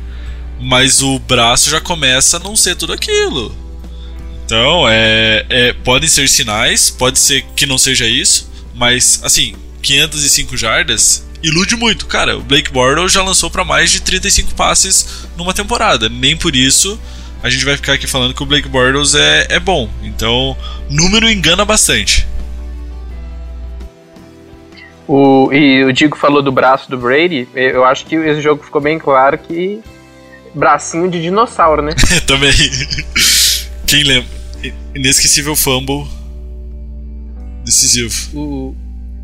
mas 0.59 1.01
o 1.01 1.17
braço 1.19 1.69
já 1.69 1.81
começa 1.81 2.37
a 2.37 2.39
não 2.39 2.55
ser 2.55 2.75
tudo 2.75 2.93
aquilo. 2.93 3.55
Então, 4.45 4.87
é, 4.89 5.45
é, 5.49 5.73
podem 5.73 6.09
ser 6.09 6.27
sinais, 6.27 6.89
pode 6.91 7.17
ser 7.17 7.43
que 7.55 7.65
não 7.65 7.77
seja 7.77 8.05
isso, 8.05 8.51
mas, 8.75 9.21
assim, 9.23 9.55
505 9.81 10.57
jardas 10.57 11.25
ilude 11.43 11.75
muito. 11.75 12.05
Cara, 12.05 12.37
o 12.37 12.41
Blake 12.41 12.71
Bortles 12.71 13.11
já 13.11 13.23
lançou 13.23 13.49
para 13.49 13.63
mais 13.63 13.91
de 13.91 14.01
35 14.01 14.53
passes 14.55 15.25
numa 15.37 15.53
temporada. 15.53 16.09
Nem 16.09 16.35
por 16.35 16.55
isso 16.55 16.99
a 17.43 17.49
gente 17.49 17.65
vai 17.65 17.75
ficar 17.75 17.93
aqui 17.93 18.07
falando 18.07 18.33
que 18.33 18.43
o 18.43 18.45
Blake 18.45 18.67
Bortles 18.67 19.15
é, 19.15 19.47
é 19.49 19.59
bom. 19.59 19.89
Então, 20.03 20.55
número 20.89 21.29
engana 21.29 21.65
bastante. 21.65 22.27
O, 25.07 25.51
e 25.51 25.83
o 25.83 25.91
Digo 25.91 26.17
falou 26.17 26.41
do 26.41 26.51
braço 26.51 26.89
do 26.89 26.97
Brady. 26.97 27.47
Eu 27.55 27.83
acho 27.83 28.05
que 28.05 28.15
esse 28.15 28.41
jogo 28.41 28.63
ficou 28.63 28.81
bem 28.81 28.97
claro 28.97 29.37
que. 29.37 29.81
Bracinho 30.53 31.09
de 31.09 31.21
dinossauro, 31.21 31.81
né? 31.81 31.93
Também. 32.27 32.51
Quem 33.87 34.03
lembra? 34.03 34.29
Inesquecível 34.93 35.55
fumble 35.55 36.05
decisivo. 37.63 38.13
O. 38.37 38.75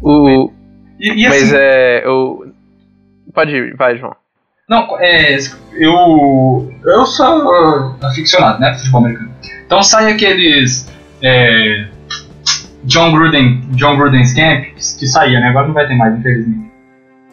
o 0.01 0.53
e, 0.99 1.23
e 1.23 1.27
assim, 1.27 1.39
mas 1.39 1.53
é. 1.53 2.05
Eu... 2.05 2.51
Pode 3.33 3.55
ir, 3.55 3.75
vai, 3.75 3.97
João. 3.97 4.15
Não, 4.69 4.99
é, 4.99 5.37
eu. 5.73 6.73
Eu 6.83 7.05
sou 7.05 7.95
aficionado, 8.03 8.59
né? 8.59 8.73
Futebol 8.77 9.01
americano. 9.01 9.31
Então 9.65 9.81
sai 9.81 10.11
aqueles. 10.11 10.91
É, 11.21 11.87
John 12.83 13.11
Gruden, 13.11 13.61
John 13.71 13.97
Gruden's 13.97 14.33
Camp, 14.33 14.65
que 14.75 15.07
saía, 15.07 15.39
né? 15.39 15.49
Agora 15.49 15.67
não 15.67 15.73
vai 15.73 15.87
ter 15.87 15.95
mais, 15.95 16.17
infelizmente. 16.17 16.71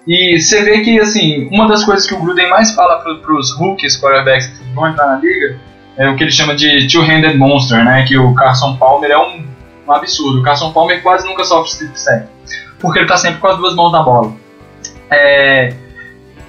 E 0.06 0.38
você 0.38 0.62
vê 0.62 0.80
que, 0.80 0.98
assim, 1.00 1.48
uma 1.50 1.66
das 1.66 1.84
coisas 1.84 2.06
que 2.06 2.14
o 2.14 2.20
Gruden 2.20 2.48
mais 2.50 2.74
fala 2.74 3.00
para 3.00 3.34
os 3.34 3.56
rookies, 3.56 3.98
quarterbacks 4.00 4.48
que 4.48 4.74
vão 4.74 4.88
entrar 4.88 5.06
na 5.06 5.16
liga, 5.16 5.56
é 5.96 6.08
o 6.08 6.16
que 6.16 6.24
ele 6.24 6.30
chama 6.30 6.54
de 6.54 6.86
two-handed 6.88 7.38
monster, 7.38 7.84
né? 7.84 8.04
Que 8.06 8.18
o 8.18 8.34
Carson 8.34 8.76
Palmer 8.76 9.10
é 9.10 9.18
um, 9.18 9.46
um 9.86 9.92
absurdo. 9.92 10.40
O 10.40 10.42
Carson 10.42 10.72
Palmer 10.72 11.02
quase 11.02 11.26
nunca 11.26 11.44
sofre 11.44 11.70
strip 11.70 11.98
sack, 11.98 12.26
porque 12.84 12.98
ele 12.98 13.08
tá 13.08 13.16
sempre 13.16 13.40
com 13.40 13.46
as 13.46 13.56
duas 13.56 13.74
mãos 13.74 13.90
na 13.90 14.02
bola. 14.02 14.34
É, 15.10 15.74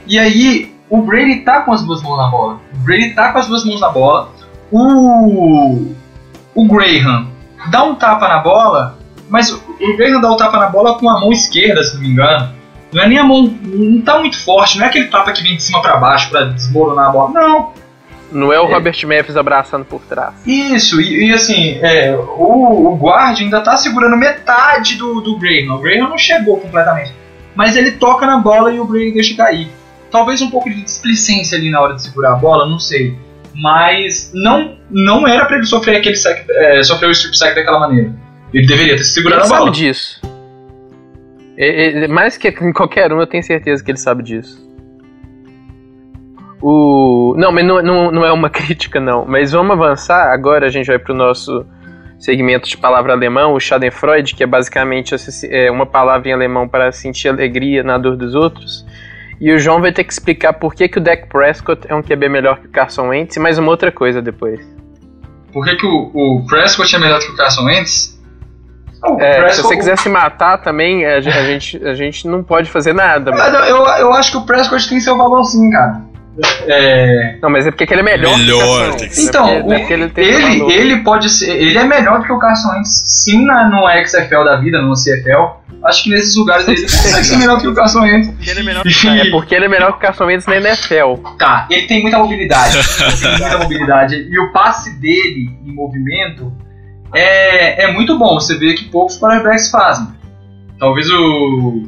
e 0.06 0.20
aí, 0.20 0.76
o 0.90 1.02
Brady 1.02 1.38
tá 1.46 1.62
com 1.62 1.72
as 1.72 1.82
duas 1.82 2.04
mãos 2.04 2.18
na 2.18 2.28
bola. 2.28 2.60
O 2.74 2.78
Brady 2.80 3.12
tá 3.12 3.32
com 3.32 3.40
as 3.40 3.48
duas 3.48 3.64
mãos 3.64 3.80
na 3.80 3.88
bola. 3.88 4.30
O, 4.70 5.94
o 6.54 6.68
Graham 6.68 7.28
dá 7.72 7.86
um 7.86 7.96
tapa 7.96 8.28
na 8.28 8.40
bola, 8.40 9.00
mas 9.30 9.50
o 9.50 9.62
Graham 9.96 10.20
dá 10.20 10.30
o 10.30 10.34
um 10.34 10.38
tapa 10.38 10.60
na 10.60 10.68
bola 10.68 11.00
com 11.00 11.10
a 11.10 11.22
mão 11.22 11.32
esquerda, 11.32 11.82
se 11.82 11.96
não 11.96 12.02
me 12.02 12.10
engano. 12.10 12.54
Não 12.92 13.02
é 13.02 13.08
nem 13.08 13.18
a 13.18 13.24
mão, 13.24 13.44
não 13.64 14.02
tá 14.02 14.20
muito 14.20 14.38
forte, 14.44 14.78
não 14.78 14.86
é 14.86 14.90
aquele 14.90 15.08
tapa 15.08 15.32
que 15.32 15.42
vem 15.42 15.56
de 15.56 15.64
cima 15.64 15.82
para 15.82 15.96
baixo 15.96 16.30
para 16.30 16.48
desmoronar 16.48 17.08
a 17.08 17.12
bola. 17.12 17.32
Não. 17.32 17.72
Não 18.32 18.52
é 18.52 18.60
o 18.60 18.66
é. 18.66 18.74
Robert 18.74 18.98
Memphis 19.06 19.38
abraçando 19.38 19.86
por 19.86 20.02
trás. 20.02 20.34
Isso, 20.46 21.00
e, 21.00 21.28
e 21.28 21.34
assim, 21.34 21.80
é, 21.82 22.16
o, 22.16 22.92
o 22.92 22.96
guarda 22.96 23.40
ainda 23.40 23.62
tá 23.62 23.78
segurando 23.78 24.18
metade 24.18 24.96
do, 24.96 25.22
do 25.22 25.38
Graham. 25.38 25.76
O 25.76 25.80
Graham 25.80 26.10
não 26.10 26.18
chegou 26.18 26.58
completamente. 26.58 27.14
Mas 27.56 27.76
ele 27.76 27.92
toca 27.92 28.26
na 28.26 28.38
bola 28.38 28.72
e 28.72 28.80
o 28.80 28.86
Graham 28.86 29.14
deixa 29.14 29.36
cair. 29.36 29.68
Talvez 30.12 30.42
um 30.42 30.50
pouco 30.50 30.70
de 30.70 30.82
displicência 30.82 31.58
ali 31.58 31.70
na 31.70 31.80
hora 31.82 31.96
de 31.96 32.02
segurar 32.02 32.34
a 32.34 32.36
bola, 32.36 32.68
não 32.68 32.80
sei 32.80 33.18
mas 33.56 34.32
não, 34.34 34.78
não 34.90 35.28
era 35.28 35.46
para 35.46 35.58
ele 35.58 35.66
sofrer 35.66 35.98
aquele 35.98 36.16
sack, 36.16 36.46
é, 36.50 36.84
sofrer 36.84 37.08
o 37.08 37.12
strip 37.12 37.38
sack 37.38 37.56
daquela 37.56 37.80
maneira. 37.80 38.14
Ele 38.54 38.68
deveria 38.68 38.98
ter 38.98 39.04
se 39.04 39.14
segurado 39.14 39.44
ele 39.44 39.54
a 39.54 39.58
bola. 39.58 39.70
Ele 39.70 39.76
sabe 39.76 39.88
disso. 39.88 40.22
Ele, 41.58 42.08
mais 42.08 42.38
que 42.38 42.50
em 42.50 42.74
qualquer 42.74 43.12
um, 43.14 43.20
eu 43.20 43.28
tenho 43.28 43.44
certeza 43.44 43.84
que 43.84 43.92
ele 43.92 43.98
sabe 43.98 44.24
disso. 44.24 44.65
O... 46.68 47.36
Não, 47.38 47.52
mas 47.52 47.64
não, 47.64 47.80
não, 47.80 48.12
não 48.12 48.26
é 48.26 48.32
uma 48.32 48.50
crítica, 48.50 49.00
não. 49.00 49.24
Mas 49.24 49.52
vamos 49.52 49.74
avançar. 49.74 50.34
Agora 50.34 50.66
a 50.66 50.70
gente 50.70 50.88
vai 50.88 50.98
para 50.98 51.14
o 51.14 51.16
nosso 51.16 51.64
segmento 52.18 52.68
de 52.68 52.76
palavra 52.76 53.14
alemão, 53.14 53.54
o 53.54 53.60
Schadenfreude, 53.60 54.34
que 54.34 54.42
é 54.42 54.48
basicamente 54.48 55.14
é, 55.52 55.70
uma 55.70 55.86
palavra 55.86 56.28
em 56.28 56.34
alemão 56.34 56.68
para 56.68 56.92
sentir 56.92 57.28
alegria 57.28 57.84
na 57.84 58.00
dor 58.00 58.18
dos 58.18 58.34
outros. 58.34 58.84
E 59.40 59.54
o 59.54 59.60
João 59.60 59.80
vai 59.80 59.92
ter 59.92 60.04
que 60.06 60.12
explicar 60.12 60.54
por 60.54 60.74
que, 60.74 60.88
que 60.88 60.98
o 60.98 61.02
Dak 61.02 61.28
Prescott 61.28 61.86
é 61.88 61.94
um 61.94 62.02
QB 62.02 62.30
melhor 62.30 62.58
que 62.58 62.66
o 62.66 62.72
Carson 62.72 63.10
Wentz 63.10 63.36
e 63.36 63.40
mais 63.40 63.60
uma 63.60 63.70
outra 63.70 63.92
coisa 63.92 64.20
depois. 64.20 64.60
Por 65.54 65.64
que, 65.66 65.76
que 65.76 65.86
o, 65.86 66.12
o 66.16 66.46
Prescott 66.48 66.96
é 66.96 66.98
melhor 66.98 67.20
que 67.20 67.32
o 67.32 67.36
Carson 67.36 67.66
Wentz? 67.66 68.20
Oh, 69.04 69.20
é, 69.20 69.42
Prescott... 69.42 69.56
Se 69.56 69.62
você 69.62 69.78
quiser 69.78 69.98
se 70.00 70.10
matar 70.10 70.58
também, 70.64 71.06
a, 71.06 71.18
a, 71.18 71.22
gente, 71.22 71.86
a 71.86 71.94
gente 71.94 72.28
não 72.28 72.44
pode 72.44 72.72
fazer 72.72 72.94
nada. 72.94 73.30
Mas... 73.30 73.54
Eu, 73.70 73.86
eu 73.86 74.14
acho 74.14 74.32
que 74.32 74.38
o 74.38 74.46
Prescott 74.48 74.90
tem 74.90 75.00
seu 75.00 75.16
valor 75.16 75.44
sim, 75.44 75.70
cara. 75.70 76.15
É... 76.68 77.38
Não, 77.42 77.50
mas 77.50 77.66
é 77.66 77.72
porque 77.72 77.92
ele 77.94 78.02
é 78.02 78.04
melhor. 78.04 78.38
Melhor, 78.38 78.96
que 78.96 79.22
Então, 79.22 79.48
é 79.48 79.62
porque, 79.62 79.94
ele, 79.94 80.12
ele, 80.18 80.74
ele, 80.74 80.98
pode 80.98 81.30
ser. 81.30 81.52
Ele 81.52 81.78
é 81.78 81.86
melhor 81.86 82.20
do 82.20 82.26
que 82.26 82.34
o 82.34 82.40
Carson 82.40 82.72
Wentz, 82.72 83.04
sim, 83.06 83.46
na, 83.46 83.70
no 83.70 83.88
XFL 84.06 84.44
da 84.44 84.58
vida, 84.58 84.82
no 84.82 84.94
CFL. 84.94 85.64
Acho 85.84 86.04
que 86.04 86.10
nesses 86.10 86.36
lugares 86.36 86.68
ele 86.68 86.82
consegue 86.82 87.24
ser 87.24 87.38
melhor 87.38 87.62
que 87.62 87.68
o 87.68 87.74
Carson 87.74 88.02
Wentz. 88.02 88.50
Ele 88.50 88.60
é, 88.60 88.64
melhor 88.64 88.84
que, 88.84 89.08
é 89.08 89.30
porque 89.30 89.56
ele 89.56 89.66
é 89.66 89.70
melhor 89.70 89.92
que 89.92 89.98
o 89.98 90.02
Carson 90.02 90.26
Wentz 90.26 90.46
na 90.46 90.58
NFL. 90.58 91.22
Tá, 91.38 91.68
ele 91.70 91.88
tem 91.88 92.02
muita 92.02 92.18
mobilidade. 92.18 92.78
ele 93.00 93.18
tem 93.18 93.32
muita 93.40 93.58
mobilidade. 93.58 94.16
E 94.16 94.40
o 94.40 94.52
passe 94.52 95.00
dele 95.00 95.50
em 95.66 95.72
movimento 95.72 96.52
é, 97.14 97.86
é 97.86 97.94
muito 97.94 98.18
bom. 98.18 98.34
Você 98.34 98.58
vê 98.58 98.74
que 98.74 98.86
poucos 98.86 99.20
quarterbacks 99.20 99.70
fazem. 99.70 100.08
Talvez 100.80 101.10
o. 101.12 101.84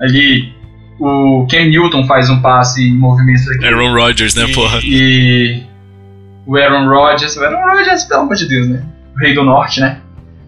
Ali. 0.00 0.61
O 1.04 1.46
Ken 1.48 1.68
Newton 1.68 2.06
faz 2.06 2.30
um 2.30 2.40
passe 2.40 2.80
em 2.88 2.94
movimento 2.94 3.50
aqui. 3.50 3.66
Aaron 3.66 3.92
Rodgers, 3.92 4.36
né, 4.36 4.44
e, 4.44 4.52
porra? 4.52 4.78
E. 4.84 5.62
O 6.46 6.56
Aaron 6.56 6.88
Rodgers. 6.88 7.36
O 7.36 7.44
Aaron 7.44 7.60
Rodgers, 7.60 8.04
pelo 8.04 8.20
amor 8.20 8.36
de 8.36 8.48
Deus, 8.48 8.68
né? 8.68 8.84
O 9.16 9.18
Rei 9.18 9.34
do 9.34 9.42
Norte, 9.42 9.80
né? 9.80 10.00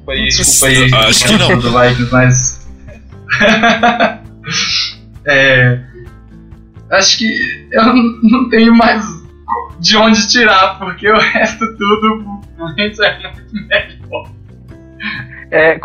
Desculpa 0.06 0.66
aí. 0.66 0.90
Acho 1.08 1.26
que 1.26 1.36
não. 1.36 1.58
Do 1.58 1.70
Vikings, 1.72 2.12
mas 2.12 2.64
é, 5.26 5.80
acho 6.90 7.18
que 7.18 7.68
eu 7.72 7.94
não 8.22 8.48
tenho 8.48 8.74
mais 8.74 9.04
de 9.80 9.96
onde 9.96 10.28
tirar, 10.28 10.78
porque 10.78 11.10
o 11.10 11.18
resto 11.18 11.66
tudo 11.76 12.40
é 12.58 12.72
muito 12.72 12.96
melhor. 13.68 14.30
É, 15.54 15.78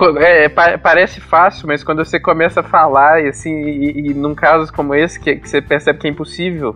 é, 0.45 0.77
parece 0.77 1.21
fácil, 1.21 1.67
mas 1.67 1.83
quando 1.83 2.03
você 2.03 2.19
começa 2.19 2.61
a 2.61 2.63
falar, 2.63 3.23
e, 3.23 3.27
assim, 3.27 3.53
e, 3.53 4.09
e 4.09 4.13
num 4.15 4.33
caso 4.33 4.73
como 4.73 4.95
esse, 4.95 5.19
que, 5.19 5.35
que, 5.35 5.47
você 5.47 5.61
percebe 5.61 5.99
que 5.99 6.07
é 6.07 6.09
impossível, 6.09 6.75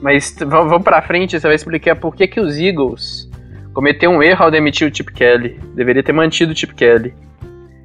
mas 0.00 0.36
vamos 0.46 0.82
pra 0.84 1.02
frente, 1.02 1.38
você 1.38 1.46
vai 1.46 1.56
explicar 1.56 1.96
por 1.96 2.14
que, 2.14 2.28
que 2.28 2.38
os 2.38 2.56
Eagles 2.56 3.28
cometeram 3.72 4.16
um 4.18 4.22
erro 4.22 4.44
ao 4.44 4.50
demitir 4.50 4.88
o 4.88 4.94
Chip 4.94 5.12
Kelly. 5.12 5.58
Deveria 5.74 6.02
ter 6.02 6.12
mantido 6.12 6.52
o 6.52 6.56
Chip 6.56 6.74
Kelly. 6.74 7.12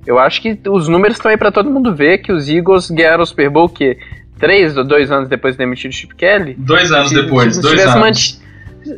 Eu 0.06 0.20
acho 0.20 0.40
que 0.40 0.58
os 0.68 0.88
números 0.88 1.18
estão 1.18 1.32
aí 1.32 1.38
para 1.38 1.52
todo 1.52 1.72
mundo 1.72 1.94
ver 1.94 2.20
que 2.20 2.32
os 2.32 2.48
Eagles 2.48 2.92
ganharam 2.92 3.24
o 3.24 3.26
Super 3.26 3.50
Bowl 3.50 3.68
que 3.68 3.98
três 4.38 4.78
ou 4.78 4.84
dois 4.84 5.12
anos 5.12 5.28
depois 5.28 5.56
de 5.56 5.58
demitir 5.58 5.90
o 5.90 5.94
Chip 5.94 6.14
Kelly. 6.16 6.54
Dois 6.60 6.92
anos 6.92 7.10
se, 7.10 7.16
depois, 7.16 7.56
se 7.56 7.62
dois 7.62 7.82
anos. 7.82 7.96
Manti... 8.00 8.40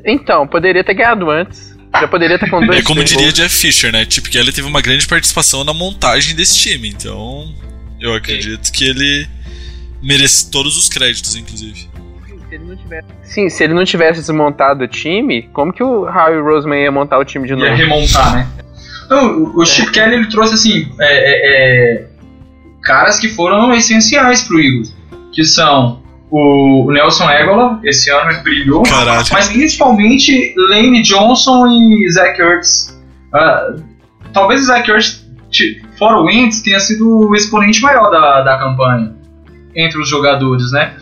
Então, 0.06 0.46
poderia 0.46 0.84
ter 0.84 0.94
ganhado 0.94 1.30
antes. 1.30 1.67
Já 1.94 2.08
poderia 2.08 2.36
estar 2.36 2.50
com 2.50 2.66
dois. 2.66 2.80
É 2.80 2.84
como 2.84 3.04
diria 3.04 3.32
Jeff 3.32 3.56
Fisher, 3.56 3.92
né? 3.92 4.06
Chip 4.08 4.30
Kelly 4.30 4.52
teve 4.52 4.68
uma 4.68 4.82
grande 4.82 5.08
participação 5.08 5.64
na 5.64 5.74
montagem 5.74 6.36
desse 6.36 6.58
time, 6.58 6.90
então 6.90 7.52
eu 8.00 8.14
acredito 8.14 8.72
que 8.72 8.86
ele 8.86 9.28
merece 10.02 10.52
todos 10.52 10.78
os 10.78 10.90
créditos, 10.90 11.36
inclusive. 11.36 11.88
Se 12.50 12.56
ele 12.56 12.64
não 12.66 12.78
tivesse... 12.78 13.08
Sim, 13.24 13.50
se 13.50 13.64
ele 13.64 13.74
não 13.74 13.84
tivesse 13.84 14.20
desmontado 14.22 14.84
o 14.84 14.88
time, 14.88 15.44
como 15.54 15.74
que 15.74 15.84
o 15.84 16.06
Howie 16.06 16.40
Roseman 16.40 16.82
ia 16.82 16.92
montar 16.92 17.18
o 17.18 17.26
time 17.26 17.48
de 17.48 17.54
novo? 17.54 17.66
Ia 17.66 17.76
remontar, 17.76 18.36
né? 18.36 18.48
Não, 19.10 19.56
o 19.56 19.66
Chip 19.66 19.92
Kelly 19.92 20.16
ele 20.16 20.30
trouxe 20.30 20.54
assim 20.54 20.92
é, 21.00 21.06
é, 21.06 22.02
é, 22.02 22.08
caras 22.84 23.20
que 23.20 23.30
foram 23.30 23.74
essenciais 23.74 24.44
pro 24.44 24.60
Eagles, 24.60 24.94
que 25.34 25.44
são 25.44 26.04
o, 26.30 26.92
Nelson 26.92 27.24
Aguilar, 27.24 27.80
esse 27.84 28.12
ano 28.12 28.42
brilhou, 28.44 28.84
Caralho. 28.84 29.26
mas 29.32 29.48
principalmente 29.48 30.54
Lane 30.58 31.02
Johnson 31.02 31.68
e 31.68 32.12
Zach 32.12 32.40
Ertz. 32.42 33.00
Uh, 33.34 33.82
talvez 34.34 34.66
Zach 34.66 34.90
Ertz, 34.90 35.26
fora 35.98 36.18
o 36.18 36.26
Wentz, 36.26 36.62
tenha 36.62 36.80
sido 36.80 37.30
o 37.30 37.36
exponente 37.36 37.82
maior 37.82 38.10
da, 38.10 38.42
da 38.42 38.58
campanha 38.58 39.16
entre 39.76 40.02
os 40.02 40.10
jogadores, 40.10 40.72
né? 40.72 40.96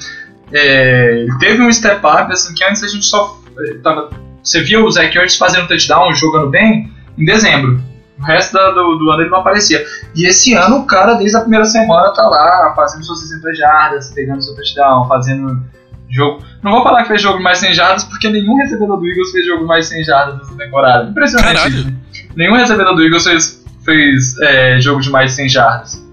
É, 0.53 1.25
teve 1.39 1.61
um 1.63 1.71
step 1.71 1.97
up 2.05 2.31
assim 2.31 2.53
que 2.53 2.63
antes 2.63 2.83
a 2.83 2.87
gente 2.87 3.05
só 3.05 3.41
eh, 3.57 3.77
tava, 3.81 4.11
você 4.43 4.61
via 4.61 4.79
o 4.83 4.91
Zach 4.91 5.17
Ertz 5.17 5.37
fazendo 5.37 5.67
touchdown, 5.67 6.13
jogando 6.13 6.49
bem 6.49 6.91
em 7.17 7.25
dezembro. 7.25 7.81
O 8.19 8.23
resto 8.23 8.53
do, 8.53 8.97
do 8.97 9.11
ano 9.11 9.21
ele 9.23 9.29
não 9.29 9.39
aparecia. 9.39 9.85
E 10.15 10.25
esse 10.25 10.53
ano 10.53 10.79
o 10.79 10.85
cara, 10.85 11.15
desde 11.15 11.35
a 11.37 11.41
primeira 11.41 11.65
semana, 11.65 12.13
tá 12.13 12.23
lá 12.23 12.73
fazendo 12.75 13.03
suas 13.03 13.19
60 13.21 13.53
jardas, 13.55 14.11
pegando 14.13 14.41
seu 14.41 14.55
touchdown, 14.55 15.07
fazendo 15.07 15.61
jogo. 16.09 16.43
Não 16.63 16.71
vou 16.71 16.83
falar 16.83 17.03
que 17.03 17.09
fez 17.09 17.21
jogo 17.21 17.41
mais 17.41 17.57
100 17.59 17.73
jardas, 17.73 18.03
porque 18.05 18.29
nenhum 18.29 18.55
recebedor 18.55 18.97
do 18.97 19.07
Eagles 19.07 19.31
fez 19.31 19.45
jogo 19.45 19.65
mais 19.65 19.87
100 19.87 20.03
jardas 20.03 20.37
nessa 20.37 20.55
temporada. 20.55 21.09
Impressionante. 21.09 21.85
Né? 21.85 21.93
Nenhum 22.35 22.53
recebedor 22.53 22.95
do 22.95 23.03
Eagles 23.03 23.23
fez, 23.23 23.65
fez 23.83 24.39
é, 24.41 24.79
jogo 24.79 25.01
de 25.01 25.09
mais 25.09 25.33
100 25.33 25.49
jardas 25.49 26.05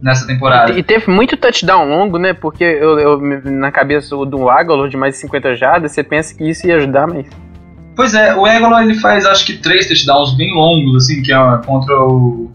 nessa 0.00 0.26
temporada. 0.26 0.72
E, 0.72 0.78
e, 0.78 0.82
teve 0.82 1.10
muito 1.10 1.36
touchdown 1.36 1.88
longo, 1.88 2.18
né? 2.18 2.32
Porque 2.32 2.64
eu, 2.64 2.98
eu 2.98 3.20
na 3.20 3.70
cabeça 3.70 4.14
do 4.16 4.48
Aguilar 4.48 4.88
de 4.88 4.96
mais 4.96 5.14
de 5.14 5.20
50 5.20 5.56
jardas, 5.56 5.92
você 5.92 6.02
pensa 6.02 6.34
que 6.34 6.48
isso 6.48 6.66
ia 6.66 6.76
ajudar, 6.76 7.06
mas. 7.06 7.26
Pois 7.98 8.14
é, 8.14 8.32
o 8.34 8.46
Egolon 8.46 8.80
ele 8.82 8.94
faz 8.94 9.26
acho 9.26 9.44
que 9.44 9.54
três 9.54 9.88
touchdowns 9.88 10.36
bem 10.36 10.54
longos, 10.54 10.94
assim, 11.04 11.20
que 11.20 11.32
é 11.32 11.36
contra 11.66 11.94
o. 12.00 12.48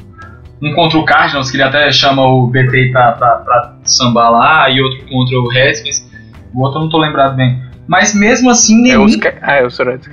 Um 0.61 0.73
contra 0.73 0.97
o 0.97 1.03
Cardinals, 1.03 1.51
que 1.51 1.57
ele 1.57 1.63
até 1.63 1.91
chama 1.91 2.25
o 2.25 2.47
BT 2.47 2.91
pra, 2.93 3.11
pra, 3.11 3.29
pra 3.39 3.75
sambar 3.83 4.31
lá, 4.31 4.69
e 4.69 4.81
outro 4.81 5.05
contra 5.09 5.37
o 5.37 5.49
Redskins. 5.49 6.09
O 6.53 6.61
outro 6.61 6.79
eu 6.79 6.83
não 6.83 6.89
tô 6.89 6.97
lembrado 6.97 7.35
bem. 7.35 7.61
Mas 7.85 8.15
mesmo 8.15 8.49
assim, 8.49 8.81
nenhum, 8.81 9.01
É 9.01 9.05
os... 9.05 9.15
ca- 9.17 9.33
Ah, 9.41 9.55
é 9.55 9.65
o 9.65 9.69
Sorete. 9.69 10.09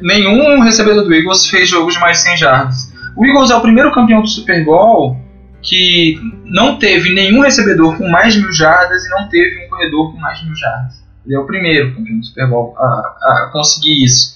nenhum 0.00 0.60
recebedor 0.60 1.04
do 1.04 1.12
Eagles 1.14 1.46
fez 1.50 1.68
jogos 1.68 1.92
de 1.92 2.00
mais 2.00 2.18
100 2.20 2.36
jardas. 2.38 2.90
O 3.14 3.26
Eagles 3.26 3.50
é 3.50 3.54
o 3.56 3.60
primeiro 3.60 3.92
campeão 3.92 4.22
do 4.22 4.26
Super 4.28 4.64
Bowl 4.64 5.18
que 5.60 6.18
não 6.46 6.76
teve 6.78 7.12
nenhum 7.12 7.40
recebedor 7.42 7.96
com 7.98 8.08
mais 8.08 8.32
de 8.32 8.40
mil 8.40 8.52
jardas 8.52 9.04
e 9.04 9.10
não 9.10 9.28
teve 9.28 9.66
um 9.66 9.68
corredor 9.68 10.10
com 10.12 10.18
mais 10.18 10.38
de 10.38 10.46
mil 10.46 10.56
jardas. 10.56 11.01
Ele 11.24 11.34
é 11.34 11.38
o 11.38 11.46
primeiro 11.46 11.94
campeão 11.94 12.18
do 12.18 12.24
Super 12.26 12.48
Bowl 12.48 12.74
a, 12.76 12.82
a 12.82 13.50
conseguir 13.52 14.04
isso. 14.04 14.34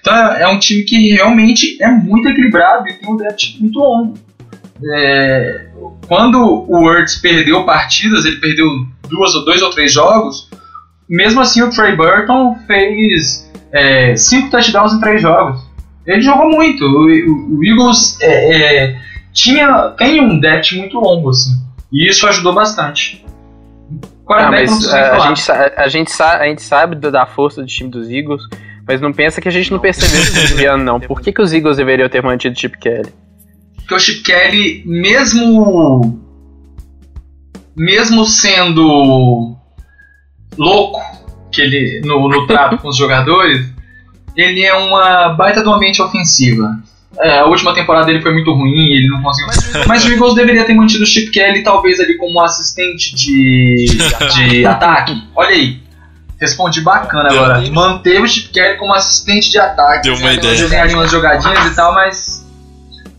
Então 0.00 0.14
é 0.14 0.42
é 0.42 0.48
um 0.48 0.58
time 0.58 0.82
que 0.84 1.10
realmente 1.12 1.76
é 1.82 1.90
muito 1.90 2.28
equilibrado 2.28 2.88
e 2.88 2.94
tem 2.94 3.10
um 3.10 3.16
depth 3.16 3.58
muito 3.60 3.78
longo. 3.78 4.14
É, 4.94 5.66
quando 6.06 6.38
o 6.40 6.80
Wurtz 6.84 7.16
perdeu 7.20 7.64
partidas, 7.64 8.24
ele 8.24 8.36
perdeu 8.36 8.66
duas 9.08 9.34
ou 9.34 9.44
dois 9.44 9.60
ou 9.62 9.70
três 9.70 9.92
jogos, 9.92 10.48
mesmo 11.08 11.40
assim 11.40 11.62
o 11.62 11.70
Trey 11.70 11.96
Burton 11.96 12.56
fez 12.66 13.50
é, 13.72 14.14
cinco 14.16 14.50
touchdowns 14.50 14.92
em 14.92 15.00
três 15.00 15.20
jogos. 15.20 15.60
Ele 16.06 16.22
jogou 16.22 16.48
muito. 16.50 16.84
O, 16.84 17.06
o- 17.06 17.58
o 17.58 17.64
Eagles 17.64 18.16
é, 18.20 18.84
é, 18.84 19.00
tinha, 19.32 19.90
tem 19.98 20.20
um 20.20 20.38
depth 20.38 20.72
muito 20.72 20.98
longo, 20.98 21.30
assim. 21.30 21.52
E 21.92 22.08
isso 22.08 22.26
ajudou 22.28 22.54
bastante. 22.54 23.24
Ah, 24.34 24.42
não 24.44 24.50
mas 24.52 24.70
nem 24.70 25.00
a, 25.00 25.18
gente, 25.20 25.50
a, 25.50 25.88
gente 25.88 26.10
sa- 26.10 26.36
a 26.38 26.46
gente 26.46 26.62
sabe 26.62 26.96
da 26.96 27.26
força 27.26 27.60
do 27.60 27.66
time 27.66 27.90
dos 27.90 28.08
Eagles, 28.10 28.42
mas 28.86 29.00
não 29.00 29.12
pensa 29.12 29.40
que 29.40 29.48
a 29.48 29.50
gente 29.52 29.70
não 29.70 29.78
percebeu 29.78 30.20
esse 30.20 30.64
ano, 30.64 30.84
não. 30.84 31.00
Por 31.00 31.20
que, 31.20 31.32
que 31.32 31.42
os 31.42 31.52
Eagles 31.52 31.76
deveriam 31.76 32.08
ter 32.08 32.22
mantido 32.22 32.54
o 32.54 32.58
Chip 32.58 32.78
Kelly? 32.78 33.12
Porque 33.76 33.94
o 33.94 33.98
Chip 34.00 34.22
Kelly, 34.22 34.82
mesmo 34.86 36.18
mesmo 37.76 38.24
sendo 38.26 39.56
louco 40.56 41.00
que 41.52 41.62
ele 41.62 42.00
no, 42.04 42.28
no 42.28 42.46
trato 42.46 42.78
com 42.78 42.88
os 42.88 42.96
jogadores, 42.98 43.66
ele 44.36 44.62
é 44.62 44.74
uma 44.74 45.30
baita 45.30 45.62
de 45.62 45.68
uma 45.68 45.78
mente 45.78 46.02
ofensiva. 46.02 46.78
É, 47.20 47.38
a 47.40 47.46
última 47.46 47.74
temporada 47.74 48.06
dele 48.06 48.20
foi 48.20 48.32
muito 48.32 48.52
ruim, 48.52 48.92
ele 48.92 49.08
não 49.08 49.20
conseguiu. 49.22 49.52
Mas 49.86 50.04
o 50.04 50.12
Eagles 50.12 50.34
deveria 50.34 50.64
ter 50.64 50.74
mantido 50.74 51.02
o 51.02 51.06
Chip 51.06 51.30
Kelly 51.30 51.62
talvez 51.62 51.98
ali 51.98 52.16
como 52.16 52.40
assistente 52.40 53.14
de, 53.14 53.86
de 54.34 54.66
ataque. 54.66 55.20
Olha 55.34 55.50
aí. 55.50 55.80
Respondi 56.40 56.80
bacana 56.80 57.30
agora. 57.30 57.60
Manteve 57.72 58.22
o 58.22 58.28
Chip 58.28 58.50
Kelly 58.50 58.76
como 58.76 58.94
assistente 58.94 59.50
de 59.50 59.58
ataque. 59.58 60.02
Deu 60.02 60.14
uma 60.14 60.32
ideia. 60.32 60.82
Ali 60.82 60.94
umas 60.94 61.10
jogadinhas 61.10 61.66
e 61.66 61.74
tal, 61.74 61.92
mas. 61.92 62.46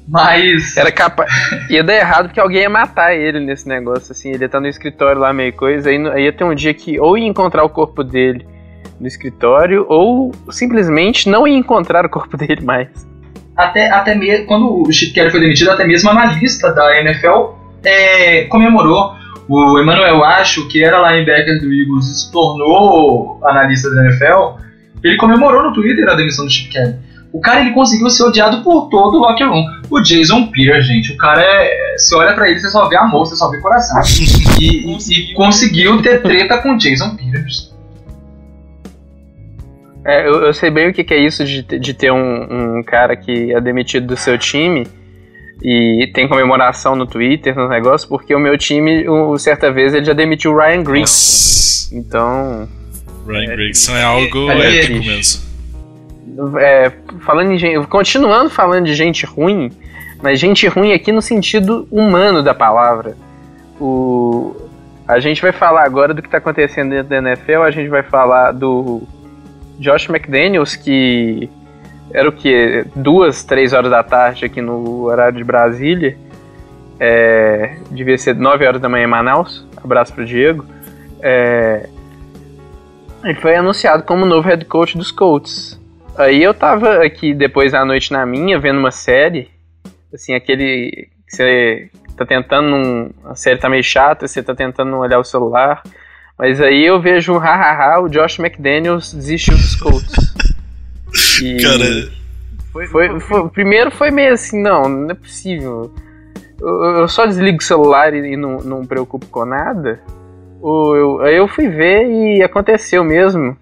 Mas. 0.07 0.77
Era 0.77 0.91
capaz. 0.91 1.29
Ia 1.69 1.83
dar 1.83 1.95
errado 1.95 2.25
porque 2.27 2.39
alguém 2.39 2.61
ia 2.61 2.69
matar 2.69 3.13
ele 3.13 3.41
nesse 3.41 3.67
negócio, 3.67 4.13
assim. 4.13 4.29
Ele 4.29 4.43
ia 4.43 4.45
estar 4.45 4.61
no 4.61 4.67
escritório 4.67 5.19
lá, 5.19 5.33
meio 5.33 5.51
coisa. 5.51 5.89
Aí, 5.89 5.97
aí 6.11 6.23
ia 6.23 6.33
ter 6.33 6.45
um 6.45 6.55
dia 6.55 6.73
que 6.73 6.97
ou 6.97 7.17
ia 7.17 7.27
encontrar 7.27 7.65
o 7.65 7.69
corpo 7.69 8.03
dele 8.05 8.47
no 8.99 9.07
escritório, 9.07 9.85
ou 9.87 10.31
simplesmente 10.49 11.29
não 11.29 11.47
ia 11.47 11.57
encontrar 11.57 12.05
o 12.05 12.09
corpo 12.09 12.37
dele 12.37 12.61
mais. 12.63 13.08
Até, 13.59 13.91
até 13.91 14.15
mesmo 14.15 14.45
quando 14.45 14.83
o 14.87 14.91
Chip 14.91 15.13
Kelly 15.13 15.31
foi 15.31 15.39
demitido, 15.39 15.69
até 15.71 15.85
mesmo 15.85 16.09
analista 16.09 16.71
da 16.73 16.99
NFL 17.01 17.53
é, 17.83 18.45
comemorou. 18.45 19.13
O 19.47 19.79
Emmanuel 19.79 20.23
Acho, 20.23 20.67
que 20.67 20.83
era 20.83 20.99
linebacker 21.11 21.59
do 21.59 21.73
Eagles 21.73 22.05
e 22.07 22.19
se 22.19 22.31
tornou 22.31 23.39
analista 23.43 23.89
da 23.89 24.03
NFL, 24.05 24.59
ele 25.03 25.17
comemorou 25.17 25.63
no 25.63 25.73
Twitter 25.73 26.07
a 26.07 26.13
demissão 26.15 26.45
do 26.45 26.51
Chip 26.51 26.69
Kelly. 26.69 26.95
O 27.31 27.39
cara 27.39 27.59
ele 27.61 27.71
conseguiu 27.71 28.09
ser 28.09 28.23
odiado 28.23 28.63
por 28.63 28.89
todo 28.89 29.15
o 29.17 29.19
locker 29.19 29.47
room. 29.47 29.63
O 29.89 30.01
Jason 30.01 30.47
Pierre, 30.47 30.81
gente, 30.81 31.11
o 31.13 31.17
cara 31.17 31.41
é. 31.43 31.95
Você 31.97 32.15
olha 32.15 32.33
pra 32.33 32.49
ele, 32.49 32.59
você 32.59 32.69
só 32.71 32.87
vê 32.89 32.95
amor, 32.97 33.25
você 33.25 33.35
só 33.35 33.49
vê 33.49 33.59
coração. 33.59 33.99
E, 34.59 34.93
e- 34.93 35.31
e 35.31 35.33
conseguiu 35.35 36.01
ter 36.01 36.21
treta 36.21 36.57
com 36.57 36.73
o 36.73 36.77
Jason 36.77 37.15
Pierre. 37.15 37.45
É, 40.05 40.27
eu, 40.27 40.45
eu 40.45 40.53
sei 40.53 40.69
bem 40.69 40.89
o 40.89 40.93
que, 40.93 41.03
que 41.03 41.13
é 41.13 41.17
isso 41.17 41.43
de, 41.43 41.61
de 41.61 41.93
ter 41.93 42.11
um, 42.11 42.77
um 42.77 42.83
cara 42.83 43.15
que 43.15 43.53
é 43.53 43.59
demitido 43.59 44.07
do 44.07 44.17
seu 44.17 44.37
time 44.37 44.87
e 45.61 46.09
tem 46.13 46.27
comemoração 46.27 46.95
no 46.95 47.05
Twitter, 47.05 47.53
nos 47.55 47.69
negócios, 47.69 48.07
porque 48.07 48.33
o 48.33 48.39
meu 48.39 48.57
time, 48.57 49.07
o, 49.09 49.37
certa 49.37 49.71
vez, 49.71 49.93
ele 49.93 50.05
já 50.05 50.13
demitiu 50.13 50.53
o 50.53 50.57
Ryan. 50.57 50.83
Nossa. 50.83 51.95
Então, 51.95 52.69
Ryan 53.27 53.55
Gregson 53.55 53.95
é 53.95 54.03
algo 54.03 54.49
Ali 54.49 54.61
é 54.61 54.79
épico 54.79 55.05
mesmo. 55.05 55.41
é, 56.59 56.91
falando 57.21 57.51
em 57.51 57.57
gente, 57.57 57.85
continuando 57.87 58.49
falando 58.49 58.85
de 58.85 58.95
gente 58.95 59.25
ruim, 59.25 59.69
mas 60.21 60.39
gente 60.39 60.67
ruim 60.67 60.93
aqui 60.93 61.11
no 61.11 61.21
sentido 61.21 61.87
humano 61.91 62.41
da 62.41 62.53
palavra. 62.53 63.17
O, 63.79 64.55
a 65.07 65.19
gente 65.19 65.41
vai 65.41 65.51
falar 65.51 65.83
agora 65.83 66.13
do 66.13 66.21
que 66.21 66.27
está 66.27 66.37
acontecendo 66.37 66.91
dentro 66.91 67.09
da 67.09 67.17
NFL, 67.17 67.63
a 67.63 67.71
gente 67.71 67.89
vai 67.89 68.03
falar 68.03 68.51
do 68.51 69.03
Josh 69.79 70.09
McDaniels, 70.09 70.75
que 70.75 71.49
era 72.13 72.27
o 72.27 72.31
que? 72.31 72.85
Duas, 72.95 73.43
três 73.43 73.73
horas 73.73 73.89
da 73.89 74.03
tarde 74.03 74.45
aqui 74.45 74.61
no 74.61 75.03
horário 75.03 75.37
de 75.37 75.43
Brasília. 75.43 76.17
É, 76.99 77.77
devia 77.89 78.17
ser 78.17 78.35
9 78.35 78.67
horas 78.67 78.81
da 78.81 78.89
manhã 78.89 79.05
em 79.05 79.07
Manaus. 79.07 79.65
Abraço 79.81 80.13
pro 80.13 80.25
Diego. 80.25 80.65
É, 81.21 81.87
ele 83.23 83.35
foi 83.35 83.55
anunciado 83.55 84.03
como 84.03 84.25
novo 84.25 84.47
head 84.47 84.65
coach 84.65 84.97
dos 84.97 85.11
Colts. 85.11 85.79
Aí 86.17 86.43
eu 86.43 86.53
tava 86.53 87.03
aqui 87.03 87.33
depois 87.33 87.73
à 87.73 87.85
noite 87.85 88.11
na 88.11 88.25
minha, 88.25 88.59
vendo 88.59 88.79
uma 88.79 88.91
série. 88.91 89.49
Assim, 90.13 90.33
aquele. 90.33 91.09
que 91.27 91.35
Você 91.35 91.89
tá 92.17 92.25
tentando. 92.25 92.75
Um, 92.75 93.09
a 93.25 93.35
série 93.35 93.59
tá 93.59 93.69
meio 93.69 93.83
chata, 93.83 94.27
você 94.27 94.41
tá 94.41 94.55
tentando 94.55 94.97
olhar 94.97 95.19
o 95.19 95.23
celular. 95.23 95.81
Mas 96.39 96.61
aí 96.61 96.85
eu 96.85 97.01
vejo, 97.01 97.37
hahaha, 97.37 97.99
o 97.99 98.07
Josh 98.07 98.39
McDaniels 98.39 99.13
desistiu 99.13 99.55
dos 99.55 99.75
Colts. 99.75 100.13
E 101.41 101.57
Cara, 101.57 102.07
foi, 102.71 102.85
foi, 102.85 103.19
foi- 103.19 103.49
primeiro 103.49 103.89
foi 103.89 104.11
meio 104.11 104.33
assim, 104.33 104.61
não, 104.61 104.87
não 104.87 105.09
é 105.09 105.13
possível. 105.15 105.91
Eu, 106.61 106.83
eu 106.99 107.07
só 107.07 107.25
desligo 107.25 107.57
o 107.57 107.63
celular 107.63 108.13
e, 108.13 108.33
e 108.33 108.37
não, 108.37 108.57
não 108.57 108.81
me 108.81 108.87
preocupo 108.87 109.25
com 109.25 109.43
nada. 109.43 109.99
Ou 110.61 110.95
eu, 110.95 111.21
aí 111.21 111.35
eu 111.35 111.47
fui 111.47 111.67
ver 111.67 112.05
e 112.07 112.43
aconteceu 112.43 113.03
mesmo. 113.03 113.57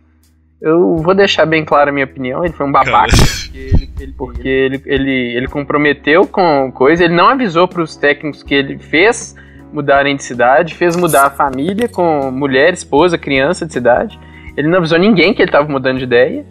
Eu 0.59 0.97
vou 0.97 1.15
deixar 1.15 1.45
bem 1.45 1.63
clara 1.63 1.89
a 1.89 1.93
minha 1.93 2.05
opinião, 2.05 2.43
ele 2.43 2.53
foi 2.53 2.65
um 2.65 2.71
babaca. 2.71 3.13
Porque 4.17 4.47
ele, 4.47 4.82
ele, 4.86 5.38
ele 5.38 5.47
comprometeu 5.47 6.28
com 6.28 6.69
coisa, 6.73 7.05
ele 7.05 7.15
não 7.15 7.30
avisou 7.30 7.65
para 7.67 7.82
os 7.82 7.95
técnicos 7.95 8.43
que 8.43 8.53
ele 8.53 8.78
fez 8.78 9.36
mudarem 9.72 10.15
de 10.15 10.24
cidade, 10.24 10.74
fez 10.74 10.95
mudar 10.95 11.26
a 11.28 11.30
família 11.30 11.88
com 11.88 12.32
mulher, 12.32 12.74
esposa, 12.74 13.18
criança 13.18 13.65
de 13.65 13.74
cidade. 13.74 14.20
Ele 14.55 14.68
não 14.68 14.80
avisou 14.80 14.97
ninguém 14.97 15.34
que 15.34 15.41
ele 15.41 15.49
estava 15.49 15.68
mudando 15.70 15.97
de 15.97 16.03
ideia. 16.03 16.45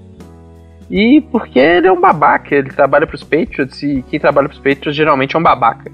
E 0.91 1.21
porque 1.33 1.59
ele 1.59 1.89
é 1.89 1.93
um 1.93 2.01
babaca, 2.01 2.55
ele 2.55 2.71
trabalha 2.71 3.07
pros 3.07 3.25
Patriots 3.25 3.83
e 3.83 4.05
quem 4.09 4.21
trabalha 4.21 4.49
pros 4.49 4.61
Patriots 4.61 4.95
geralmente 4.95 5.35
é 5.35 5.39
um 5.39 5.43
babaca. 5.43 5.91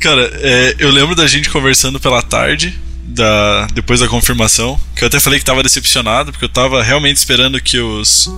cara, 0.00 0.30
é, 0.40 0.76
eu 0.78 0.90
lembro 0.90 1.14
da 1.14 1.26
gente 1.26 1.50
conversando 1.50 2.00
pela 2.00 2.22
tarde, 2.22 2.78
da, 3.04 3.66
depois 3.74 4.00
da 4.00 4.08
confirmação, 4.08 4.80
que 4.96 5.04
eu 5.04 5.08
até 5.08 5.20
falei 5.20 5.38
que 5.38 5.44
tava 5.44 5.62
decepcionado, 5.62 6.32
porque 6.32 6.46
eu 6.46 6.48
tava 6.48 6.82
realmente 6.82 7.16
esperando 7.16 7.60
que 7.60 7.78
os. 7.78 8.30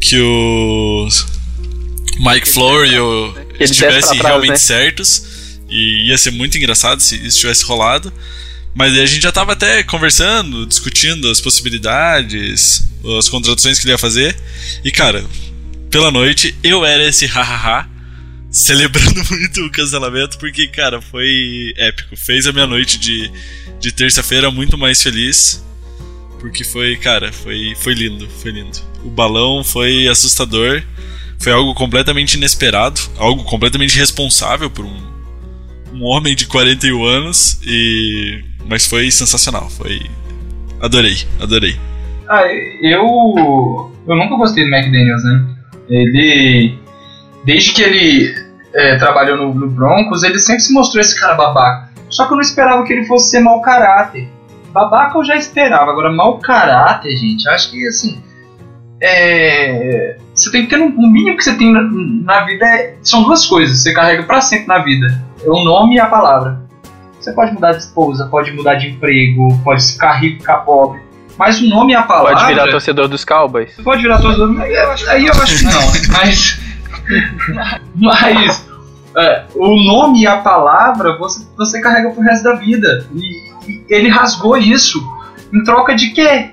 que 0.00 0.18
os. 0.20 1.26
Mike 2.18 2.48
Floor 2.48 2.84
e 2.84 2.98
o 2.98 3.34
estivessem 3.60 4.18
realmente 4.20 4.50
né? 4.50 4.56
certos. 4.56 5.29
E 5.70 6.08
ia 6.08 6.18
ser 6.18 6.32
muito 6.32 6.58
engraçado 6.58 7.00
se 7.00 7.16
isso 7.16 7.38
tivesse 7.38 7.64
rolado. 7.64 8.12
Mas 8.74 8.96
a 8.96 9.06
gente 9.06 9.22
já 9.22 9.32
tava 9.32 9.52
até 9.52 9.82
conversando, 9.82 10.66
discutindo 10.66 11.28
as 11.28 11.40
possibilidades, 11.40 12.84
as 13.18 13.28
contratações 13.28 13.78
que 13.78 13.84
ele 13.84 13.92
ia 13.92 13.98
fazer. 13.98 14.36
E 14.84 14.90
cara, 14.90 15.24
pela 15.90 16.10
noite 16.10 16.54
eu 16.62 16.84
era 16.84 17.08
esse 17.08 17.26
hahaha, 17.26 17.88
celebrando 18.50 19.22
muito 19.30 19.64
o 19.64 19.70
cancelamento, 19.70 20.38
porque, 20.38 20.68
cara, 20.68 21.00
foi 21.00 21.72
épico. 21.76 22.16
Fez 22.16 22.46
a 22.46 22.52
minha 22.52 22.66
noite 22.66 22.98
de, 22.98 23.30
de 23.80 23.92
terça-feira 23.92 24.50
muito 24.50 24.78
mais 24.78 25.02
feliz. 25.02 25.64
Porque 26.38 26.64
foi, 26.64 26.96
cara, 26.96 27.32
foi, 27.32 27.74
foi 27.76 27.92
lindo, 27.92 28.28
foi 28.40 28.50
lindo. 28.50 28.78
O 29.04 29.10
balão 29.10 29.62
foi 29.62 30.08
assustador. 30.08 30.82
Foi 31.38 31.52
algo 31.52 31.74
completamente 31.74 32.34
inesperado, 32.34 33.00
algo 33.16 33.44
completamente 33.44 33.96
responsável 33.96 34.70
por 34.70 34.84
um, 34.84 35.19
um 35.92 36.04
homem 36.04 36.34
de 36.34 36.46
41 36.46 37.04
anos 37.04 37.60
e 37.64 38.44
mas 38.66 38.86
foi 38.86 39.10
sensacional, 39.10 39.68
foi 39.68 40.00
adorei, 40.80 41.16
adorei. 41.40 41.76
Ah, 42.28 42.46
eu. 42.80 43.90
Eu 44.06 44.16
nunca 44.16 44.36
gostei 44.36 44.64
do 44.64 44.74
McDaniels, 44.74 45.24
né? 45.24 45.44
Ele. 45.88 46.78
Desde 47.44 47.72
que 47.72 47.82
ele 47.82 48.34
é, 48.74 48.96
trabalhou 48.96 49.36
no, 49.36 49.54
no 49.54 49.70
Broncos, 49.70 50.22
ele 50.22 50.38
sempre 50.38 50.60
se 50.60 50.72
mostrou 50.72 51.00
esse 51.00 51.18
cara 51.18 51.34
babaca. 51.34 51.90
Só 52.08 52.26
que 52.26 52.32
eu 52.32 52.36
não 52.36 52.42
esperava 52.42 52.84
que 52.84 52.92
ele 52.92 53.06
fosse 53.06 53.30
ser 53.30 53.40
mau 53.40 53.60
caráter. 53.60 54.28
Babaca 54.72 55.18
eu 55.18 55.24
já 55.24 55.36
esperava, 55.36 55.90
agora 55.90 56.12
mau 56.12 56.38
caráter, 56.38 57.16
gente, 57.16 57.48
acho 57.48 57.70
que 57.72 57.86
assim. 57.88 58.22
É. 59.02 60.18
você 60.34 60.52
tem 60.52 60.64
que 60.64 60.68
ter 60.68 60.80
um, 60.80 60.88
o 60.88 61.10
mínimo 61.10 61.36
que 61.36 61.42
você 61.42 61.56
tem 61.56 61.72
na, 61.72 61.82
na 61.82 62.44
vida 62.44 62.66
é, 62.66 62.96
são 63.02 63.24
duas 63.24 63.46
coisas. 63.46 63.78
Você 63.78 63.92
carrega 63.92 64.22
para 64.22 64.40
sempre 64.40 64.68
na 64.68 64.78
vida: 64.78 65.24
o 65.46 65.64
nome 65.64 65.96
e 65.96 66.00
a 66.00 66.06
palavra. 66.06 66.60
Você 67.20 67.32
pode 67.32 67.52
mudar 67.52 67.72
de 67.72 67.78
esposa, 67.78 68.26
pode 68.26 68.50
mudar 68.52 68.76
de 68.76 68.88
emprego, 68.88 69.48
pode 69.62 69.84
ficar 69.92 70.12
rico, 70.14 70.40
ficar 70.40 70.58
pobre. 70.58 71.00
Mas 71.38 71.60
o 71.60 71.68
nome 71.68 71.92
e 71.92 71.96
a 71.96 72.02
palavra. 72.02 72.32
Pode 72.32 72.46
virar 72.46 72.70
torcedor 72.70 73.08
dos 73.08 73.24
Cowboys. 73.24 73.74
Pode 73.82 74.02
virar 74.02 74.18
torcedor. 74.18 74.60
Aí 74.60 74.74
eu 74.74 74.90
acho, 74.90 75.10
aí 75.10 75.26
eu 75.26 75.32
acho 75.32 75.58
que 75.58 75.64
não. 75.64 76.18
Mas. 76.18 76.60
mas. 77.96 78.70
É, 79.16 79.44
o 79.54 79.84
nome 79.84 80.22
e 80.22 80.26
a 80.26 80.36
palavra 80.36 81.18
você, 81.18 81.44
você 81.56 81.80
carrega 81.80 82.10
pro 82.10 82.22
resto 82.22 82.44
da 82.44 82.54
vida. 82.54 83.06
E, 83.14 83.50
e 83.66 83.84
ele 83.88 84.08
rasgou 84.08 84.56
isso. 84.56 85.00
Em 85.52 85.64
troca 85.64 85.94
de 85.94 86.10
quê? 86.10 86.50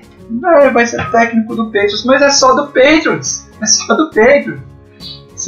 É, 0.56 0.70
vai 0.70 0.86
ser 0.86 1.08
técnico 1.10 1.54
do 1.54 1.66
Patriots, 1.66 2.04
mas 2.04 2.20
é 2.20 2.30
só 2.30 2.54
do 2.54 2.66
Patriots. 2.66 3.48
É 3.60 3.66
só 3.66 3.94
do 3.94 4.06
Patriots. 4.06 4.60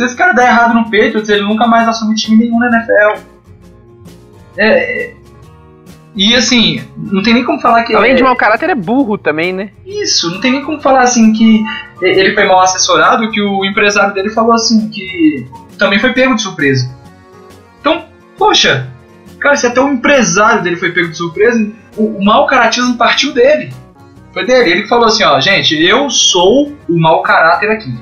Se 0.00 0.06
esse 0.06 0.16
cara 0.16 0.32
der 0.32 0.46
errado 0.46 0.72
no 0.72 0.84
Patriots, 0.84 1.28
ele 1.28 1.42
nunca 1.42 1.66
mais 1.66 1.86
assume 1.86 2.14
time 2.14 2.38
nenhum 2.38 2.58
na 2.58 2.68
NFL. 2.68 3.20
É, 4.56 5.12
e 6.16 6.34
assim, 6.34 6.82
não 6.96 7.22
tem 7.22 7.34
nem 7.34 7.44
como 7.44 7.60
falar 7.60 7.84
que. 7.84 7.94
Além 7.94 8.12
é, 8.12 8.14
de 8.14 8.22
mau 8.22 8.34
caráter, 8.34 8.70
é 8.70 8.74
burro 8.74 9.18
também, 9.18 9.52
né? 9.52 9.68
Isso, 9.84 10.30
não 10.30 10.40
tem 10.40 10.52
nem 10.52 10.64
como 10.64 10.80
falar 10.80 11.02
assim 11.02 11.34
que 11.34 11.62
ele 12.00 12.32
foi 12.32 12.46
mal 12.46 12.60
assessorado, 12.60 13.30
que 13.30 13.42
o 13.42 13.62
empresário 13.62 14.14
dele 14.14 14.30
falou 14.30 14.54
assim 14.54 14.88
que 14.88 15.46
também 15.76 15.98
foi 15.98 16.14
pego 16.14 16.34
de 16.34 16.40
surpresa. 16.40 16.90
Então, 17.78 18.06
poxa, 18.38 18.88
cara, 19.38 19.54
se 19.54 19.66
até 19.66 19.82
o 19.82 19.88
empresário 19.90 20.62
dele 20.62 20.76
foi 20.76 20.92
pego 20.92 21.10
de 21.10 21.16
surpresa, 21.18 21.70
o, 21.94 22.16
o 22.16 22.24
mau 22.24 22.46
caratismo 22.46 22.96
partiu 22.96 23.34
dele. 23.34 23.70
Foi 24.32 24.46
dele. 24.46 24.70
Ele 24.70 24.88
falou 24.88 25.08
assim, 25.08 25.24
ó, 25.24 25.38
gente, 25.40 25.76
eu 25.76 26.08
sou 26.08 26.74
o 26.88 26.98
mau 26.98 27.20
caráter 27.20 27.70
aqui. 27.70 27.92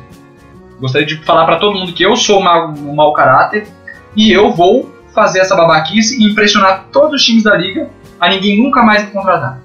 Gostaria 0.81 1.07
de 1.07 1.17
falar 1.25 1.45
para 1.45 1.57
todo 1.57 1.77
mundo 1.77 1.93
que 1.93 2.05
eu 2.05 2.17
sou 2.17 2.41
o 2.41 2.95
mau, 2.95 3.13
caráter 3.13 3.67
e 4.15 4.31
eu 4.31 4.53
vou 4.53 4.95
fazer 5.15 5.41
essa 5.41 5.57
babaquice 5.57 6.23
e 6.23 6.31
impressionar 6.31 6.87
todos 6.93 7.15
os 7.15 7.25
times 7.25 7.43
da 7.43 7.57
liga 7.57 7.91
a 8.21 8.29
ninguém 8.29 8.63
nunca 8.63 8.83
mais 8.83 9.05
me 9.05 9.11
contratar. 9.11 9.61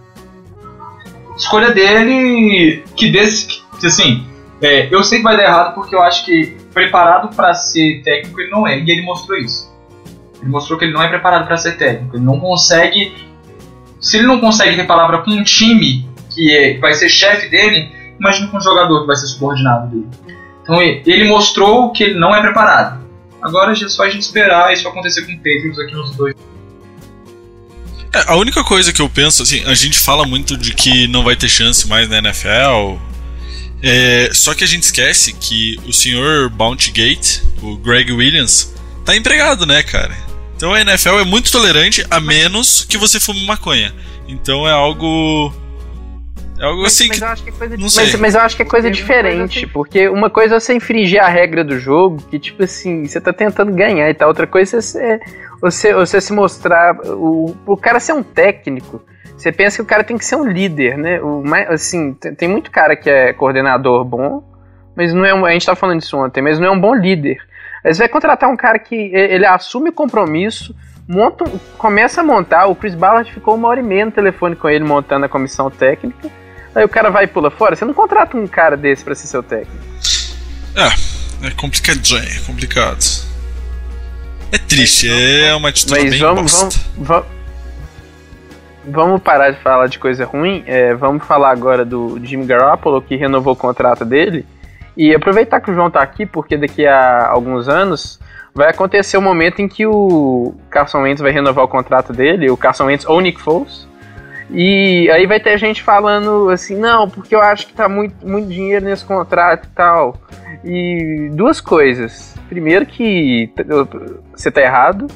Escolha 1.38 1.72
dele, 1.72 2.84
que 2.96 3.12
desse, 3.12 3.62
que, 3.80 3.88
assim, 3.88 4.26
é, 4.62 4.88
eu 4.94 5.04
sei 5.04 5.20
que 5.20 5.24
vai 5.24 5.36
dar 5.36 5.44
errado 5.44 5.76
porque 5.76 5.96
eu 5.96 6.02
acho 6.02 6.26
que 6.26 6.58
preparado 6.74 7.36
para 7.36 7.54
ser 7.54 8.02
técnico 8.04 8.40
ele 8.40 8.52
não 8.52 8.68
é, 8.68 8.80
e 8.80 8.90
ele 8.90 9.02
mostrou 9.02 9.38
isso. 9.38 9.72
Ele 10.42 10.50
mostrou 10.50 10.78
que 10.78 10.86
ele 10.86 10.94
não 10.94 11.02
é 11.02 11.08
preparado 11.08 11.46
para 11.46 11.58
ser 11.58 11.78
técnico, 11.78 12.18
ele 12.18 12.26
não 12.26 12.40
consegue. 12.40 13.14
Se 14.00 14.18
ele 14.18 14.28
não 14.28 14.40
consegue 14.40 14.76
ter 14.76 14.86
palavra 14.86 15.20
com 15.20 15.32
um 15.32 15.44
time 15.44 16.08
que 16.30 16.52
é, 16.52 16.78
vai 16.80 16.94
ser 16.94 17.10
chefe 17.10 17.50
dele, 17.50 17.90
imagina 18.20 18.48
com 18.48 18.58
um 18.58 18.62
jogador 18.62 19.02
que 19.02 19.08
vai 19.08 19.16
ser 19.16 19.28
subordinado 19.28 19.88
dele. 19.88 20.08
Então 20.64 20.82
ele 20.82 21.26
mostrou 21.26 21.92
que 21.92 22.04
ele 22.04 22.20
não 22.20 22.34
é 22.34 22.42
preparado. 22.42 23.04
Agora 23.42 23.74
é 23.74 23.76
só 23.76 24.04
a 24.04 24.10
gente 24.10 24.22
esperar 24.22 24.74
isso 24.74 24.88
acontecer 24.88 25.26
com 25.26 25.34
o 25.34 25.36
Patriots 25.36 25.78
aqui 25.78 25.94
nos 25.94 26.16
dois. 26.16 26.34
É, 28.14 28.24
a 28.28 28.36
única 28.38 28.64
coisa 28.64 28.94
que 28.94 29.02
eu 29.02 29.10
penso, 29.10 29.44
assim, 29.44 29.64
a 29.66 29.74
gente 29.74 30.00
fala 30.00 30.26
muito 30.26 30.56
de 30.56 30.74
que 30.74 31.08
não 31.08 31.24
vai 31.24 31.36
ter 31.36 31.50
chance 31.50 31.88
mais 31.88 32.08
na 32.08 32.20
NFL. 32.20 32.98
É, 33.82 34.30
só 34.32 34.54
que 34.54 34.64
a 34.64 34.68
gente 34.68 34.84
esquece 34.84 35.34
que 35.34 35.78
o 35.86 35.92
senhor 35.92 36.50
Bounty 36.50 36.92
Gate, 36.92 37.42
o 37.62 37.76
Greg 37.76 38.14
Williams, 38.14 38.74
tá 39.04 39.14
empregado, 39.14 39.66
né, 39.66 39.84
cara? 39.84 40.16
Então 40.56 40.74
a 40.74 40.80
NFL 40.80 41.20
é 41.20 41.26
muito 41.26 41.52
tolerante, 41.52 42.06
a 42.10 42.22
menos 42.22 42.86
que 42.86 42.98
você 42.98 43.20
fume 43.20 43.46
maconha. 43.46 43.94
Então 44.26 44.66
é 44.66 44.72
algo 44.72 45.54
é 46.64 46.66
algo 46.66 46.86
assim 46.86 47.10
mas, 47.10 47.20
que. 47.20 47.52
Mas 47.60 47.62
eu, 47.62 47.78
é 47.78 47.78
mas, 47.78 48.16
mas 48.16 48.36
eu 48.36 48.42
acho 48.42 48.56
que 48.56 48.62
é 48.62 48.66
coisa 48.66 48.90
diferente, 48.90 49.60
assim. 49.60 49.68
porque 49.68 50.08
uma 50.08 50.30
coisa 50.30 50.56
é 50.56 50.60
você 50.60 50.74
infringir 50.74 51.22
a 51.22 51.28
regra 51.28 51.62
do 51.62 51.78
jogo, 51.78 52.24
que 52.30 52.40
tipo 52.40 52.64
assim, 52.64 53.06
você 53.06 53.20
tá 53.20 53.34
tentando 53.34 53.74
ganhar 53.74 54.10
e 54.10 54.14
tal. 54.14 54.30
Outra 54.30 54.48
coisa 54.48 54.78
é 54.98 55.20
você, 55.60 55.94
você 55.94 56.22
se 56.22 56.32
mostrar. 56.32 56.96
O, 57.06 57.54
o 57.66 57.76
cara 57.76 58.00
ser 58.00 58.14
um 58.14 58.24
técnico. 58.24 59.04
Você 59.36 59.52
pensa 59.52 59.76
que 59.76 59.82
o 59.82 59.86
cara 59.86 60.06
tem 60.06 60.18
que 60.18 60.26
ser 60.26 60.38
um 60.38 60.48
líder, 60.48 60.98
né? 60.98 61.22
O, 61.22 61.44
assim, 61.68 62.14
tem, 62.14 62.34
tem 62.34 62.48
muito 62.48 62.72
cara 62.72 62.96
que 62.96 63.10
é 63.10 63.34
coordenador 63.34 64.06
bom, 64.06 64.42
mas 64.96 65.14
não 65.14 65.26
é 65.26 65.34
um, 65.34 65.46
a 65.46 65.52
gente 65.52 65.66
tava 65.66 65.76
falando 65.76 66.00
disso 66.00 66.18
ontem, 66.18 66.42
mas 66.42 66.60
não 66.60 66.68
é 66.68 66.72
um 66.72 66.80
bom 66.80 66.96
líder. 66.96 67.40
Aí 67.84 67.94
você 67.94 68.00
vai 68.00 68.08
contratar 68.08 68.50
um 68.50 68.56
cara 68.56 68.80
que 68.80 68.96
ele 68.96 69.46
assume 69.46 69.92
compromisso, 69.92 70.74
monta, 71.06 71.44
começa 71.78 72.22
a 72.22 72.24
montar. 72.24 72.68
O 72.68 72.76
Chris 72.76 72.96
Ballard 72.96 73.30
ficou 73.34 73.56
uma 73.56 73.68
hora 73.68 73.82
e 73.82 73.84
meia 73.84 74.06
no 74.06 74.12
telefone 74.14 74.56
com 74.56 74.70
ele 74.70 74.86
montando 74.86 75.26
a 75.26 75.30
comissão 75.30 75.70
técnica. 75.70 76.30
Aí 76.76 76.84
o 76.84 76.90
cara 76.90 77.10
vai 77.10 77.26
e 77.26 77.28
pula 77.28 77.52
fora. 77.52 77.76
Você 77.76 77.86
não 77.86 77.94
contrata 77.94 78.36
um 78.36 78.48
cara 78.48 78.76
desse 78.76 79.04
para 79.04 79.14
ser 79.16 79.28
seu 79.28 79.44
técnico. 79.44 79.84
É, 80.76 81.48
é 81.48 81.52
complicadinho, 81.52 82.24
é 82.24 82.40
complicado. 82.46 83.00
É 84.52 84.58
triste, 84.58 85.10
é 85.10 85.54
uma 85.56 85.70
atitude 85.70 86.00
Mas 86.00 86.10
bem 86.12 86.20
vamos, 86.20 86.52
vamos, 86.52 86.78
vamos, 86.98 87.28
vamos, 88.88 89.22
parar 89.22 89.50
de 89.52 89.60
falar 89.60 89.88
de 89.88 89.98
coisa 89.98 90.26
ruim. 90.26 90.64
É, 90.68 90.94
vamos 90.94 91.26
falar 91.26 91.52
agora 91.52 91.84
do 91.84 92.20
Jimmy 92.24 92.46
Garoppolo, 92.46 93.02
que 93.02 93.16
renovou 93.16 93.54
o 93.54 93.58
contrato 93.58 94.06
dele. 94.06 94.46
E 94.96 95.14
aproveitar 95.14 95.60
que 95.60 95.72
o 95.72 95.74
João 95.74 95.90
tá 95.90 96.02
aqui, 96.02 96.26
porque 96.26 96.56
daqui 96.56 96.86
a 96.86 97.28
alguns 97.28 97.68
anos 97.68 98.20
vai 98.54 98.70
acontecer 98.70 99.18
o 99.18 99.22
momento 99.22 99.60
em 99.60 99.68
que 99.68 99.86
o 99.88 100.54
Carson 100.70 101.02
Wentz 101.02 101.22
vai 101.22 101.32
renovar 101.32 101.66
o 101.66 101.68
contrato 101.68 102.14
dele, 102.14 102.50
o 102.52 102.58
Carson 102.58 102.86
Wentz 102.86 103.06
ou 103.06 103.20
Nick 103.20 103.42
Foles. 103.42 103.88
E 104.50 105.10
aí 105.12 105.26
vai 105.26 105.40
ter 105.40 105.58
gente 105.58 105.82
falando 105.82 106.50
assim, 106.50 106.76
não, 106.78 107.10
porque 107.10 107.36
eu 107.36 107.42
acho 107.42 107.68
que 107.68 107.74
tá 107.74 107.88
muito, 107.88 108.16
muito 108.26 108.50
dinheiro 108.50 108.86
nesse 108.86 109.06
contrato 109.06 109.66
e 109.66 109.76
tal. 109.76 110.22
E 110.64 111.30
duas 111.34 111.60
coisas. 111.60 112.36
Primeiro 112.48 112.86
que 112.86 113.50
você 114.36 114.52
tá 114.52 114.62
errado. 114.62 115.08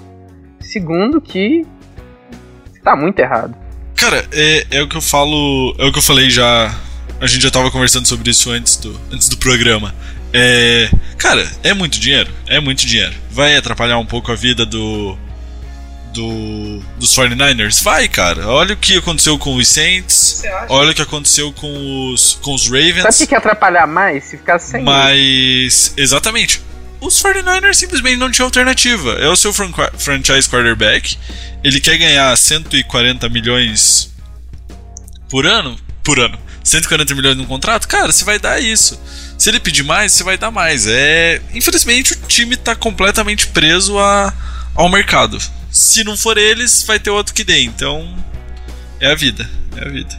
Segundo 0.59 1.21
que 1.21 1.65
você 2.65 2.81
tá 2.81 2.95
muito 2.95 3.19
errado. 3.19 3.55
Cara, 3.95 4.25
é, 4.31 4.65
é 4.71 4.81
o 4.81 4.87
que 4.87 4.97
eu 4.97 5.01
falo. 5.01 5.75
É 5.77 5.85
o 5.85 5.91
que 5.91 5.99
eu 5.99 6.03
falei 6.03 6.29
já. 6.29 6.73
A 7.19 7.25
gente 7.25 7.41
já 7.41 7.51
tava 7.51 7.71
conversando 7.71 8.07
sobre 8.07 8.29
isso 8.29 8.51
antes 8.51 8.77
do, 8.77 8.99
antes 9.11 9.29
do 9.29 9.37
programa. 9.37 9.93
É. 10.33 10.89
Cara, 11.17 11.45
é 11.63 11.73
muito 11.73 11.99
dinheiro. 11.99 12.29
É 12.47 12.59
muito 12.59 12.85
dinheiro. 12.85 13.13
Vai 13.31 13.55
atrapalhar 13.55 13.97
um 13.97 14.05
pouco 14.05 14.31
a 14.31 14.35
vida 14.35 14.65
do 14.65 15.17
do, 16.17 16.79
dos 16.97 17.15
49ers? 17.15 17.83
Vai, 17.83 18.07
cara. 18.07 18.47
Olha 18.47 18.73
o 18.73 18.77
que 18.77 18.97
aconteceu 18.97 19.37
com 19.37 19.55
os 19.55 19.67
Saints. 19.67 20.43
Olha 20.67 20.91
o 20.91 20.95
que 20.95 21.01
aconteceu 21.01 21.53
com 21.53 22.11
os, 22.11 22.33
com 22.41 22.53
os 22.53 22.65
Ravens. 22.67 23.03
Sabe 23.03 23.15
o 23.15 23.17
que 23.19 23.27
quer 23.27 23.37
atrapalhar 23.37 23.87
mais? 23.87 24.25
Se 24.25 24.37
ficar 24.37 24.59
sem. 24.59 24.83
Mas. 24.83 25.93
Exatamente. 25.95 26.61
Os 26.99 27.21
49ers 27.21 27.75
simplesmente 27.75 28.17
não 28.17 28.31
tinham 28.31 28.47
alternativa. 28.47 29.13
É 29.13 29.29
o 29.29 29.35
seu 29.35 29.53
fran 29.53 29.71
franchise 29.97 30.49
quarterback. 30.49 31.17
Ele 31.63 31.79
quer 31.79 31.97
ganhar 31.97 32.35
140 32.35 33.29
milhões 33.29 34.11
por 35.29 35.45
ano? 35.45 35.77
Por 36.03 36.19
ano. 36.19 36.39
140 36.63 37.15
milhões 37.15 37.37
num 37.37 37.45
contrato? 37.45 37.87
Cara, 37.87 38.11
você 38.11 38.25
vai 38.25 38.39
dar 38.39 38.61
isso. 38.61 38.99
Se 39.37 39.49
ele 39.49 39.59
pedir 39.59 39.83
mais, 39.83 40.11
você 40.11 40.23
vai 40.23 40.37
dar 40.37 40.51
mais. 40.51 40.87
É, 40.87 41.39
infelizmente 41.53 42.13
o 42.13 42.15
time 42.27 42.55
está 42.55 42.75
completamente 42.75 43.47
preso 43.47 43.97
a, 43.99 44.33
ao 44.75 44.89
mercado. 44.89 45.37
Se 45.77 46.03
não 46.03 46.17
for 46.17 46.39
eles, 46.39 46.83
vai 46.87 46.99
ter 46.99 47.11
outro 47.11 47.35
que 47.35 47.43
dê. 47.43 47.61
Então, 47.61 48.03
é 48.99 49.11
a 49.11 49.15
vida. 49.15 49.47
É 49.79 49.85
a 49.85 49.89
vida. 49.89 50.15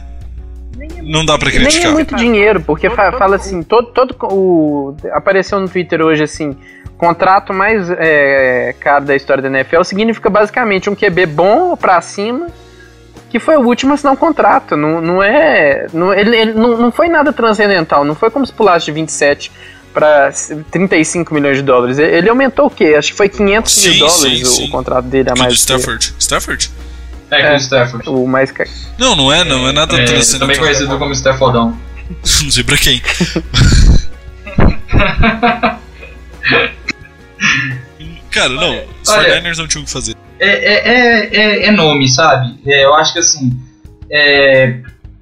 É 0.79 1.01
não 1.01 1.25
dá 1.25 1.37
pra 1.37 1.51
criticar. 1.51 1.81
Nem 1.81 1.91
é 1.91 1.93
muito 1.93 2.15
dinheiro, 2.15 2.61
porque 2.61 2.89
fa 2.89 3.11
fala 3.11 3.35
assim, 3.35 3.61
todo, 3.61 3.87
todo 3.87 4.15
o. 4.23 4.95
Apareceu 5.11 5.59
no 5.59 5.67
Twitter 5.67 6.01
hoje 6.01 6.23
assim. 6.23 6.55
Contrato 6.97 7.53
mais 7.53 7.89
é, 7.91 8.73
caro 8.79 9.03
da 9.03 9.15
história 9.15 9.41
da 9.41 9.49
NFL 9.49 9.83
significa 9.83 10.29
basicamente 10.29 10.89
um 10.89 10.95
QB 10.95 11.25
bom 11.27 11.75
pra 11.75 11.99
cima, 11.99 12.47
que 13.29 13.37
foi 13.37 13.57
o 13.57 13.61
último 13.61 13.91
a 13.91 13.95
assinar 13.95 14.13
um 14.13 14.17
contrato. 14.17 14.77
Não, 14.77 15.01
não 15.01 15.21
é. 15.21 15.87
Não, 15.91 16.13
ele, 16.13 16.37
ele 16.37 16.53
não, 16.53 16.77
não 16.77 16.91
foi 16.91 17.09
nada 17.09 17.33
transcendental, 17.33 18.05
não 18.05 18.15
foi 18.15 18.29
como 18.29 18.45
se 18.45 18.53
pulasse 18.53 18.85
de 18.85 18.93
27 18.93 19.51
para 19.93 20.31
35 20.71 21.33
milhões 21.33 21.57
de 21.57 21.63
dólares. 21.63 21.97
Ele 21.97 22.29
aumentou 22.29 22.67
o 22.67 22.69
quê? 22.69 22.95
Acho 22.97 23.11
que 23.11 23.17
foi 23.17 23.29
500 23.29 23.71
sim, 23.71 23.89
mil 23.89 23.99
dólares 23.99 24.47
sim, 24.47 24.65
o, 24.65 24.69
contrato 24.69 25.05
dele 25.05 25.29
a 25.29 25.35
mais. 25.35 25.53
Do 25.53 25.57
Stafford. 25.57 26.13
Stafford? 26.19 26.71
É, 27.31 27.49
com 27.49 27.53
o 27.53 27.57
Stafford. 27.57 28.09
O 28.09 28.27
mais 28.27 28.51
Não, 28.97 29.15
não 29.15 29.31
é, 29.31 29.43
não 29.43 29.67
é 29.67 29.71
nada 29.71 29.95
é, 29.95 30.03
é 30.03 30.39
Também 30.39 30.57
conhecido 30.57 30.97
como 30.97 31.13
Staffordão. 31.13 31.77
não 32.43 32.51
sei 32.51 32.63
pra 32.63 32.77
quem. 32.77 33.01
Cara, 38.31 38.49
não, 38.49 38.83
os 39.03 39.09
49ers 39.09 39.57
não 39.57 39.67
tinham 39.67 39.83
o 39.83 39.85
que 39.85 39.91
fazer. 39.91 40.15
É, 40.39 40.47
é, 40.47 41.35
é, 41.35 41.65
é, 41.65 41.71
nome, 41.71 42.07
sabe? 42.07 42.57
É, 42.65 42.85
eu 42.85 42.95
acho 42.95 43.13
que 43.13 43.19
assim. 43.19 43.51
É, 44.11 44.79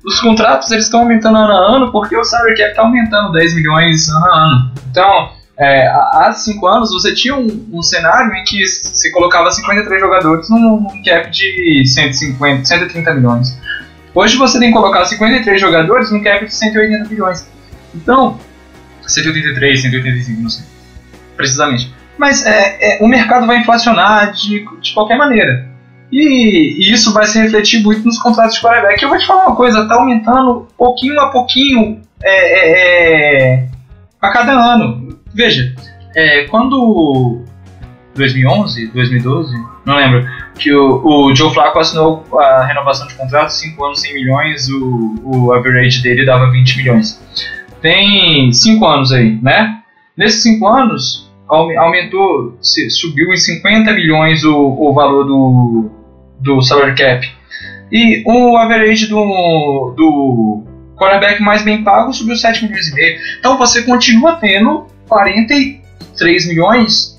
os 0.08 0.22
contratos 0.22 0.72
eles 0.72 0.86
estão 0.86 1.02
aumentando 1.02 1.38
ano 1.38 1.52
a 1.52 1.76
ano 1.76 1.92
porque 1.92 2.16
o 2.16 2.24
salary 2.24 2.56
cap 2.56 2.70
está 2.70 2.82
aumentando 2.82 3.34
10 3.34 3.56
milhões 3.56 4.08
ano 4.08 4.26
a 4.26 4.38
ano. 4.38 4.72
Então, 4.90 5.32
é, 5.60 5.86
há 5.88 6.32
5 6.32 6.66
anos 6.66 6.92
você 6.92 7.14
tinha 7.14 7.36
um, 7.36 7.68
um, 7.74 7.84
cenário 7.84 8.34
em 8.34 8.44
que 8.46 8.66
se 8.66 9.12
colocava 9.12 9.52
53 9.52 10.00
jogadores 10.00 10.50
num, 10.50 10.80
num 10.80 11.04
cap 11.04 11.30
de 11.30 11.84
150, 11.86 12.64
130 12.64 13.14
milhões. 13.16 13.60
Hoje 14.16 14.38
você 14.38 14.60
tem 14.60 14.70
que 14.70 14.74
colocar 14.74 15.04
53 15.04 15.60
jogadores 15.60 16.10
num 16.10 16.24
cap 16.24 16.46
de 16.46 16.56
180 16.56 17.10
milhões. 17.10 17.46
Então, 17.94 18.40
183, 19.06 19.82
185, 19.82 20.42
não 20.42 20.50
sei. 20.50 20.66
Precisamente. 21.36 21.94
Mas 22.18 22.46
é, 22.46 22.78
é, 22.80 23.04
o 23.04 23.08
mercado 23.08 23.46
vai 23.46 23.58
inflacionar 23.58 24.32
de, 24.32 24.66
de 24.82 24.94
qualquer 24.94 25.18
maneira. 25.18 25.67
E, 26.12 26.80
e, 26.80 26.92
isso 26.92 27.14
vai 27.14 27.26
se 27.26 27.42
refletir 27.42 27.84
muito 27.84 28.06
nos 28.06 28.18
contratos 28.20 28.56
de 28.56 28.62
quarterback. 28.62 29.02
Eu 29.02 29.10
vou 29.10 29.18
te 29.18 29.26
falar 29.26 29.48
uma 29.48 29.56
coisa, 29.56 29.88
tá 29.88 29.96
aumentando 29.96 30.68
pouquinho 30.78 31.20
a 31.20 31.30
pouquinho 31.30 32.02
é, 32.24 32.32
é, 32.32 33.54
é 33.64 33.70
a 34.22 34.30
cada 34.30 34.54
ano. 34.54 35.20
Veja, 35.34 35.74
é, 36.16 36.46
quando 36.46 37.44
2011, 38.16 38.88
2012, 38.88 39.54
não 39.86 39.96
lembro, 39.96 40.28
que 40.58 40.74
o, 40.74 41.06
o 41.06 41.36
Joe 41.36 41.54
Flacco 41.54 41.80
assinou 41.80 42.26
a 42.38 42.66
renovação 42.66 43.08
de 43.08 43.14
contrato, 43.14 43.50
5 43.50 43.86
anos, 43.86 44.02
100 44.02 44.14
milhões, 44.14 44.70
o, 44.70 45.16
o 45.24 45.54
average 45.54 46.02
dele 46.02 46.26
dava 46.26 46.50
20 46.52 46.78
milhões. 46.78 47.22
Tem 47.82 48.52
5 48.52 48.86
anos 48.86 49.12
aí, 49.12 49.40
né? 49.42 49.80
Nesses 50.18 50.42
5 50.44 50.68
anos, 50.68 51.32
aumentou, 51.48 52.58
subiu 52.90 53.32
em 53.32 53.38
50 53.38 53.94
milhões 53.94 54.44
o, 54.44 54.56
o 54.56 54.94
valor 54.94 55.24
do, 55.26 55.92
do 56.40 56.62
salary 56.62 56.96
cap. 56.96 57.30
E 57.92 58.24
o 58.26 58.58
average 58.58 59.08
do, 59.08 59.94
do 59.96 60.64
quarterback 60.98 61.42
mais 61.42 61.64
bem 61.64 61.84
pago 61.84 62.14
subiu 62.14 62.36
7 62.36 62.66
milhões 62.66 62.88
e 62.88 62.94
meio. 62.94 63.20
Então 63.40 63.58
você 63.58 63.84
continua 63.84 64.36
tendo 64.36 64.88
43 65.08 66.48
milhões 66.48 67.18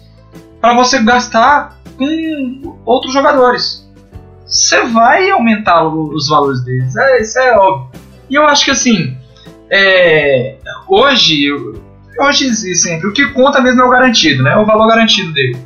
para 0.61 0.75
você 0.75 1.03
gastar 1.03 1.79
com 1.97 2.77
outros 2.85 3.13
jogadores. 3.13 3.89
Você 4.47 4.83
vai 4.87 5.31
aumentar 5.31 5.87
os 5.87 6.29
valores 6.29 6.65
deles, 6.65 6.97
é, 6.97 7.21
isso 7.21 7.39
é 7.39 7.57
óbvio. 7.57 8.01
E 8.31 8.35
eu 8.35 8.47
acho 8.47 8.65
que 8.65 8.71
assim, 8.71 9.17
é, 9.71 10.57
hoje, 10.87 11.51
hoje 12.19 12.47
e 12.47 12.75
sempre, 12.75 13.09
o 13.09 13.13
que 13.13 13.27
conta 13.29 13.61
mesmo 13.61 13.83
é 13.83 13.85
o 13.85 13.91
garantido, 13.91 14.43
né? 14.43 14.57
O 14.57 14.65
valor 14.65 14.89
garantido 14.89 15.33
dele. 15.33 15.57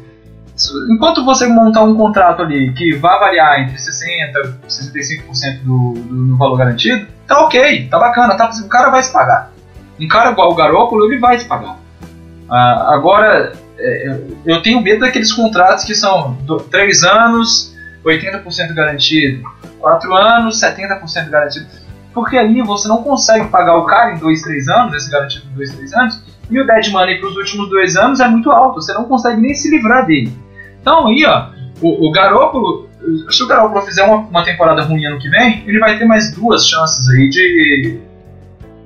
Enquanto 0.91 1.25
você 1.25 1.47
montar 1.47 1.83
um 1.83 1.95
contrato 1.95 2.43
ali 2.43 2.73
que 2.75 2.95
vai 2.97 3.19
variar 3.19 3.61
entre 3.61 3.77
60% 3.77 4.59
e 4.63 4.67
65% 4.67 5.63
do, 5.63 5.95
do, 5.95 6.27
do, 6.27 6.37
valor 6.37 6.57
garantido, 6.57 7.07
tá 7.27 7.45
ok, 7.45 7.89
tá 7.89 7.99
bacana, 7.99 8.37
tá, 8.37 8.51
o 8.63 8.69
cara 8.69 8.91
vai 8.91 9.03
se 9.03 9.13
pagar. 9.13 9.51
Um 9.99 10.09
cara 10.09 10.31
igual 10.31 10.51
o 10.51 10.55
Garópolo, 10.55 11.07
ele 11.07 11.19
vai 11.19 11.39
se 11.39 11.47
pagar. 11.47 11.79
Ah, 12.51 12.95
agora, 12.95 13.53
é, 13.79 14.21
eu 14.45 14.63
tenho 14.63 14.81
medo 14.83 15.01
daqueles 15.01 15.33
contratos 15.33 15.85
que 15.85 15.95
são 15.95 16.37
3 16.71 17.03
anos, 17.05 17.75
80% 18.05 18.75
garantido, 18.75 19.43
4 19.81 20.15
anos, 20.15 20.61
70% 20.61 21.31
garantido. 21.31 21.67
Porque 22.13 22.37
ali 22.37 22.61
você 22.61 22.89
não 22.89 23.03
consegue 23.03 23.49
pagar 23.49 23.77
o 23.77 23.87
cara 23.87 24.15
em 24.15 24.19
2, 24.19 24.43
3 24.43 24.69
anos, 24.69 24.95
esse 24.95 25.11
garantido 25.11 25.47
em 25.51 25.55
2, 25.55 25.75
3 25.77 25.95
anos, 25.95 26.23
e 26.53 26.61
o 26.61 26.67
dead 26.67 26.91
money 26.91 27.19
para 27.19 27.29
os 27.29 27.37
últimos 27.37 27.69
2 27.71 27.97
anos 27.97 28.21
é 28.21 28.29
muito 28.29 28.51
alto, 28.51 28.81
você 28.81 28.93
não 28.93 29.05
consegue 29.05 29.41
nem 29.41 29.55
se 29.55 29.71
livrar 29.71 30.07
dele. 30.07 30.33
Então 30.81 31.09
aí, 31.09 31.25
ó, 31.27 31.47
o, 31.81 32.09
o 32.09 32.13
Garópolo, 32.13 32.89
se 33.31 33.43
o 33.43 33.47
Garópolo 33.47 33.81
fizer 33.83 34.05
uma, 34.05 34.19
uma, 34.19 34.45
temporada 34.45 34.83
ruim 34.83 35.05
ano 35.07 35.19
que 35.19 35.29
vem, 35.29 35.65
ele 35.67 35.79
vai 35.79 35.99
ter 35.99 36.05
mais 36.05 36.35
duas 36.35 36.69
chances 36.69 37.09
aí 37.09 37.29
de, 37.29 37.99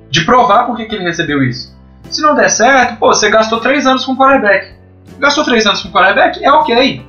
de 0.09 0.25
provar 0.25 0.65
por 0.65 0.77
que, 0.77 0.85
que 0.85 0.95
ele 0.95 1.03
recebeu 1.03 1.43
isso. 1.43 1.75
Se 2.09 2.21
não 2.21 2.35
der 2.35 2.49
certo, 2.49 2.97
pô, 2.97 3.07
você 3.07 3.29
gastou 3.29 3.59
3 3.59 3.85
anos 3.85 4.05
com 4.05 4.15
quarterback. 4.15 4.73
Gastou 5.19 5.43
3 5.43 5.65
anos 5.65 5.81
com 5.81 5.91
quarterback? 5.91 6.43
É 6.43 6.51
ok. 6.51 7.05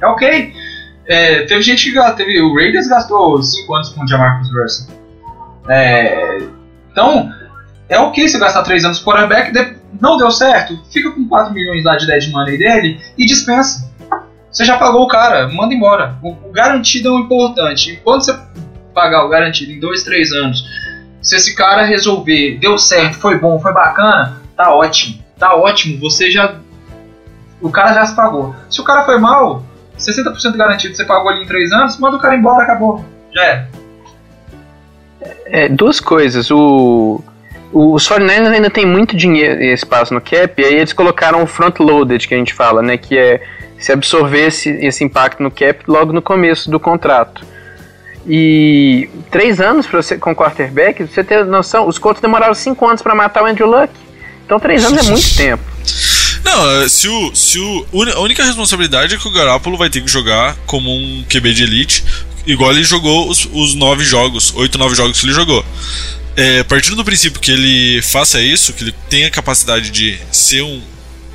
É 0.00 0.06
ok. 0.06 0.52
É, 1.06 1.42
teve 1.46 1.62
gente 1.62 1.90
que 1.90 2.12
teve, 2.12 2.40
o 2.42 2.54
Raiders 2.54 2.86
gastou 2.86 3.42
5 3.42 3.74
anos 3.74 3.88
com 3.88 4.04
o 4.04 4.06
Jamarcus 4.06 4.50
Russell. 4.52 4.94
É, 5.68 6.38
então, 6.92 7.30
é 7.88 7.98
ok 7.98 8.28
você 8.28 8.38
gastar 8.38 8.62
3 8.62 8.84
anos 8.84 8.98
com 8.98 9.10
quarterback, 9.10 9.52
não 10.00 10.16
deu 10.16 10.30
certo, 10.30 10.78
fica 10.90 11.10
com 11.10 11.26
4 11.26 11.52
milhões 11.52 11.84
lá 11.84 11.96
de 11.96 12.06
dead 12.06 12.30
money 12.30 12.58
dele 12.58 13.00
e 13.16 13.26
dispensa. 13.26 13.88
Você 14.50 14.64
já 14.64 14.78
pagou 14.78 15.02
o 15.02 15.08
cara, 15.08 15.48
manda 15.48 15.74
embora. 15.74 16.16
O, 16.22 16.30
o 16.30 16.52
garantido 16.52 17.08
é 17.08 17.12
o 17.12 17.18
importante. 17.18 17.92
Enquanto 17.92 18.24
você 18.24 18.38
pagar 18.94 19.24
o 19.24 19.28
garantido 19.28 19.72
em 19.72 19.78
2, 19.78 20.02
3 20.02 20.32
anos, 20.32 20.64
se 21.20 21.36
esse 21.36 21.54
cara 21.54 21.84
resolver, 21.84 22.58
deu 22.58 22.78
certo, 22.78 23.18
foi 23.18 23.38
bom, 23.38 23.58
foi 23.60 23.72
bacana, 23.72 24.40
tá 24.56 24.74
ótimo. 24.74 25.22
Tá 25.38 25.54
ótimo, 25.54 26.00
você 26.00 26.30
já. 26.30 26.56
O 27.60 27.70
cara 27.70 27.94
já 27.94 28.06
se 28.06 28.16
pagou. 28.16 28.54
Se 28.68 28.80
o 28.80 28.84
cara 28.84 29.04
foi 29.04 29.18
mal, 29.18 29.64
60% 29.98 30.56
garantido, 30.56 30.96
você 30.96 31.04
pagou 31.04 31.30
ali 31.30 31.44
em 31.44 31.46
3 31.46 31.72
anos, 31.72 31.98
manda 31.98 32.16
o 32.16 32.20
cara 32.20 32.36
embora, 32.36 32.64
acabou. 32.64 33.04
Já 33.32 33.44
é. 33.44 33.68
É, 35.46 35.68
duas 35.68 36.00
coisas. 36.00 36.50
O, 36.50 37.22
os 37.72 38.08
49ers 38.08 38.52
ainda 38.52 38.70
tem 38.70 38.86
muito 38.86 39.16
dinheiro 39.16 39.62
e 39.62 39.72
espaço 39.72 40.14
no 40.14 40.20
cap, 40.20 40.60
e 40.60 40.64
aí 40.64 40.74
eles 40.74 40.92
colocaram 40.92 41.42
o 41.42 41.46
front-loaded, 41.46 42.26
que 42.26 42.34
a 42.34 42.38
gente 42.38 42.54
fala, 42.54 42.82
né? 42.82 42.96
Que 42.96 43.16
é 43.16 43.40
se 43.78 43.92
absorver 43.92 44.46
esse, 44.46 45.04
impacto 45.04 45.42
no 45.42 45.50
cap 45.50 45.78
logo 45.86 46.12
no 46.12 46.20
começo 46.20 46.70
do 46.70 46.80
contrato. 46.80 47.46
E 48.26 49.08
três 49.30 49.60
anos 49.60 49.86
pra 49.86 50.02
você, 50.02 50.18
com 50.18 50.34
quarterback, 50.34 51.06
você 51.06 51.22
ter 51.22 51.44
noção, 51.44 51.86
os 51.86 51.98
Colts 51.98 52.20
demoraram 52.20 52.54
cinco 52.54 52.86
anos 52.86 53.00
para 53.00 53.14
matar 53.14 53.42
o 53.42 53.46
Andrew 53.46 53.68
Luck. 53.68 53.92
Então 54.44 54.58
três 54.58 54.84
anos 54.84 55.06
é 55.06 55.10
muito 55.10 55.32
tempo. 55.36 55.62
Não, 56.44 56.88
se 56.88 57.08
o, 57.08 57.34
se 57.34 57.58
o, 57.58 57.86
a 58.14 58.20
única 58.20 58.42
responsabilidade 58.42 59.14
é 59.14 59.18
que 59.18 59.28
o 59.28 59.30
Garoppolo 59.30 59.76
vai 59.76 59.90
ter 59.90 60.00
que 60.00 60.10
jogar 60.10 60.56
como 60.66 60.90
um 60.90 61.24
QB 61.28 61.52
de 61.52 61.62
elite, 61.62 62.04
igual 62.46 62.72
ele 62.72 62.82
jogou 62.82 63.28
os, 63.28 63.48
os 63.52 63.74
nove 63.74 64.04
jogos, 64.04 64.54
oito, 64.56 64.78
nove 64.78 64.94
jogos 64.94 65.20
que 65.20 65.26
ele 65.26 65.34
jogou. 65.34 65.64
É, 66.38 66.62
partindo 66.62 66.94
do 66.94 67.04
princípio 67.04 67.40
que 67.40 67.50
ele 67.50 68.00
faça 68.00 68.40
isso, 68.40 68.72
que 68.72 68.84
ele 68.84 68.94
tenha 69.10 69.28
capacidade 69.28 69.90
de 69.90 70.20
ser 70.30 70.62
um, 70.62 70.80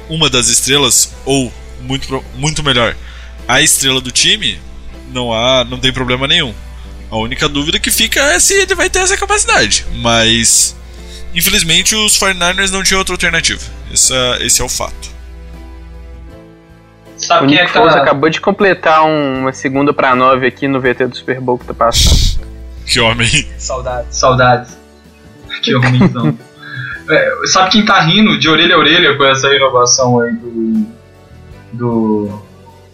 uma 0.08 0.30
das 0.30 0.48
estrelas, 0.48 1.14
ou 1.26 1.52
muito, 1.82 2.24
muito 2.36 2.64
melhor, 2.64 2.96
a 3.46 3.62
estrela 3.62 4.00
do 4.00 4.14
time, 4.14 4.58
não 5.12 5.34
há, 5.34 5.66
não 5.66 5.78
tem 5.78 5.92
problema 5.92 6.26
nenhum. 6.26 6.54
A 7.12 7.18
única 7.18 7.50
dúvida 7.50 7.80
que 7.80 7.92
fica 7.92 8.22
é 8.22 8.40
se 8.40 8.54
ele 8.54 8.74
vai 8.76 8.90
ter 8.90 9.00
essa 9.00 9.18
capacidade. 9.18 9.86
Mas, 9.96 10.74
infelizmente, 11.36 11.94
os 11.96 12.18
49ers 12.18 12.72
não 12.72 12.82
tinham 12.82 13.00
outra 13.00 13.14
alternativa. 13.14 13.62
Esse 13.94 14.14
é, 14.14 14.46
esse 14.46 14.62
é 14.62 14.64
o 14.64 14.70
fato. 14.70 15.12
Sabe 17.18 17.48
o 17.48 17.50
Nick 17.50 17.62
é 17.62 17.68
Foles 17.68 17.94
acabou 17.94 18.30
de 18.30 18.40
completar 18.40 19.04
uma 19.06 19.52
segunda 19.52 19.94
para 19.94 20.16
nove 20.16 20.48
aqui 20.48 20.66
no 20.66 20.80
VT 20.80 21.08
do 21.08 21.18
Super 21.18 21.42
Bowl 21.42 21.60
que 21.60 21.66
tá 21.66 21.74
passando. 21.74 22.40
que 22.88 23.02
homem. 23.02 23.50
Saudades. 23.58 24.16
Saudades. 24.16 24.83
Que 25.64 25.74
homenzão. 25.74 26.38
é, 27.10 27.32
sabe 27.46 27.72
quem 27.72 27.86
tá 27.86 28.02
rindo 28.02 28.38
de 28.38 28.50
orelha 28.50 28.76
a 28.76 28.80
orelha 28.80 29.16
com 29.16 29.24
essa 29.24 29.50
renovação 29.50 30.20
aí 30.20 30.34
do. 30.34 30.86
do. 31.72 32.44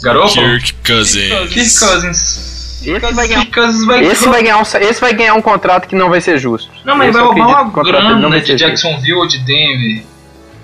Garoppolo? 0.02 0.48
Kirk 0.60 0.74
Cousins. 0.86 1.50
Kirk 1.50 1.80
Cousins. 1.80 2.60
Esse 2.82 3.14
vai, 3.14 3.28
ganhar, 3.28 3.46
vai, 3.86 4.06
esse, 4.06 4.30
vai 4.30 4.42
ganhar 4.42 4.58
um, 4.58 4.62
esse 4.62 5.02
vai 5.02 5.14
ganhar 5.14 5.34
um 5.34 5.42
contrato 5.42 5.86
que 5.86 5.96
não 5.96 6.10
vai 6.10 6.22
ser 6.22 6.40
justo. 6.40 6.72
Não, 6.86 6.96
mas 6.96 7.12
vai 7.14 7.22
roubar 7.22 7.64
uma 7.64 7.84
grana 7.84 8.40
de 8.40 8.56
Jacksonville 8.56 9.16
ou 9.16 9.28
de 9.28 9.40
Denver. 9.40 10.06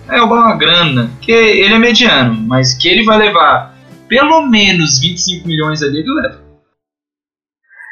Vai 0.08 0.20
roubar 0.20 0.46
uma 0.46 0.56
grana. 0.56 1.12
Que 1.20 1.34
ele 1.34 1.74
é 1.74 1.78
mediano, 1.78 2.42
mas 2.48 2.74
que 2.74 2.88
ele 2.88 3.04
vai 3.04 3.18
levar 3.18 3.76
pelo 4.08 4.48
menos 4.48 5.00
25 5.00 5.48
milhões 5.48 5.82
ali, 5.84 6.00
ele 6.00 6.14
leva. 6.14 6.45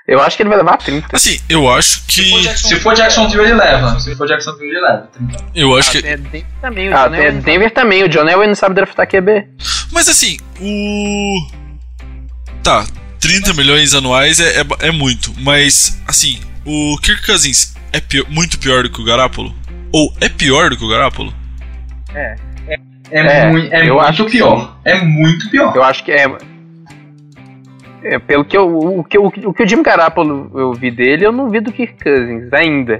Eu 0.06 0.22
acho 0.22 0.36
que 0.36 0.44
ele 0.44 0.50
vai 0.50 0.58
levar 0.58 0.78
30. 0.78 1.08
Assim, 1.14 1.40
eu 1.48 1.70
acho 1.70 2.06
que. 2.08 2.24
Se 2.58 2.76
for 2.82 2.94
Jacksonville, 2.94 3.44
ele 3.44 3.54
leva. 3.54 4.00
Se 4.00 4.14
for 4.16 4.28
Jacksonville, 4.28 4.70
ele 4.70 4.82
leva. 4.82 5.10
30. 5.14 5.46
Eu 5.56 5.78
acho 5.78 5.90
ah, 5.90 5.92
que. 5.92 6.08
É 6.08 6.18
Denver 6.18 6.46
também, 6.62 6.90
o 6.90 6.98
ah, 6.98 7.08
John 7.08 7.16
é 7.16 7.32
Denver 7.32 7.72
também. 7.72 8.04
O 8.04 8.10
John 8.10 8.28
Elway 8.28 8.48
não 8.48 8.56
sabe 8.56 8.76
draftar 8.76 9.08
QB. 9.08 9.48
Mas 9.92 10.10
assim, 10.10 10.38
o. 10.60 11.48
Tá, 12.62 12.86
30 13.24 13.54
milhões 13.54 13.94
anuais 13.94 14.42
é, 14.42 14.62
é, 14.62 14.88
é, 14.88 14.92
muito, 14.92 15.34
mas 15.40 16.02
assim, 16.08 16.40
o 16.66 16.98
Kirk 17.02 17.26
Cousins 17.26 17.74
é 17.94 18.02
pior, 18.02 18.26
muito 18.30 18.60
pior 18.60 18.84
do 18.84 18.90
que 18.90 19.02
o 19.02 19.06
Garapolo? 19.06 19.56
Ou 19.94 20.14
é 20.20 20.28
pior 20.28 20.70
do 20.70 20.78
que 20.78 20.84
o 20.84 20.90
Garapolo? 20.90 21.34
É. 22.14 22.36
É, 22.68 22.76
é, 23.12 23.38
é 23.40 23.52
muito, 23.52 23.74
é 23.74 23.84
muito 23.84 24.26
pior. 24.26 24.78
É 24.84 25.02
muito 25.02 25.50
pior. 25.50 25.74
Eu 25.76 25.84
acho 25.84 26.04
que 26.04 26.12
é. 26.12 26.26
É 28.04 28.20
pelo 28.20 28.46
que 28.46 28.58
eu, 28.58 29.00
o, 29.00 29.04
que, 29.04 29.18
o, 29.18 29.28
o 29.28 29.54
que 29.54 29.64
o 29.64 29.68
Jim 29.68 29.82
Garapolo 29.82 30.52
eu 30.54 30.74
vi 30.74 30.92
dele, 30.92 31.26
eu 31.26 31.32
não 31.32 31.50
vi 31.50 31.60
do 31.60 31.72
Kirk 31.72 32.04
Cousins 32.04 32.52
ainda. 32.52 33.00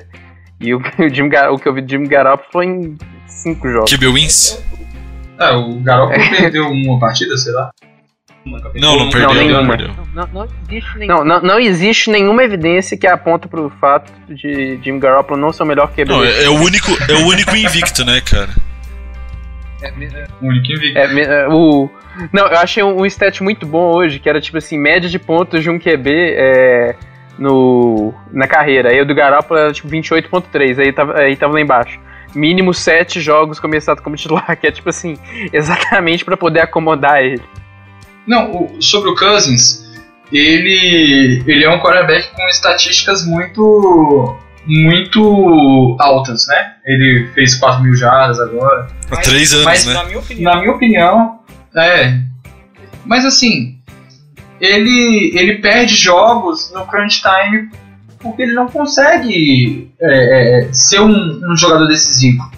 E 0.60 0.74
o, 0.74 0.78
o, 0.98 1.10
Jim, 1.10 1.30
o 1.52 1.60
que 1.60 1.68
eu 1.68 1.74
vi 1.74 1.82
do 1.82 1.90
Jim 1.90 2.04
Garoppolo 2.04 2.50
foi 2.52 2.66
em 2.66 2.98
5 3.28 3.70
jogos. 3.70 3.94
QB 3.94 4.08
Wins? 4.08 4.64
É, 5.40 5.52
o 5.52 5.76
Garoppolo 5.82 6.24
perdeu 6.38 6.68
uma 6.68 7.00
partida, 7.00 7.38
sei 7.38 7.52
lá. 7.52 7.72
Não, 8.76 8.98
não 8.98 9.10
perdeu. 9.10 9.30
Não, 9.30 9.36
nenhuma. 9.36 9.78
Não, 10.14 10.28
não, 10.34 10.48
existe 10.70 10.98
nenhuma. 10.98 11.24
Não, 11.24 11.42
não, 11.42 11.60
existe 11.60 12.10
nenhuma 12.10 12.44
evidência 12.44 12.98
que 12.98 13.08
aponta 13.08 13.48
pro 13.48 13.70
fato 13.80 14.12
de 14.28 14.80
Jim 14.84 15.00
Garoppolo 15.00 15.40
não 15.40 15.54
ser 15.54 15.64
o 15.64 15.66
melhor 15.66 15.92
QB. 15.94 16.06
Não, 16.06 16.24
é, 16.24 16.44
é, 16.44 16.50
o 16.50 16.56
único, 16.56 16.92
é 17.10 17.14
o 17.14 17.28
único 17.28 17.56
invicto, 17.56 18.04
né, 18.04 18.22
cara? 18.22 18.50
É, 19.84 19.88
é, 19.88 20.28
o 20.42 20.48
único 20.48 20.72
invicto. 20.72 20.98
É, 20.98 21.22
é, 21.22 21.48
o, 21.48 21.90
não, 22.32 22.48
eu 22.48 22.58
achei 22.58 22.82
um, 22.82 23.02
um 23.02 23.06
stat 23.06 23.44
muito 23.44 23.66
bom 23.66 23.92
hoje, 23.92 24.20
que 24.20 24.30
era 24.30 24.40
tipo 24.40 24.58
assim, 24.58 24.78
média 24.78 25.10
de 25.10 25.20
pontos 25.20 25.62
de 25.62 25.70
um 25.70 25.78
QB 25.78 26.10
é, 26.10 26.96
no, 27.38 28.14
na 28.32 28.48
carreira. 28.48 28.90
Aí 28.90 29.02
o 29.02 29.06
do 29.06 29.14
Garoppolo 29.14 29.60
era 29.60 29.74
tipo 29.74 29.90
28.3, 29.90 30.80
aí 30.80 30.94
tava, 30.94 31.20
aí 31.20 31.36
tava 31.36 31.54
lá 31.54 31.62
embaixo. 31.62 32.00
mínimo 32.34 32.74
sete 32.74 33.20
jogos 33.20 33.60
começado 33.60 34.02
como 34.02 34.16
titular, 34.16 34.56
que 34.58 34.68
é 34.68 34.72
tipo 34.72 34.90
assim, 34.90 35.18
exatamente 35.52 36.24
para 36.24 36.38
poder 36.38 36.62
acomodar 36.62 37.22
ele. 37.22 37.42
Não, 38.26 38.52
o, 38.52 38.82
sobre 38.82 39.10
o 39.10 39.16
Cousins, 39.16 39.84
ele, 40.32 41.44
ele 41.46 41.66
é 41.66 41.70
um 41.70 41.80
quarterback 41.80 42.32
com 42.34 42.48
estatísticas 42.48 43.26
muito 43.26 44.38
muito 44.66 45.98
altas, 46.00 46.48
né? 46.48 46.74
Ele 46.86 47.28
fez 47.34 47.56
4 47.56 47.84
mil 47.84 47.96
jardas 47.96 48.40
agora. 48.40 48.88
Há 49.12 49.18
três 49.18 49.54
anos, 49.54 49.66
mas, 49.66 49.86
né? 49.86 49.94
Na 49.94 50.04
minha 50.06 50.20
opinião, 50.20 50.54
na 50.54 50.60
minha 50.62 50.72
opinião 50.72 51.40
é. 51.76 52.20
Mas 53.06 53.26
assim, 53.26 53.78
ele, 54.60 55.32
ele 55.36 55.56
perde 55.56 55.96
jogos 55.96 56.72
no 56.74 56.86
crunch 56.86 57.22
time 57.22 57.70
porque 58.20 58.44
ele 58.44 58.54
não 58.54 58.68
consegue 58.68 59.92
é, 60.00 60.68
é, 60.68 60.74
ser 60.74 61.02
um, 61.02 61.42
um, 61.52 61.58
jogador 61.58 61.88
decisivo. 61.88 62.50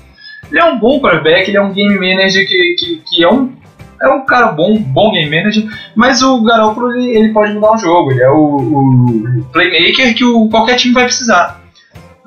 Ele 0.51 0.59
é 0.59 0.65
um 0.65 0.77
bom 0.77 0.99
quarterback, 0.99 1.49
ele 1.49 1.57
é 1.57 1.61
um 1.61 1.73
game 1.73 1.95
manager 1.95 2.47
que, 2.47 2.75
que, 2.77 3.01
que 3.03 3.23
é 3.23 3.29
um 3.29 3.51
é 4.01 4.09
um 4.09 4.25
cara 4.25 4.51
bom, 4.51 4.77
bom 4.77 5.13
game 5.13 5.35
manager, 5.35 5.63
mas 5.95 6.21
o 6.21 6.43
Garoppolo 6.43 6.91
ele, 6.91 7.17
ele 7.17 7.33
pode 7.33 7.53
mudar 7.53 7.71
o 7.71 7.77
jogo, 7.77 8.11
ele 8.11 8.21
é 8.21 8.29
o, 8.29 8.57
o 8.57 9.45
playmaker 9.53 10.13
que 10.13 10.23
o, 10.23 10.49
qualquer 10.49 10.75
time 10.75 10.93
vai 10.93 11.05
precisar. 11.05 11.64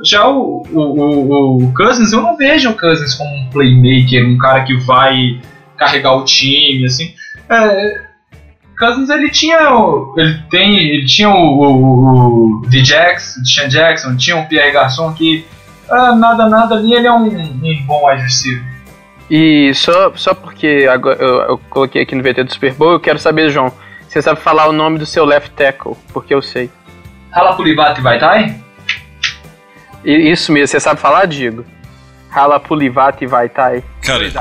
Já 0.05 0.28
o, 0.28 0.62
o, 0.72 0.80
o, 0.80 1.64
o, 1.64 1.74
Cousins, 1.74 2.12
eu 2.12 2.22
não 2.22 2.36
vejo 2.36 2.70
o 2.70 2.76
Cousins 2.76 3.14
como 3.14 3.30
um 3.34 3.51
playmaker, 3.51 4.26
um 4.26 4.38
cara 4.38 4.64
que 4.64 4.76
vai 4.76 5.40
carregar 5.76 6.14
o 6.14 6.24
time, 6.24 6.86
assim. 6.86 7.14
É, 7.51 8.01
Cousins 8.78 9.11
ele 9.11 9.28
tinha 9.28 9.59
ele 10.16 10.38
tem 10.51 10.78
ele 10.78 11.07
tinha 11.07 11.28
o, 11.28 11.34
o, 11.34 12.61
o. 12.61 12.68
Jackson, 12.68 13.44
Sean 13.44 13.68
Jackson, 13.68 14.16
tinha 14.16 14.36
o 14.36 14.46
Pierre 14.46 14.72
Garçon 14.72 15.12
que 15.14 15.44
ah, 15.90 16.14
nada 16.14 16.49
nada 16.49 16.76
ali 16.76 16.94
ele 16.94 17.07
é 17.07 17.12
um, 17.12 17.26
um 17.26 17.86
bom 17.86 18.07
receiver. 18.07 18.62
E 19.30 19.74
só, 19.74 20.12
só 20.14 20.32
porque 20.32 20.88
agora 20.90 21.18
eu, 21.20 21.40
eu, 21.42 21.59
coloquei 21.68 22.03
aqui 22.03 22.14
no 22.14 22.22
VT 22.22 22.44
do 22.44 22.53
Super 22.53 22.72
Bowl, 22.72 22.92
eu 22.92 23.01
quero 23.01 23.18
saber, 23.18 23.51
João, 23.51 23.70
você 24.09 24.22
sabe 24.22 24.40
falar 24.40 24.68
o 24.68 24.72
nome 24.72 24.99
do 24.99 25.05
seu 25.05 25.24
left 25.24 25.51
tackle? 25.51 25.96
Porque 26.12 26.32
eu 26.32 26.40
sei. 26.40 26.70
Halapulivati 27.30 28.01
Vaitai? 28.01 28.68
Isso 30.09 30.51
mesmo, 30.53 30.69
você 30.69 30.81
sabe 30.81 31.01
falar, 31.01 31.27
Diego? 31.27 31.65
Halapulivati 32.31 33.27
Vaitai. 33.27 33.83
Cara, 34.03 34.19
dois 34.21 34.35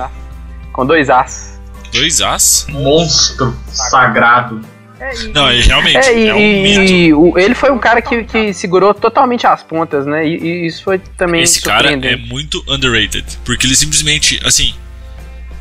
com 0.71 0.85
dois 0.85 1.09
As. 1.09 1.59
Dois 1.91 2.21
As? 2.21 2.67
Monstro 2.69 3.57
sagrado. 3.67 4.61
É, 4.99 5.15
e, 5.15 5.27
não, 5.29 5.51
e 5.51 5.61
realmente. 5.61 5.97
É, 5.97 6.17
e, 6.17 6.27
é 6.27 6.33
um 6.33 6.39
e 6.39 7.13
o, 7.13 7.37
ele 7.37 7.53
foi 7.53 7.71
um 7.71 7.77
cara 7.77 8.01
que, 8.01 8.23
que 8.23 8.53
segurou 8.53 8.93
totalmente 8.93 9.45
as 9.45 9.61
pontas, 9.61 10.05
né? 10.05 10.27
E, 10.27 10.37
e 10.37 10.67
isso 10.67 10.83
foi 10.83 10.99
também. 11.17 11.41
Esse 11.41 11.61
cara 11.61 11.91
é 11.91 12.15
muito 12.15 12.63
underrated. 12.67 13.25
Porque 13.43 13.67
ele 13.67 13.75
simplesmente, 13.75 14.39
assim. 14.45 14.73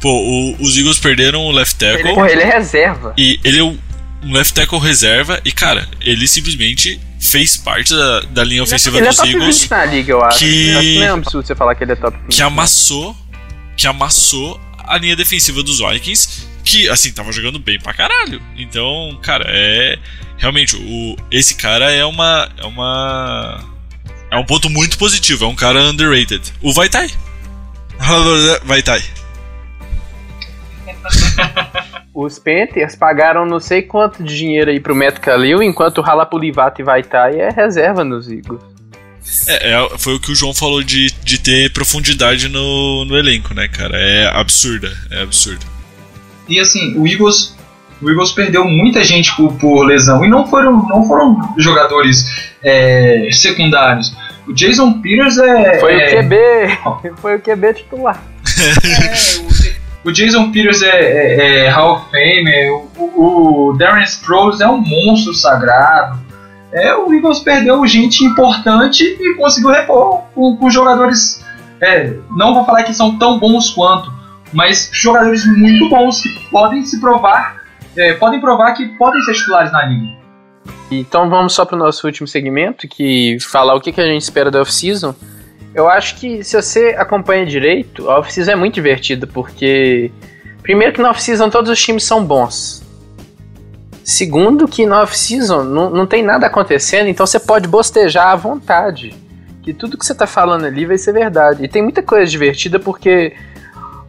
Pô, 0.01 0.11
o, 0.11 0.57
os 0.61 0.77
Eagles 0.77 0.99
perderam 0.99 1.41
o 1.41 1.51
left 1.51 1.79
tackle. 1.79 2.07
Ele, 2.07 2.15
pô, 2.15 2.27
ele 2.27 2.43
é 2.43 2.51
reserva. 2.51 3.15
E 3.17 3.41
ele 3.43 3.59
é 3.59 3.65
um 3.65 3.79
left 4.33 4.55
tackle 4.55 4.79
reserva. 4.79 5.41
E, 5.45 5.53
cara, 5.53 5.89
ele 6.01 6.29
simplesmente 6.29 7.01
fez 7.31 7.57
parte 7.57 7.95
da, 7.95 8.21
da 8.21 8.45
linha 8.45 8.63
ofensiva 8.63 8.97
ele 8.99 9.07
dos 9.07 9.19
é 9.19 9.23
top 9.23 9.33
Eagles. 9.35 9.61
20 9.63 9.71
na 9.71 9.85
liga, 9.85 10.13
eu 10.13 10.25
acho. 10.25 10.39
Que, 10.39 10.69
eu 10.69 10.79
acho 10.79 10.87
que 10.87 10.99
não 10.99 11.07
é 11.07 11.11
absurdo 11.11 11.47
você 11.47 11.55
falar 11.55 11.75
que 11.75 11.85
ele 11.85 11.93
é 11.93 11.97
top 11.97 12.17
20. 12.17 12.35
Que 12.35 12.43
amassou. 12.43 13.17
Que 13.77 13.87
amassou 13.87 14.61
a 14.79 14.97
linha 14.99 15.17
defensiva 15.17 15.63
dos 15.63 15.79
Vikings 15.79 16.47
que, 16.67 16.89
assim, 16.89 17.13
tava 17.13 17.31
jogando 17.31 17.61
bem 17.61 17.79
pra 17.79 17.95
caralho. 17.95 18.43
Então, 18.57 19.17
cara, 19.23 19.45
é. 19.49 19.97
Realmente, 20.37 20.77
o, 20.77 21.17
esse 21.31 21.55
cara 21.55 21.91
é 21.93 22.05
uma. 22.05 22.51
É 22.59 22.67
uma. 22.67 23.65
É 24.31 24.37
um 24.37 24.45
ponto 24.45 24.69
muito 24.69 24.99
positivo, 24.99 25.45
é 25.45 25.49
um 25.49 25.55
cara 25.55 25.81
underrated. 25.85 26.53
O 26.61 26.73
Vaitai. 26.73 27.09
Vaitai. 28.65 29.03
Os 32.15 32.39
Panthers 32.39 32.95
pagaram 32.95 33.45
não 33.45 33.61
sei 33.61 33.83
quanto 33.83 34.23
de 34.23 34.37
dinheiro 34.37 34.71
aí 34.71 34.81
pro 34.81 34.97
Matt 34.97 35.19
Khalil, 35.19 35.63
enquanto 35.63 35.99
o 35.99 36.03
Halapulivati 36.03 36.83
Vaitai 36.83 37.39
é 37.39 37.51
reserva 37.51 38.05
nos 38.05 38.31
Eagles. 38.31 38.63
É, 39.47 39.73
é, 39.73 39.99
foi 39.99 40.15
o 40.15 40.21
que 40.21 40.33
o 40.33 40.35
João 40.35 40.55
falou 40.55 40.83
de, 40.83 41.11
de 41.23 41.39
ter 41.39 41.73
profundidade 41.73 42.49
no, 42.49 43.05
no 43.05 43.17
elenco, 43.17 43.53
né, 43.53 43.69
cara? 43.69 43.99
É 43.99 44.29
absurda, 44.29 44.91
é 45.11 45.23
absurdo. 45.23 45.67
E 46.49 46.61
assim, 46.61 46.97
o 46.97 47.07
Eagles, 47.07 47.57
o 48.01 48.09
Eagles 48.09 48.33
perdeu 48.33 48.65
muita 48.65 49.03
gente 49.05 49.35
por, 49.37 49.53
por 49.55 49.85
lesão 49.85 50.25
e 50.25 50.29
não 50.29 50.47
foram, 50.47 50.87
não 50.89 51.07
foram 51.07 51.55
jogadores 51.59 52.25
é, 52.63 53.29
secundários. 53.33 54.15
O 54.47 54.55
Jason 54.55 55.01
Peters 55.01 55.39
é. 55.39 55.81
Foi 55.81 55.93
é, 56.01 56.07
o 56.07 56.23
QB. 56.23 57.17
Foi 57.17 57.37
o 57.37 57.41
QB 57.41 57.75
titular. 57.75 58.23
é, 58.59 59.46
o, 60.07 60.13
Jason 60.13 60.53
Peters 60.53 60.83
é, 60.83 60.89
é, 60.89 61.65
é 61.65 61.69
Hall 61.69 61.97
of 61.97 62.11
Fame, 62.11 62.71
o, 62.97 63.71
o 63.71 63.77
Darren 63.77 64.05
Sproles 64.05 64.61
é 64.61 64.69
um 64.69 64.79
monstro 64.79 65.35
sagrado. 65.35 66.19
É, 66.73 66.95
o 66.95 67.13
Eagles 67.13 67.41
perdeu 67.41 67.87
gente 67.87 68.25
importante 68.25 69.03
e 69.05 69.35
conseguiu 69.35 69.71
repor 69.71 70.23
com, 70.35 70.57
com 70.57 70.71
jogadores. 70.71 71.45
É, 71.81 72.15
não 72.37 72.55
vou 72.55 72.65
falar 72.65 72.83
que 72.85 72.95
são 72.95 73.19
tão 73.19 73.39
bons 73.39 73.71
quanto, 73.71 74.13
mas 74.53 74.91
jogadores 74.93 75.45
muito 75.47 75.89
bons 75.89 76.21
que 76.21 76.29
podem 76.51 76.85
se 76.85 77.01
provar, 77.01 77.63
é, 77.97 78.13
podem 78.15 78.41
provar 78.41 78.75
que 78.75 78.87
podem 78.97 79.21
ser 79.23 79.35
titulares 79.35 79.73
na 79.73 79.87
liga. 79.87 80.17
Então 80.91 81.29
vamos 81.29 81.53
só 81.53 81.65
para 81.65 81.77
o 81.77 81.79
nosso 81.79 82.07
último 82.07 82.27
segmento, 82.27 82.87
que 82.87 83.39
falar 83.41 83.75
o 83.75 83.81
que, 83.81 83.93
que 83.93 84.01
a 84.01 84.07
gente 84.07 84.23
espera 84.23 84.51
da 84.51 84.61
off-season. 84.61 85.15
Eu 85.77 85.91
acho 85.91 86.17
que 86.17 86.43
se 86.43 86.57
você 86.57 86.97
acompanha 86.99 87.45
direito, 87.45 88.09
a 88.09 88.19
off-season 88.19 88.53
é 88.53 88.57
muito 88.57 88.73
divertida, 88.73 89.27
porque 89.27 90.11
primeiro 90.63 90.95
que 90.95 91.03
na 91.03 91.11
off-season 91.11 91.51
todos 91.51 91.71
os 91.71 91.79
times 91.79 92.03
são 92.03 92.25
bons. 92.25 92.83
Segundo 94.03 94.67
que 94.67 94.87
na 94.87 95.03
off-season 95.03 95.65
não, 95.65 95.91
não 95.91 96.07
tem 96.07 96.23
nada 96.23 96.47
acontecendo, 96.47 97.09
então 97.09 97.27
você 97.27 97.39
pode 97.39 97.69
bostejar 97.69 98.29
à 98.29 98.37
vontade. 98.37 99.15
Que 99.63 99.75
tudo 99.75 99.99
que 99.99 100.07
você 100.07 100.13
está 100.13 100.27
falando 100.27 100.65
ali 100.65 100.87
vai 100.87 100.97
ser 100.97 101.13
verdade. 101.13 101.63
E 101.63 101.69
tem 101.69 101.83
muita 101.83 102.03
coisa 102.03 102.25
divertida 102.25 102.81
porque 102.81 103.35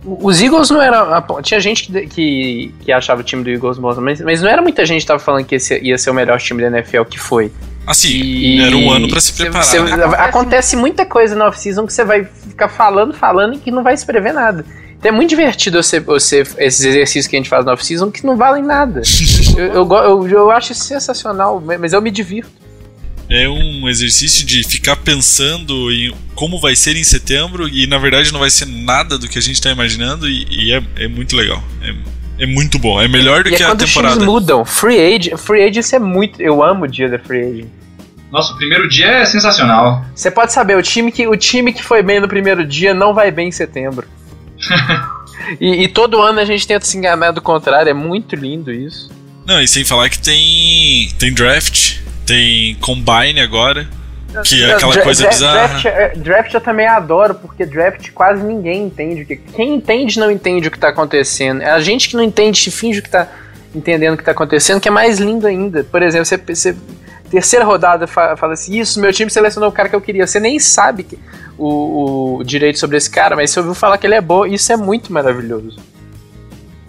os 0.05 0.41
Eagles 0.41 0.69
não 0.69 0.81
era. 0.81 1.21
Tinha 1.41 1.59
gente 1.59 1.91
que, 1.91 2.07
que, 2.07 2.75
que, 2.79 2.91
achava 2.93 3.19
o 3.19 3.23
time 3.25 3.43
do 3.43 3.49
Eagles 3.49 3.77
bom, 3.77 3.93
mas, 3.95 4.21
mas 4.21 4.41
não 4.41 4.49
era 4.49 4.61
muita 4.61 4.85
gente 4.85 5.01
que 5.01 5.07
tava 5.07 5.19
falando 5.19 5.43
que 5.43 5.55
esse 5.55 5.77
ia 5.79 5.97
ser 5.97 6.11
o 6.11 6.13
melhor 6.13 6.39
time 6.39 6.61
da 6.61 6.77
NFL 6.77 7.03
que 7.03 7.19
foi. 7.19 7.51
Assim, 7.87 8.09
e, 8.09 8.61
era 8.61 8.75
um 8.75 8.91
ano 8.91 9.07
para 9.07 9.21
se 9.21 9.31
preparar. 9.31 9.63
Cê, 9.63 9.79
né? 9.79 9.93
Acontece 10.17 10.75
muita 10.75 11.05
coisa 11.05 11.35
na 11.35 11.47
off-season 11.47 11.87
que 11.87 11.93
você 11.93 12.03
vai 12.03 12.25
ficar 12.25 12.67
falando, 12.67 13.13
falando 13.13 13.55
e 13.55 13.59
que 13.59 13.71
não 13.71 13.81
vai 13.81 13.95
se 13.95 14.05
prever 14.05 14.33
nada. 14.33 14.65
Então 14.99 15.09
é 15.09 15.11
muito 15.11 15.29
divertido 15.29 15.81
você, 15.81 15.99
você, 15.99 16.43
esses 16.57 16.83
exercícios 16.83 17.27
que 17.27 17.35
a 17.35 17.39
gente 17.39 17.49
faz 17.49 17.63
na 17.63 17.73
off-season 17.73 18.11
que 18.11 18.25
não 18.25 18.35
valem 18.35 18.63
nada. 18.63 19.01
eu, 19.57 19.73
eu, 19.73 19.93
eu, 19.93 20.29
eu 20.29 20.51
acho 20.51 20.73
sensacional, 20.73 21.63
mas 21.79 21.93
eu 21.93 22.01
me 22.01 22.11
divirto 22.11 22.67
é 23.29 23.47
um 23.47 23.87
exercício 23.89 24.45
de 24.45 24.63
ficar 24.63 24.95
pensando 24.95 25.91
em 25.91 26.13
como 26.33 26.59
vai 26.59 26.75
ser 26.75 26.95
em 26.95 27.03
setembro 27.03 27.67
e 27.67 27.85
na 27.85 27.97
verdade 27.97 28.31
não 28.31 28.39
vai 28.39 28.49
ser 28.49 28.65
nada 28.65 29.17
do 29.17 29.27
que 29.27 29.37
a 29.37 29.41
gente 29.41 29.55
está 29.55 29.69
imaginando 29.69 30.29
e, 30.29 30.45
e 30.49 30.73
é, 30.73 30.81
é, 30.95 31.07
muito 31.07 31.35
legal. 31.35 31.61
É, 31.81 32.43
é, 32.43 32.45
muito 32.45 32.79
bom. 32.79 33.01
É 33.01 33.07
melhor 33.07 33.43
do 33.43 33.49
e 33.49 33.55
que 33.55 33.63
é 33.63 33.65
a 33.65 33.75
temporada. 33.75 34.13
Os 34.13 34.19
times 34.19 34.25
mudam. 34.25 34.63
Free 34.63 34.99
agent, 34.99 35.37
free 35.37 35.61
agent 35.63 35.91
é 35.91 35.99
muito. 35.99 36.41
Eu 36.41 36.63
amo 36.63 36.85
o 36.85 36.87
dia 36.87 37.09
da 37.09 37.19
free 37.19 37.41
agent. 37.41 37.67
Nossa, 38.31 38.53
o 38.53 38.57
primeiro 38.57 38.87
dia 38.89 39.07
é 39.07 39.25
sensacional. 39.25 40.03
Você 40.13 40.29
pode 40.29 40.51
saber, 40.51 40.77
o 40.77 40.81
time 40.81 41.11
que, 41.11 41.27
o 41.27 41.37
time 41.37 41.71
que 41.71 41.83
foi 41.83 42.03
bem 42.03 42.19
no 42.19 42.27
primeiro 42.27 42.65
dia 42.65 42.93
não 42.93 43.13
vai 43.13 43.31
bem 43.31 43.47
em 43.49 43.51
setembro. 43.51 44.07
e, 45.61 45.83
e 45.83 45.87
todo 45.87 46.21
ano 46.21 46.39
a 46.39 46.45
gente 46.45 46.67
tenta 46.67 46.85
se 46.85 46.97
enganar 46.97 47.31
do 47.31 47.41
contrário, 47.41 47.89
é 47.89 47.93
muito 47.93 48.35
lindo 48.35 48.71
isso. 48.71 49.09
Não, 49.45 49.61
e 49.61 49.67
sem 49.67 49.85
falar 49.85 50.09
que 50.09 50.19
tem, 50.19 51.09
tem 51.17 51.33
draft 51.33 52.07
tem 52.27 52.75
Combine 52.75 53.39
agora. 53.39 53.87
Que 54.43 54.61
é 54.61 54.73
aquela 54.73 55.01
coisa 55.01 55.23
draft, 55.23 55.35
bizarra. 55.35 55.67
Draft, 55.67 55.85
é, 55.85 56.09
draft, 56.17 56.53
eu 56.53 56.61
também 56.61 56.85
adoro, 56.85 57.33
porque 57.33 57.65
draft 57.65 58.11
quase 58.11 58.43
ninguém 58.43 58.83
entende. 58.83 59.25
Que 59.25 59.37
quem 59.37 59.75
entende 59.75 60.19
não 60.19 60.29
entende 60.29 60.67
o 60.67 60.71
que 60.71 60.77
tá 60.77 60.89
acontecendo. 60.89 61.61
É 61.61 61.71
a 61.71 61.79
gente 61.79 62.09
que 62.09 62.15
não 62.15 62.21
entende 62.23 62.59
se 62.59 62.69
finge 62.69 63.01
que 63.01 63.09
tá 63.09 63.27
entendendo 63.73 64.13
o 64.13 64.17
que 64.17 64.23
tá 64.23 64.31
acontecendo, 64.31 64.81
que 64.81 64.89
é 64.89 64.91
mais 64.91 65.17
lindo 65.17 65.47
ainda. 65.47 65.83
Por 65.85 66.03
exemplo, 66.03 66.25
você, 66.25 66.37
você 66.37 66.75
terceira 67.29 67.65
rodada 67.65 68.07
fala 68.07 68.53
assim, 68.53 68.79
isso, 68.79 68.99
meu 68.99 69.11
time 69.13 69.29
selecionou 69.29 69.69
o 69.69 69.73
cara 69.73 69.89
que 69.89 69.95
eu 69.95 70.01
queria. 70.01 70.25
Você 70.25 70.39
nem 70.39 70.59
sabe 70.59 71.03
que, 71.03 71.19
o, 71.57 72.37
o 72.37 72.43
direito 72.43 72.79
sobre 72.79 72.97
esse 72.97 73.09
cara, 73.09 73.35
mas 73.35 73.51
você 73.51 73.59
ouviu 73.59 73.73
falar 73.73 73.97
que 73.97 74.07
ele 74.07 74.15
é 74.15 74.21
bom, 74.21 74.45
isso 74.45 74.71
é 74.71 74.77
muito 74.77 75.11
maravilhoso. 75.11 75.77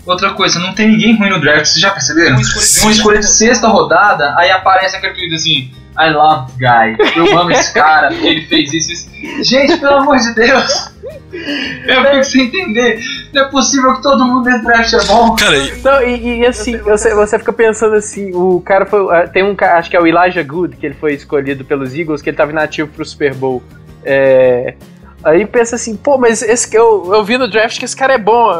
Outra 0.06 0.32
coisa, 0.32 0.58
não 0.58 0.74
tem 0.74 0.88
ninguém 0.88 1.16
ruim 1.16 1.28
no 1.28 1.40
draft, 1.40 1.66
vocês 1.66 1.80
já 1.80 1.90
perceberam? 1.90 2.36
Uma 2.36 2.90
escolha, 2.90 3.18
de 3.18 3.26
sexta 3.26 3.68
rodada, 3.68 4.34
aí 4.38 4.50
aparece 4.50 4.96
aquele 4.96 5.12
tweet 5.12 5.34
assim, 5.34 5.70
I 5.98 6.10
love 6.10 6.52
guy, 6.58 6.96
eu 7.16 7.38
amo 7.38 7.50
esse 7.50 7.72
cara, 7.72 8.08
porque 8.08 8.26
ele 8.28 8.46
fez 8.46 8.72
isso, 8.72 8.92
isso. 8.92 9.44
Gente, 9.44 9.78
pelo 9.78 9.94
amor 9.94 10.18
de 10.18 10.34
Deus! 10.34 10.92
Eu 11.32 12.04
fico 12.10 12.24
sem 12.24 12.46
entender. 12.46 13.00
Não 13.32 13.42
é 13.42 13.48
possível 13.50 13.94
que 13.96 14.02
todo 14.02 14.24
mundo 14.24 14.44
dentro 14.44 14.64
draft 14.64 14.92
é 14.92 15.04
bom. 15.04 15.36
Cara, 15.36 15.56
não, 15.82 16.02
e, 16.02 16.40
e 16.40 16.46
assim, 16.46 16.76
você, 16.78 17.14
você 17.14 17.38
fica 17.38 17.52
pensando 17.52 17.94
assim, 17.94 18.32
o 18.34 18.60
cara 18.60 18.86
foi. 18.86 19.00
Ah, 19.14 19.26
tem 19.26 19.42
um 19.42 19.54
cara, 19.54 19.78
acho 19.78 19.90
que 19.90 19.96
é 19.96 20.00
o 20.00 20.06
Elijah 20.06 20.42
Good, 20.42 20.76
que 20.76 20.86
ele 20.86 20.94
foi 20.94 21.14
escolhido 21.14 21.64
pelos 21.64 21.94
Eagles, 21.94 22.22
que 22.22 22.30
ele 22.30 22.36
tava 22.36 22.52
inativo 22.52 22.88
pro 22.88 23.04
Super 23.04 23.34
Bowl. 23.34 23.62
É, 24.04 24.74
Aí 25.22 25.44
pensa 25.44 25.74
assim, 25.74 25.96
pô, 25.96 26.16
mas 26.16 26.42
esse 26.42 26.68
que 26.68 26.78
eu, 26.78 27.10
eu 27.12 27.24
vi 27.24 27.36
no 27.36 27.50
draft 27.50 27.78
que 27.78 27.84
esse 27.84 27.96
cara 27.96 28.14
é 28.14 28.18
bom. 28.18 28.50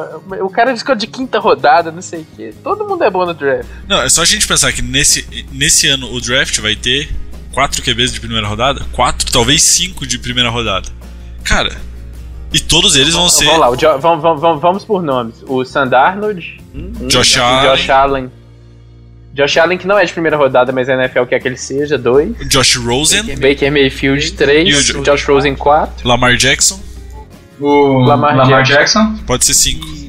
O 0.41 0.51
cara 0.51 0.76
ficou 0.76 0.95
de 0.95 1.07
quinta 1.07 1.39
rodada, 1.39 1.93
não 1.93 2.03
sei 2.03 2.20
o 2.20 2.26
quê. 2.36 2.53
Todo 2.64 2.86
mundo 2.86 3.05
é 3.05 3.11
bom 3.11 3.24
no 3.24 3.32
draft. 3.32 3.68
Não, 3.86 4.03
é 4.03 4.09
só 4.09 4.22
a 4.22 4.24
gente 4.24 4.47
pensar 4.47 4.72
que 4.72 4.82
nesse, 4.82 5.47
nesse 5.53 5.86
ano 5.86 6.12
o 6.12 6.20
draft 6.20 6.59
vai 6.59 6.74
ter 6.74 7.09
quatro 7.53 7.83
QBs 7.83 8.13
de 8.13 8.21
primeira 8.21 8.47
rodada, 8.47 8.85
quatro, 8.93 9.31
talvez 9.31 9.63
cinco 9.63 10.07
de 10.07 10.19
primeira 10.19 10.51
rodada. 10.51 10.89
Cara, 11.45 11.77
e 12.53 12.61
todos 12.61 12.97
eles 12.97 13.15
vão 13.15 13.29
ser. 13.29 13.47
Vamos 13.47 13.61
lá, 13.61 13.77
jo, 13.77 13.99
vamos, 13.99 14.23
vamos, 14.41 14.61
vamos 14.61 14.85
por 14.85 15.03
nomes. 15.03 15.37
O 15.47 15.65
Sandarnold, 15.65 16.61
Josh 17.09 17.37
um, 17.37 17.43
Allen. 17.43 17.71
Josh 17.71 17.91
Allen. 17.91 18.31
Josh 19.35 19.57
Allen, 19.59 19.79
que 19.79 19.87
não 19.87 19.99
é 19.99 20.05
de 20.05 20.13
primeira 20.13 20.37
rodada, 20.37 20.73
mas 20.73 20.89
a 20.89 20.95
NFL 20.95 21.25
quer 21.25 21.41
que 21.41 21.47
ele 21.47 21.57
seja, 21.57 21.97
dois. 21.99 22.35
Josh 22.49 22.77
Rosen. 22.77 23.23
Baker 23.37 23.71
Mayfield, 23.71 24.33
três. 24.33 24.91
E 24.91 24.97
o 24.97 25.03
Josh 25.03 25.25
Rosen, 25.25 25.55
quatro. 25.55 26.09
Lamar 26.09 26.37
Jackson. 26.37 26.81
O 27.61 28.01
Lamar 28.01 28.37
Lamar, 28.37 28.65
Jackson. 28.65 29.01
Jackson. 29.01 29.25
Pode 29.27 29.45
ser 29.45 29.55
cinco. 29.55 30.08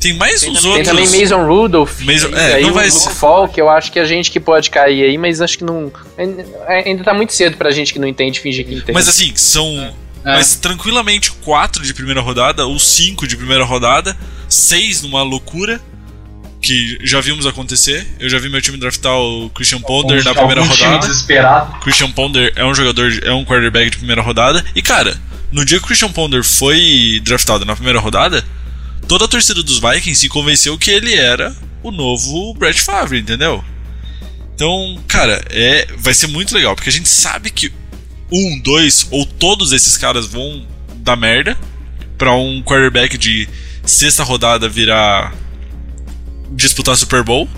Tem 0.00 0.12
mais 0.14 0.42
uns 0.44 0.62
Tem 0.62 0.70
outros. 0.70 0.86
também 0.88 1.20
Mason 1.22 1.46
Rudolph. 1.46 2.00
Mason- 2.02 2.28
e 2.28 2.34
é, 2.34 2.54
aí 2.54 2.62
não 2.62 2.70
o 2.70 2.74
vai 2.74 2.86
Luke 2.88 2.98
ser- 3.00 3.10
Falk, 3.10 3.58
eu 3.58 3.68
acho 3.68 3.90
que 3.90 3.98
a 3.98 4.04
gente 4.04 4.30
que 4.30 4.38
pode 4.38 4.70
cair 4.70 5.02
aí, 5.04 5.18
mas 5.18 5.40
acho 5.40 5.58
que 5.58 5.64
não. 5.64 5.90
Ainda 6.68 7.02
tá 7.02 7.12
muito 7.12 7.32
cedo 7.32 7.56
pra 7.56 7.70
gente 7.70 7.92
que 7.92 7.98
não 7.98 8.06
entende 8.06 8.38
fingir 8.40 8.64
que 8.64 8.74
entende. 8.74 8.92
Mas 8.92 9.08
assim, 9.08 9.32
são. 9.34 9.66
É. 10.24 10.32
Mas 10.34 10.56
tranquilamente 10.56 11.32
quatro 11.32 11.82
de 11.82 11.92
primeira 11.94 12.20
rodada, 12.20 12.66
ou 12.66 12.78
cinco 12.78 13.26
de 13.26 13.36
primeira 13.36 13.64
rodada, 13.64 14.16
seis 14.48 15.02
numa 15.02 15.22
loucura. 15.22 15.80
Que 16.60 16.98
já 17.04 17.20
vimos 17.20 17.46
acontecer. 17.46 18.04
Eu 18.18 18.28
já 18.28 18.36
vi 18.40 18.48
meu 18.48 18.60
time 18.60 18.76
draftar 18.76 19.16
o 19.16 19.48
Christian 19.50 19.80
Ponder 19.80 20.24
na 20.24 20.34
primeira 20.34 20.60
rodada. 20.62 20.98
desesperado. 21.06 21.78
Christian 21.80 22.10
Ponder 22.10 22.52
é 22.56 22.64
um 22.64 22.74
jogador, 22.74 23.08
é 23.22 23.32
um 23.32 23.44
quarterback 23.44 23.90
de 23.90 23.96
primeira 23.98 24.20
rodada. 24.22 24.64
E 24.74 24.82
cara, 24.82 25.16
no 25.52 25.64
dia 25.64 25.78
que 25.78 25.84
o 25.84 25.86
Christian 25.86 26.10
Ponder 26.10 26.42
foi 26.42 27.20
draftado 27.22 27.64
na 27.64 27.76
primeira 27.76 28.00
rodada, 28.00 28.44
toda 29.06 29.24
a 29.24 29.28
torcida 29.28 29.62
dos 29.62 29.78
Vikings 29.78 30.16
se 30.20 30.28
convenceu 30.28 30.76
que 30.78 30.90
ele 30.90 31.14
era 31.14 31.54
o 31.82 31.90
novo 31.90 32.52
Brett 32.54 32.80
Favre, 32.80 33.20
entendeu? 33.20 33.62
Então, 34.54 34.98
cara, 35.06 35.42
é, 35.50 35.86
vai 35.98 36.12
ser 36.12 36.26
muito 36.26 36.54
legal, 36.54 36.74
porque 36.74 36.90
a 36.90 36.92
gente 36.92 37.08
sabe 37.08 37.50
que 37.50 37.72
um, 38.32 38.58
dois 38.60 39.06
ou 39.10 39.24
todos 39.24 39.72
esses 39.72 39.96
caras 39.96 40.26
vão 40.26 40.66
dar 40.96 41.16
merda 41.16 41.56
pra 42.18 42.34
um 42.34 42.60
quarterback 42.62 43.16
de 43.16 43.48
sexta 43.84 44.22
rodada 44.24 44.68
virar 44.68 45.32
disputar 46.50 46.96
Super 46.96 47.22
Bowl, 47.22 47.48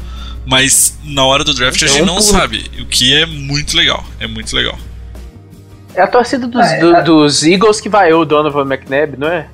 mas 0.46 0.98
na 1.04 1.24
hora 1.24 1.42
do 1.42 1.54
draft 1.54 1.80
a 1.82 1.86
Então, 1.86 1.96
gente 1.96 2.06
não 2.06 2.16
por- 2.16 2.22
sabe, 2.22 2.70
o 2.80 2.86
que 2.86 3.14
é 3.14 3.24
muito 3.26 3.76
legal, 3.76 4.04
é 4.18 4.26
muito 4.26 4.54
legal. 4.54 4.78
É 5.94 6.02
a 6.02 6.06
torcida 6.06 6.46
dos, 6.46 6.64
É, 6.66 6.78
do- 6.80 6.94
é- 6.96 7.02
dos 7.02 7.42
Eagles 7.42 7.80
que 7.80 7.88
vaiou 7.88 8.22
o 8.22 8.24
Donovan 8.26 8.62
McNabb, 8.62 9.16
não 9.18 9.26
é? 9.28 9.48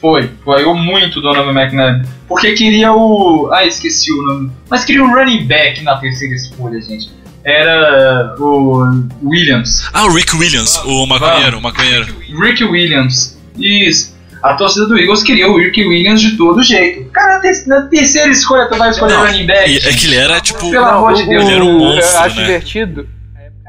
Foi, 0.00 0.30
vaiou 0.46 0.74
muito 0.74 1.18
o 1.18 1.22
Donovan 1.22 1.52
McNabb. 1.52 2.06
Porque 2.26 2.52
queria 2.52 2.92
o. 2.92 3.50
Ah, 3.52 3.66
esqueci 3.66 4.10
o 4.12 4.22
nome. 4.22 4.50
Mas 4.68 4.84
queria 4.84 5.04
um 5.04 5.12
running 5.14 5.46
back 5.46 5.82
na 5.82 5.96
terceira 5.96 6.34
escolha, 6.34 6.80
gente. 6.80 7.10
Era 7.44 8.34
o 8.38 8.82
Williams. 9.22 9.88
Ah, 9.92 10.04
o 10.06 10.12
Rick 10.12 10.36
Williams, 10.36 10.76
o 10.84 11.06
maconheiro, 11.06 11.58
o 11.58 11.62
maconheiro. 11.62 12.14
Rick 12.42 12.64
Williams. 12.64 13.38
Isso. 13.58 14.18
A 14.42 14.54
torcida 14.54 14.86
do 14.86 14.98
Eagles 14.98 15.22
queria 15.22 15.50
o 15.50 15.58
Rick 15.58 15.82
Williams 15.86 16.20
de 16.22 16.36
todo 16.36 16.62
jeito. 16.62 17.10
Cara, 17.10 17.34
na 17.34 17.40
ter- 17.40 17.66
na 17.66 17.82
terceira 17.82 18.30
escolha 18.30 18.68
tu 18.68 18.76
vai 18.78 18.88
escolher 18.90 19.12
Não, 19.14 19.26
running 19.26 19.46
back. 19.46 19.76
É 19.86 19.92
que 19.92 20.06
ele 20.06 20.16
era 20.16 20.40
tipo. 20.40 20.70
Pelo 20.70 20.84
amor 20.84 21.12
de 21.14 21.26
Deus. 21.26 21.44
ele 21.44 21.54
era 21.54 21.64
um 21.64 21.78
monstro, 21.78 22.14
eu 22.16 22.20
acho 22.20 22.36
né? 22.36 22.42
divertido 22.46 23.06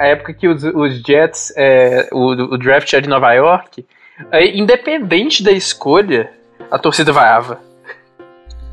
a 0.02 0.08
época 0.08 0.34
que 0.34 0.48
os, 0.48 0.64
os 0.64 1.00
Jets, 1.06 1.54
é, 1.56 2.10
o, 2.12 2.32
o 2.32 2.58
draft 2.58 2.92
era 2.92 3.04
de 3.04 3.08
Nova 3.10 3.32
York, 3.34 3.86
aí, 4.32 4.58
independente 4.60 5.44
da 5.44 5.52
escolha, 5.52 6.30
a 6.70 6.78
torcida 6.78 7.12
vaiava. 7.12 7.60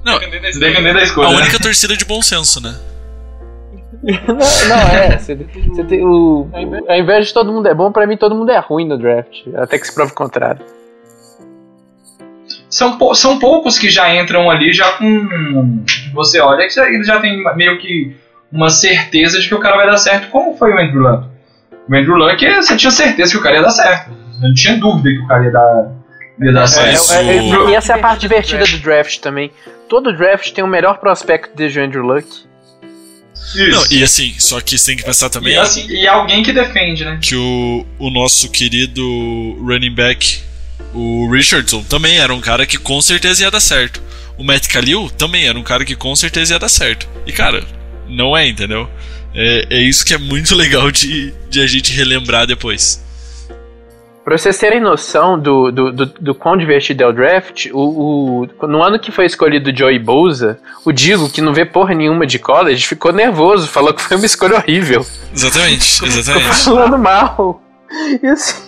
Dependendo 0.05 0.95
da 0.95 1.01
A 1.01 1.03
escolha. 1.03 1.29
né? 1.31 1.37
única 1.37 1.59
torcida 1.61 1.97
de 1.97 2.05
bom 2.05 2.23
senso, 2.23 2.63
né? 2.63 2.75
não, 4.03 4.35
não, 4.37 4.89
é. 4.95 5.19
Você, 5.19 5.35
você 5.35 5.85
tem 5.85 6.05
o, 6.05 6.49
ao 6.89 6.97
invés 6.97 7.27
de 7.29 7.35
todo 7.35 7.53
mundo 7.53 7.67
é 7.67 7.75
bom, 7.75 7.91
pra 7.91 8.07
mim 8.07 8.17
todo 8.17 8.35
mundo 8.35 8.51
é 8.51 8.59
ruim 8.59 8.87
no 8.87 8.97
draft. 8.97 9.47
Até 9.57 9.79
que 9.79 9.87
se 9.87 9.95
prove 9.95 10.13
o 10.13 10.15
contrário. 10.15 10.65
São, 12.71 12.97
pou- 12.99 13.15
são 13.15 13.39
poucos 13.39 13.79
que 13.79 13.91
já 13.91 14.15
entram 14.15 14.51
ali 14.51 14.73
já 14.73 14.93
com. 14.93 15.83
Você 16.15 16.39
olha 16.41 16.67
que 16.67 16.75
já, 16.75 16.87
eles 16.89 17.07
já 17.07 17.19
tem 17.21 17.43
meio 17.57 17.79
que 17.79 18.15
uma 18.53 18.71
certeza 18.71 19.41
de 19.41 19.49
que 19.49 19.55
o 19.55 19.59
cara 19.61 19.77
vai 19.77 19.87
dar 19.87 19.97
certo, 19.97 20.31
como 20.31 20.57
foi 20.57 20.73
o 20.73 20.79
Andrew 20.79 21.01
Luck. 21.03 21.27
O 21.91 21.95
Andrew 21.95 22.15
Luck, 22.15 22.55
você 22.55 22.77
tinha 22.77 22.91
certeza 22.91 23.33
que 23.33 23.39
o 23.39 23.43
cara 23.43 23.57
ia 23.57 23.63
dar 23.63 23.71
certo. 23.71 24.11
Não 24.41 24.55
tinha 24.55 24.77
dúvida 24.77 25.11
que 25.11 25.19
o 25.19 25.27
cara 25.27 25.45
ia 25.45 25.51
dar, 25.51 25.93
ia 26.41 26.53
dar 26.53 26.65
É, 26.65 26.67
certo. 26.67 27.13
É, 27.13 27.37
é, 27.37 27.71
e 27.71 27.75
essa 27.75 27.93
é 27.93 27.97
a 27.97 27.99
parte 27.99 28.21
divertida 28.29 28.65
do 28.65 28.79
draft 28.79 29.19
também. 29.19 29.51
Todo 29.89 30.13
draft 30.17 30.53
tem 30.53 30.63
o 30.63 30.69
melhor 30.69 30.99
prospecto 30.99 31.51
desde 31.57 31.81
o 31.81 31.85
Andrew 31.85 32.05
Luck. 32.05 32.27
Isso. 33.55 33.71
Não, 33.71 33.99
e 33.99 34.03
assim, 34.03 34.35
só 34.39 34.61
que 34.61 34.77
você 34.77 34.87
tem 34.87 34.97
que 34.97 35.05
pensar 35.05 35.31
também 35.31 35.55
E, 35.55 35.57
assim, 35.57 35.87
e 35.89 36.07
alguém 36.07 36.43
que 36.43 36.53
defende, 36.53 37.05
né? 37.05 37.19
que 37.21 37.35
o, 37.35 37.87
o 37.99 38.11
nosso 38.11 38.51
querido 38.51 39.03
running 39.63 39.95
back, 39.95 40.41
o 40.93 41.31
Richardson, 41.31 41.83
também 41.85 42.19
era 42.19 42.35
um 42.35 42.41
cara 42.41 42.67
que 42.67 42.77
com 42.77 43.01
certeza 43.01 43.45
ia 43.45 43.51
dar 43.51 43.61
certo. 43.61 44.03
O 44.37 44.45
Matt 44.45 44.69
Khalil 44.69 45.11
também 45.11 45.49
era 45.49 45.59
um 45.59 45.63
cara 45.63 45.85
que 45.85 45.97
com 45.97 46.15
certeza 46.15 46.55
ia 46.55 46.59
dar 46.59 46.69
certo. 46.69 47.09
E 47.27 47.33
cara, 47.33 47.65
não 48.09 48.37
é, 48.37 48.47
entendeu? 48.47 48.89
É, 49.35 49.67
é 49.71 49.83
isso 49.83 50.05
que 50.05 50.15
é 50.15 50.19
muito 50.19 50.55
legal 50.57 50.91
de, 50.91 51.33
de 51.49 51.61
a 51.61 51.67
gente 51.67 51.93
relembrar 51.93 52.47
depois. 52.47 53.03
Pra 54.29 54.37
vocês 54.37 54.59
terem 54.59 54.79
noção 54.79 55.39
do, 55.39 55.71
do, 55.73 55.91
do, 55.91 56.05
do 56.07 56.35
quão 56.35 56.55
divertido 56.55 57.03
é 57.03 57.07
o 57.07 57.13
draft, 57.15 57.67
o, 57.73 58.45
o- 58.61 58.67
no 58.67 58.83
ano 58.83 58.99
que 58.99 59.11
foi 59.11 59.25
escolhido 59.25 59.71
o 59.71 59.75
Joey 59.77 59.99
Bosa, 59.99 60.59
o 60.85 60.93
Digo, 60.93 61.31
que 61.31 61.41
não 61.41 61.55
vê 61.55 61.65
porra 61.65 61.95
nenhuma 61.95 62.27
de 62.27 62.39
college, 62.39 62.87
ficou 62.87 63.11
nervoso, 63.11 63.67
falou 63.69 63.95
que 63.95 64.03
foi 64.03 64.19
uma 64.19 64.27
escolha 64.27 64.57
horrível. 64.57 65.07
Exatamente, 65.35 65.95
Ficou 65.95 66.09
exatamente. 66.09 66.57
falando 66.63 66.99
mal. 66.99 67.63
E 68.23 68.27
assim. 68.27 68.63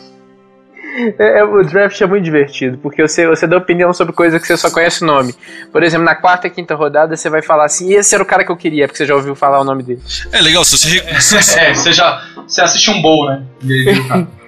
é- 1.19 1.41
é- 1.41 1.45
o 1.45 1.63
draft 1.63 2.01
é 2.01 2.07
muito 2.07 2.25
divertido, 2.25 2.79
porque 2.79 3.07
você, 3.07 3.27
você 3.29 3.47
dá 3.47 3.59
opinião 3.59 3.93
sobre 3.93 4.15
coisa 4.15 4.41
que 4.41 4.47
você 4.47 4.57
só 4.57 4.71
conhece 4.71 5.05
o 5.05 5.07
nome. 5.07 5.35
Por 5.71 5.83
exemplo, 5.83 6.07
na 6.07 6.15
quarta 6.15 6.47
e 6.47 6.51
quinta 6.51 6.75
rodada 6.75 7.15
você 7.19 7.29
vai 7.29 7.43
falar 7.43 7.67
assim, 7.67 7.93
esse 7.93 8.15
era 8.15 8.25
o 8.25 8.27
cara 8.27 8.45
que 8.47 8.51
eu 8.51 8.57
queria, 8.57 8.87
porque 8.87 8.97
você 8.97 9.05
já 9.05 9.15
ouviu 9.15 9.35
falar 9.35 9.61
o 9.61 9.65
nome 9.65 9.83
dele. 9.83 10.01
É 10.33 10.41
legal, 10.41 10.65
se 10.65 10.79
você. 10.79 10.89
re- 11.01 11.21
se 11.21 11.37
você- 11.37 11.61
É, 11.61 11.75
você 11.75 11.93
já. 11.93 12.23
Você 12.49 12.63
assiste 12.63 12.91
um 12.91 13.03
bowl, 13.03 13.27
né? 13.27 13.43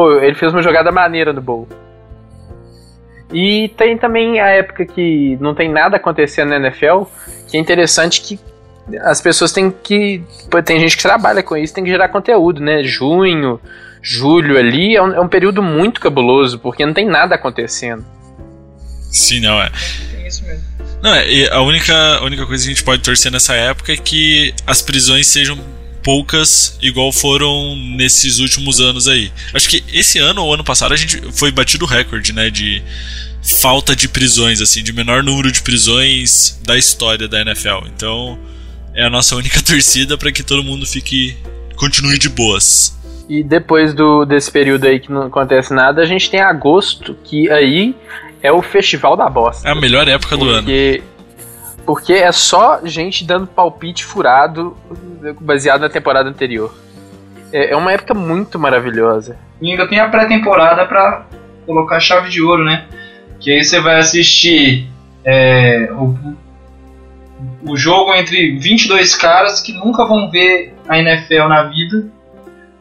Pô, 0.00 0.18
ele 0.18 0.34
fez 0.34 0.50
uma 0.50 0.62
jogada 0.62 0.90
maneira 0.90 1.30
no 1.30 1.42
bowl. 1.42 1.68
E 3.30 3.68
tem 3.76 3.98
também 3.98 4.40
a 4.40 4.46
época 4.46 4.86
que 4.86 5.36
não 5.38 5.54
tem 5.54 5.70
nada 5.70 5.98
acontecendo 5.98 6.48
na 6.48 6.56
NFL, 6.56 7.02
que 7.46 7.58
é 7.58 7.60
interessante 7.60 8.22
que 8.22 8.40
as 9.02 9.20
pessoas 9.20 9.52
têm 9.52 9.70
que. 9.70 10.22
pô, 10.50 10.62
Tem 10.62 10.80
gente 10.80 10.96
que 10.96 11.02
trabalha 11.02 11.42
com 11.42 11.54
isso, 11.54 11.74
tem 11.74 11.84
que 11.84 11.90
gerar 11.90 12.08
conteúdo, 12.08 12.62
né? 12.62 12.82
Junho, 12.82 13.60
julho 14.00 14.56
ali 14.56 14.96
é 14.96 15.02
um, 15.02 15.12
é 15.12 15.20
um 15.20 15.28
período 15.28 15.62
muito 15.62 16.00
cabuloso, 16.00 16.58
porque 16.58 16.86
não 16.86 16.94
tem 16.94 17.04
nada 17.04 17.34
acontecendo. 17.34 18.02
Sim, 19.12 19.40
não 19.40 19.60
é. 19.60 19.70
Tem 20.12 20.26
isso 20.26 20.42
mesmo. 20.46 20.64
Não, 21.02 21.14
é, 21.14 21.30
e 21.30 21.46
a 21.50 21.60
única, 21.60 21.94
a 21.94 22.24
única 22.24 22.46
coisa 22.46 22.64
que 22.64 22.70
a 22.70 22.74
gente 22.74 22.84
pode 22.84 23.02
torcer 23.02 23.30
nessa 23.30 23.52
época 23.52 23.92
é 23.92 23.98
que 23.98 24.54
as 24.66 24.80
prisões 24.80 25.26
sejam 25.26 25.58
poucas, 26.02 26.78
igual 26.80 27.12
foram 27.12 27.76
nesses 27.96 28.38
últimos 28.38 28.80
anos 28.80 29.08
aí. 29.08 29.32
Acho 29.54 29.68
que 29.68 29.84
esse 29.92 30.18
ano 30.18 30.42
ou 30.42 30.54
ano 30.54 30.64
passado 30.64 30.92
a 30.92 30.96
gente 30.96 31.20
foi 31.32 31.50
batido 31.50 31.84
o 31.84 31.88
recorde, 31.88 32.32
né, 32.32 32.50
de 32.50 32.82
falta 33.42 33.96
de 33.96 34.08
prisões, 34.08 34.60
assim, 34.60 34.82
de 34.82 34.92
menor 34.92 35.22
número 35.22 35.50
de 35.50 35.62
prisões 35.62 36.60
da 36.64 36.76
história 36.76 37.26
da 37.26 37.40
NFL. 37.40 37.86
Então, 37.94 38.38
é 38.94 39.04
a 39.04 39.10
nossa 39.10 39.36
única 39.36 39.60
torcida 39.64 40.16
para 40.16 40.32
que 40.32 40.42
todo 40.42 40.62
mundo 40.62 40.86
fique 40.86 41.36
continue 41.76 42.18
de 42.18 42.28
boas. 42.28 42.98
E 43.28 43.42
depois 43.42 43.94
do, 43.94 44.24
desse 44.24 44.50
período 44.50 44.86
aí 44.86 44.98
que 44.98 45.10
não 45.10 45.22
acontece 45.22 45.72
nada, 45.72 46.02
a 46.02 46.04
gente 46.04 46.28
tem 46.28 46.40
agosto, 46.40 47.16
que 47.24 47.48
aí 47.50 47.94
é 48.42 48.50
o 48.50 48.60
festival 48.60 49.16
da 49.16 49.28
bosta. 49.28 49.68
É 49.68 49.72
a 49.72 49.74
melhor 49.74 50.08
época 50.08 50.36
do 50.36 50.48
ano. 50.48 50.64
Porque, 50.64 51.02
porque 51.90 52.12
é 52.12 52.30
só 52.30 52.82
gente 52.84 53.24
dando 53.24 53.48
palpite 53.48 54.04
furado 54.04 54.76
baseado 55.40 55.80
na 55.80 55.88
temporada 55.88 56.28
anterior. 56.28 56.72
É, 57.52 57.72
é 57.72 57.76
uma 57.76 57.90
época 57.90 58.14
muito 58.14 58.60
maravilhosa. 58.60 59.36
E 59.60 59.72
ainda 59.72 59.88
tem 59.88 59.98
a 59.98 60.08
pré-temporada 60.08 60.86
pra 60.86 61.26
colocar 61.66 61.96
a 61.96 62.00
chave 62.00 62.30
de 62.30 62.40
ouro, 62.40 62.62
né? 62.62 62.86
Que 63.40 63.50
aí 63.50 63.64
você 63.64 63.80
vai 63.80 63.98
assistir 63.98 64.88
é, 65.24 65.88
o, 65.90 66.16
o 67.68 67.76
jogo 67.76 68.14
entre 68.14 68.56
22 68.60 69.16
caras 69.16 69.60
que 69.60 69.72
nunca 69.72 70.06
vão 70.06 70.30
ver 70.30 70.72
a 70.88 70.96
NFL 70.96 71.48
na 71.48 71.64
vida. 71.64 72.06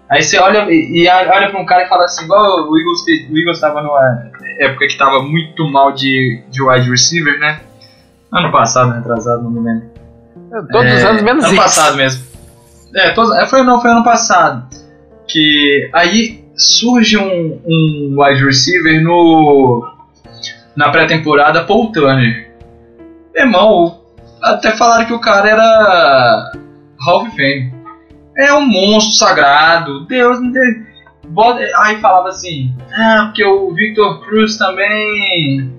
Aí 0.08 0.22
você 0.22 0.38
olha 0.38 0.68
e, 0.70 1.08
olha 1.10 1.50
pra 1.50 1.60
um 1.60 1.66
cara 1.66 1.86
e 1.86 1.90
fala 1.90 2.06
assim, 2.06 2.26
igual 2.26 2.70
o 2.70 2.78
Eagles, 2.78 3.02
o 3.28 3.36
Eagles 3.36 3.60
tava 3.60 3.82
numa 3.82 4.30
época 4.60 4.86
que 4.88 4.98
tava 5.00 5.24
muito 5.24 5.68
mal 5.68 5.94
de, 5.94 6.44
de 6.52 6.62
wide 6.62 6.88
receiver, 6.88 7.40
né? 7.40 7.62
Ano 8.32 8.52
passado, 8.52 8.92
né? 8.92 9.00
Atrasado, 9.00 9.44
não 9.44 9.52
me 9.52 9.60
lembro. 9.62 9.90
Todos 10.72 10.94
os 10.94 11.00
É, 11.04 11.08
anos 11.08 11.22
menos 11.22 11.44
Ano 11.46 11.54
isso. 11.54 11.62
passado 11.64 11.96
mesmo. 11.98 12.26
É, 12.96 13.12
todos, 13.12 13.36
é, 13.38 13.46
foi, 13.48 13.64
não, 13.64 13.82
foi 13.82 13.92
ano 13.92 14.04
passado. 14.04 14.68
Que 15.28 15.90
aí 15.94 16.44
surge 16.56 17.18
um, 17.18 17.62
um 17.66 18.16
wide 18.18 18.44
receiver 18.44 19.04
no 19.04 19.88
na 20.76 20.90
pré-temporada, 20.90 21.64
Paul 21.66 21.92
Turner. 21.92 22.52
Irmão, 23.36 24.00
até 24.42 24.72
falaram 24.76 25.06
que 25.06 25.14
o 25.14 25.20
cara 25.20 25.50
era 25.50 26.52
Hall 27.06 27.22
of 27.24 27.32
Fame. 27.32 27.74
É 28.38 28.54
um 28.54 28.66
monstro 28.66 29.14
sagrado, 29.16 30.06
Deus 30.06 30.40
me 30.40 30.52
dê. 30.54 30.90
Aí 31.78 32.00
falava 32.00 32.30
assim, 32.30 32.74
ah, 32.92 33.26
porque 33.26 33.46
o 33.46 33.72
Victor 33.74 34.22
Cruz 34.26 34.58
também 34.58 35.70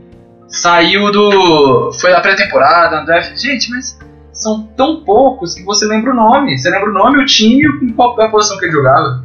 saiu 0.50 1.10
do. 1.10 1.92
Foi 2.00 2.10
da 2.10 2.20
pré-temporada, 2.20 3.04
draft. 3.04 3.36
Gente, 3.36 3.70
mas 3.70 3.98
são 4.32 4.64
tão 4.76 5.02
poucos 5.04 5.54
que 5.54 5.62
você 5.64 5.86
lembra 5.86 6.12
o 6.12 6.14
nome. 6.14 6.58
Você 6.58 6.68
lembra 6.68 6.90
o 6.90 6.92
nome, 6.92 7.22
o 7.22 7.26
time 7.26 7.62
e 7.82 7.92
qual 7.92 8.20
a 8.20 8.28
posição 8.28 8.58
que 8.58 8.66
ele 8.66 8.72
jogava. 8.72 9.24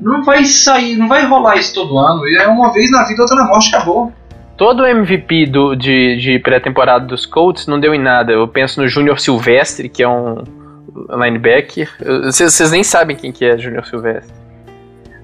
Não 0.00 0.22
vai 0.22 0.44
sair, 0.44 0.96
não 0.96 1.08
vai 1.08 1.24
rolar 1.24 1.56
isso 1.56 1.72
todo 1.74 1.98
ano. 1.98 2.26
É 2.28 2.46
uma 2.48 2.72
vez 2.72 2.90
na 2.90 3.04
vida, 3.04 3.22
outra 3.22 3.36
na 3.36 3.44
morte, 3.44 3.74
acabou. 3.74 4.12
Todo 4.56 4.86
MVP 4.86 5.46
do, 5.46 5.74
de, 5.74 6.16
de 6.16 6.38
pré-temporada 6.38 7.06
dos 7.06 7.26
Colts 7.26 7.66
não 7.66 7.80
deu 7.80 7.94
em 7.94 7.98
nada. 7.98 8.32
Eu 8.32 8.46
penso 8.46 8.80
no 8.80 8.88
Júnior 8.88 9.18
Silvestre, 9.18 9.88
que 9.88 10.02
é 10.02 10.08
um 10.08 10.44
linebacker. 11.10 11.90
Vocês 12.24 12.70
nem 12.70 12.84
sabem 12.84 13.16
quem 13.16 13.32
que 13.32 13.44
é 13.44 13.56
Júnior 13.58 13.86
Silvestre. 13.86 14.32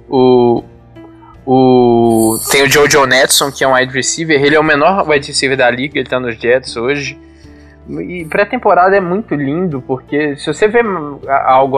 O, 0.09 0.65
o, 1.53 2.39
tem 2.49 2.63
o 2.63 2.71
Jojo 2.71 3.05
Netson, 3.07 3.51
que 3.51 3.65
é 3.65 3.67
um 3.67 3.75
wide 3.75 3.93
receiver. 3.93 4.41
Ele 4.41 4.55
é 4.55 4.61
o 4.61 4.63
menor 4.63 5.09
wide 5.09 5.27
receiver 5.27 5.57
da 5.57 5.69
liga, 5.69 5.99
ele 5.99 6.09
tá 6.09 6.21
nos 6.21 6.37
Jets 6.37 6.77
hoje. 6.77 7.19
E 7.89 8.25
pré-temporada 8.27 8.97
é 8.97 9.01
muito 9.01 9.35
lindo, 9.35 9.83
porque 9.85 10.37
se 10.37 10.47
você 10.47 10.69
vê 10.69 10.79
algo. 11.45 11.77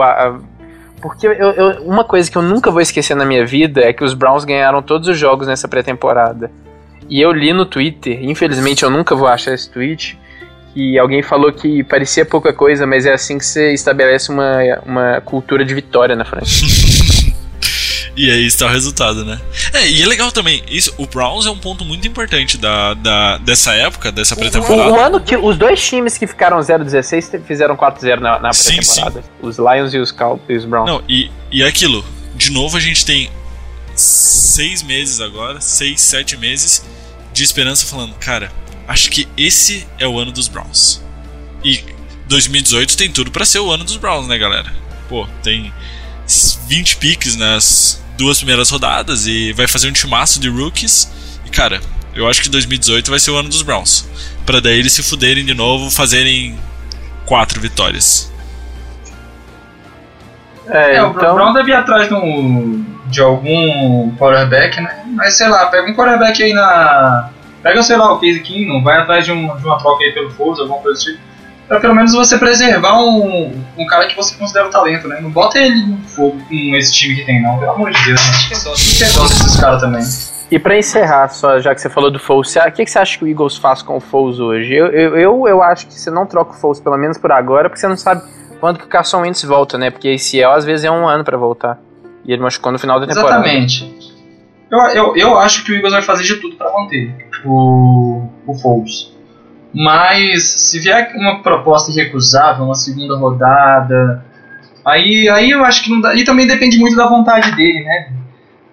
Porque 1.01 1.25
eu, 1.25 1.33
eu, 1.33 1.83
uma 1.85 2.03
coisa 2.03 2.29
que 2.29 2.37
eu 2.37 2.43
nunca 2.43 2.69
vou 2.69 2.81
esquecer 2.81 3.15
na 3.15 3.25
minha 3.25 3.47
vida 3.47 3.81
é 3.81 3.91
que 3.91 4.03
os 4.03 4.13
Browns 4.13 4.45
ganharam 4.45 4.79
todos 4.79 5.07
os 5.07 5.17
jogos 5.17 5.47
nessa 5.47 5.67
pré-temporada. 5.67 6.51
E 7.09 7.19
eu 7.19 7.31
li 7.31 7.51
no 7.51 7.65
Twitter, 7.65 8.23
infelizmente 8.23 8.83
eu 8.83 8.91
nunca 8.91 9.15
vou 9.15 9.27
achar 9.27 9.55
esse 9.55 9.67
tweet, 9.71 10.19
que 10.75 10.99
alguém 10.99 11.23
falou 11.23 11.51
que 11.51 11.83
parecia 11.83 12.23
pouca 12.23 12.53
coisa, 12.53 12.85
mas 12.85 13.07
é 13.07 13.13
assim 13.13 13.39
que 13.39 13.45
você 13.45 13.73
estabelece 13.73 14.31
uma, 14.31 14.59
uma 14.85 15.21
cultura 15.21 15.65
de 15.65 15.73
vitória 15.73 16.15
na 16.15 16.25
França. 16.25 16.63
E 18.15 18.29
aí 18.29 18.45
está 18.45 18.67
o 18.67 18.69
resultado, 18.69 19.25
né? 19.25 19.41
É, 19.73 19.87
e 19.87 20.01
é 20.01 20.05
legal 20.05 20.31
também, 20.31 20.63
isso, 20.69 20.93
o 20.97 21.07
Browns 21.07 21.47
é 21.47 21.49
um 21.49 21.57
ponto 21.57 21.83
muito 21.83 22.07
importante 22.07 22.57
da, 22.57 22.93
da, 22.93 23.37
dessa 23.39 23.73
época, 23.73 24.11
dessa 24.11 24.35
pré-temporada. 24.35 24.91
O, 24.91 24.93
o, 24.93 24.99
ano 24.99 25.19
que 25.19 25.35
os 25.35 25.57
dois 25.57 25.83
times 25.83 26.17
que 26.17 26.27
ficaram 26.27 26.59
0-16 26.59 27.43
fizeram 27.43 27.75
4-0 27.75 28.19
na, 28.19 28.39
na 28.39 28.51
pré-temporada. 28.51 29.23
Os 29.41 29.57
Lions 29.57 29.93
e 29.93 29.97
os, 29.97 30.11
Cal 30.11 30.39
e 30.47 30.55
os 30.55 30.65
Browns. 30.65 30.87
Não, 30.87 31.03
e, 31.09 31.31
e 31.51 31.63
é 31.63 31.67
aquilo, 31.67 32.05
de 32.35 32.51
novo 32.51 32.77
a 32.77 32.79
gente 32.79 33.03
tem 33.03 33.31
seis 33.95 34.83
meses 34.83 35.19
agora, 35.19 35.59
seis, 35.59 36.01
sete 36.01 36.37
meses 36.37 36.85
de 37.31 37.43
esperança 37.43 37.87
falando, 37.87 38.13
cara, 38.15 38.51
acho 38.87 39.09
que 39.09 39.27
esse 39.35 39.87
é 39.97 40.07
o 40.07 40.19
ano 40.19 40.31
dos 40.31 40.47
Browns. 40.47 41.01
E 41.63 41.83
2018 42.27 42.95
tem 42.95 43.11
tudo 43.11 43.31
para 43.31 43.43
ser 43.43 43.59
o 43.59 43.71
ano 43.71 43.83
dos 43.83 43.97
Browns, 43.97 44.27
né, 44.27 44.37
galera? 44.37 44.71
Pô, 45.09 45.27
tem 45.41 45.73
20 46.67 46.97
piques 46.97 47.35
nas 47.35 48.02
duas 48.23 48.37
primeiras 48.37 48.69
rodadas 48.69 49.27
e 49.27 49.51
vai 49.53 49.67
fazer 49.67 49.89
um 49.89 49.91
timaço 49.91 50.39
de 50.39 50.49
rookies. 50.49 51.11
E 51.45 51.49
cara, 51.49 51.81
eu 52.15 52.27
acho 52.27 52.41
que 52.41 52.49
2018 52.49 53.09
vai 53.09 53.19
ser 53.19 53.31
o 53.31 53.35
ano 53.35 53.49
dos 53.49 53.61
Browns. 53.61 54.07
Para 54.45 54.61
daí 54.61 54.79
eles 54.79 54.93
se 54.93 55.03
fuderem 55.03 55.45
de 55.45 55.53
novo, 55.53 55.91
fazerem 55.91 56.57
quatro 57.25 57.59
vitórias. 57.59 58.31
É, 60.67 60.95
é 60.95 60.97
então... 60.99 61.31
o 61.31 61.33
Brown 61.35 61.53
deve 61.53 61.71
ir 61.71 61.75
atrás 61.75 62.07
de, 62.07 62.15
de 63.07 63.21
algum 63.21 64.15
quarterback, 64.15 64.79
né? 64.79 65.03
Mas 65.07 65.37
sei 65.37 65.49
lá, 65.49 65.65
pega 65.65 65.91
um 65.91 65.93
quarterback 65.93 66.41
aí 66.41 66.53
na. 66.53 67.29
Pega, 67.61 67.83
sei 67.83 67.97
lá, 67.97 68.13
o 68.13 68.19
Case 68.19 68.41
Keenum, 68.41 68.83
vai 68.83 68.99
atrás 68.99 69.25
de, 69.25 69.31
um, 69.31 69.55
de 69.55 69.65
uma 69.65 69.77
troca 69.77 70.03
aí 70.03 70.11
pelo 70.11 70.31
Forza, 70.31 70.61
alguma 70.61 70.81
coisa 70.81 70.99
do 70.99 71.05
tipo 71.05 71.32
pra 71.67 71.79
pelo 71.79 71.95
menos 71.95 72.13
você 72.13 72.37
preservar 72.37 72.99
um, 73.01 73.51
um 73.77 73.85
cara 73.87 74.07
que 74.07 74.15
você 74.15 74.35
considera 74.35 74.67
um 74.67 74.71
talento, 74.71 75.07
né? 75.07 75.19
Não 75.21 75.29
bota 75.29 75.59
ele 75.59 75.85
no 75.85 75.97
fogo 76.07 76.37
com 76.47 76.75
esse 76.75 76.91
time 76.91 77.15
que 77.15 77.25
tem, 77.25 77.41
não. 77.41 77.57
Pelo 77.57 77.71
amor 77.71 77.91
de 77.91 78.05
Deus, 78.05 78.19
gente. 78.21 78.55
Só 78.57 78.71
tem 78.71 79.11
que 79.11 79.33
desses 79.33 79.59
caras 79.59 79.81
também. 79.81 80.03
E 80.51 80.59
pra 80.59 80.77
encerrar, 80.77 81.29
só 81.29 81.59
já 81.59 81.73
que 81.73 81.81
você 81.81 81.89
falou 81.89 82.11
do 82.11 82.19
Foles, 82.19 82.55
o 82.55 82.71
que, 82.71 82.85
que 82.85 82.91
você 82.91 82.99
acha 82.99 83.17
que 83.17 83.23
o 83.23 83.27
Eagles 83.27 83.57
faz 83.57 83.81
com 83.81 83.97
o 83.97 83.99
Foles 83.99 84.39
hoje? 84.39 84.73
Eu, 84.73 84.87
eu, 84.87 85.17
eu, 85.17 85.47
eu 85.47 85.63
acho 85.63 85.87
que 85.87 85.93
você 85.93 86.11
não 86.11 86.25
troca 86.25 86.51
o 86.51 86.53
Foles, 86.53 86.79
pelo 86.79 86.97
menos 86.97 87.17
por 87.17 87.31
agora, 87.31 87.69
porque 87.69 87.79
você 87.79 87.87
não 87.87 87.97
sabe 87.97 88.21
quando 88.59 88.77
que 88.77 88.85
o 88.85 88.87
Carson 88.87 89.21
Wentz 89.21 89.43
volta, 89.43 89.77
né? 89.77 89.89
Porque 89.89 90.09
esse 90.09 90.39
é 90.39 90.45
às 90.45 90.63
vezes 90.63 90.85
é 90.85 90.91
um 90.91 91.07
ano 91.07 91.23
para 91.23 91.37
voltar. 91.37 91.79
E 92.25 92.31
ele 92.31 92.41
machucou 92.41 92.71
no 92.71 92.79
final 92.79 92.99
da 92.99 93.07
temporada. 93.07 93.39
Exatamente. 93.39 94.13
Eu, 94.71 94.79
eu, 94.79 95.15
eu 95.15 95.39
acho 95.39 95.63
que 95.63 95.71
o 95.71 95.75
Eagles 95.75 95.93
vai 95.93 96.01
fazer 96.01 96.23
de 96.23 96.35
tudo 96.37 96.55
para 96.55 96.71
manter 96.71 97.13
o, 97.45 98.27
o 98.47 98.53
Foles. 98.55 99.12
Mas 99.73 100.43
se 100.43 100.79
vier 100.79 101.13
uma 101.15 101.41
proposta 101.41 101.91
irrecusável, 101.91 102.65
uma 102.65 102.75
segunda 102.75 103.17
rodada, 103.17 104.23
aí, 104.85 105.27
aí 105.29 105.49
eu 105.49 105.65
acho 105.65 105.83
que 105.83 105.89
não 105.89 105.99
dá. 105.99 106.13
E 106.13 106.23
também 106.23 106.45
depende 106.45 106.77
muito 106.77 106.95
da 106.95 107.07
vontade 107.07 107.55
dele, 107.55 107.83
né? 107.83 108.13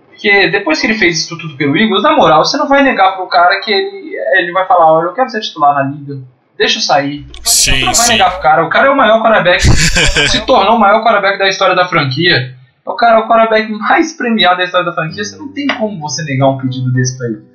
Porque 0.08 0.48
depois 0.48 0.78
que 0.78 0.86
ele 0.86 0.98
fez 0.98 1.20
isso 1.20 1.38
tudo 1.38 1.56
pelo 1.56 1.76
Eagles, 1.78 2.02
na 2.02 2.14
moral, 2.14 2.44
você 2.44 2.58
não 2.58 2.68
vai 2.68 2.82
negar 2.82 3.16
pro 3.16 3.26
cara 3.26 3.58
que 3.60 3.72
ele, 3.72 4.14
ele 4.34 4.52
vai 4.52 4.66
falar, 4.66 4.92
olha, 4.92 5.06
eu 5.06 5.14
quero 5.14 5.30
ser 5.30 5.40
titular 5.40 5.74
na 5.74 5.82
liga. 5.84 6.18
Deixa 6.58 6.76
eu 6.76 6.82
sair. 6.82 7.26
Sim, 7.42 7.70
você 7.70 7.78
não 7.78 7.86
vai 7.86 7.94
sim. 7.94 8.12
negar 8.12 8.30
pro 8.32 8.42
cara. 8.42 8.66
O 8.66 8.68
cara 8.68 8.88
é 8.88 8.90
o 8.90 8.96
maior 8.96 9.22
quarterback. 9.22 9.62
se 9.62 10.40
tornou 10.44 10.76
o 10.76 10.78
maior 10.78 11.02
quarterback 11.02 11.38
da 11.38 11.48
história 11.48 11.74
da 11.74 11.88
franquia. 11.88 12.54
O 12.84 12.94
cara 12.94 13.18
é 13.18 13.22
o 13.22 13.26
quarterback 13.26 13.72
mais 13.72 14.12
premiado 14.12 14.58
da 14.58 14.64
história 14.64 14.84
da 14.84 14.92
franquia. 14.92 15.24
Você 15.24 15.36
não 15.38 15.48
tem 15.48 15.66
como 15.66 15.98
você 15.98 16.22
negar 16.24 16.50
um 16.50 16.58
pedido 16.58 16.92
desse 16.92 17.16
pra 17.16 17.28
ele. 17.28 17.49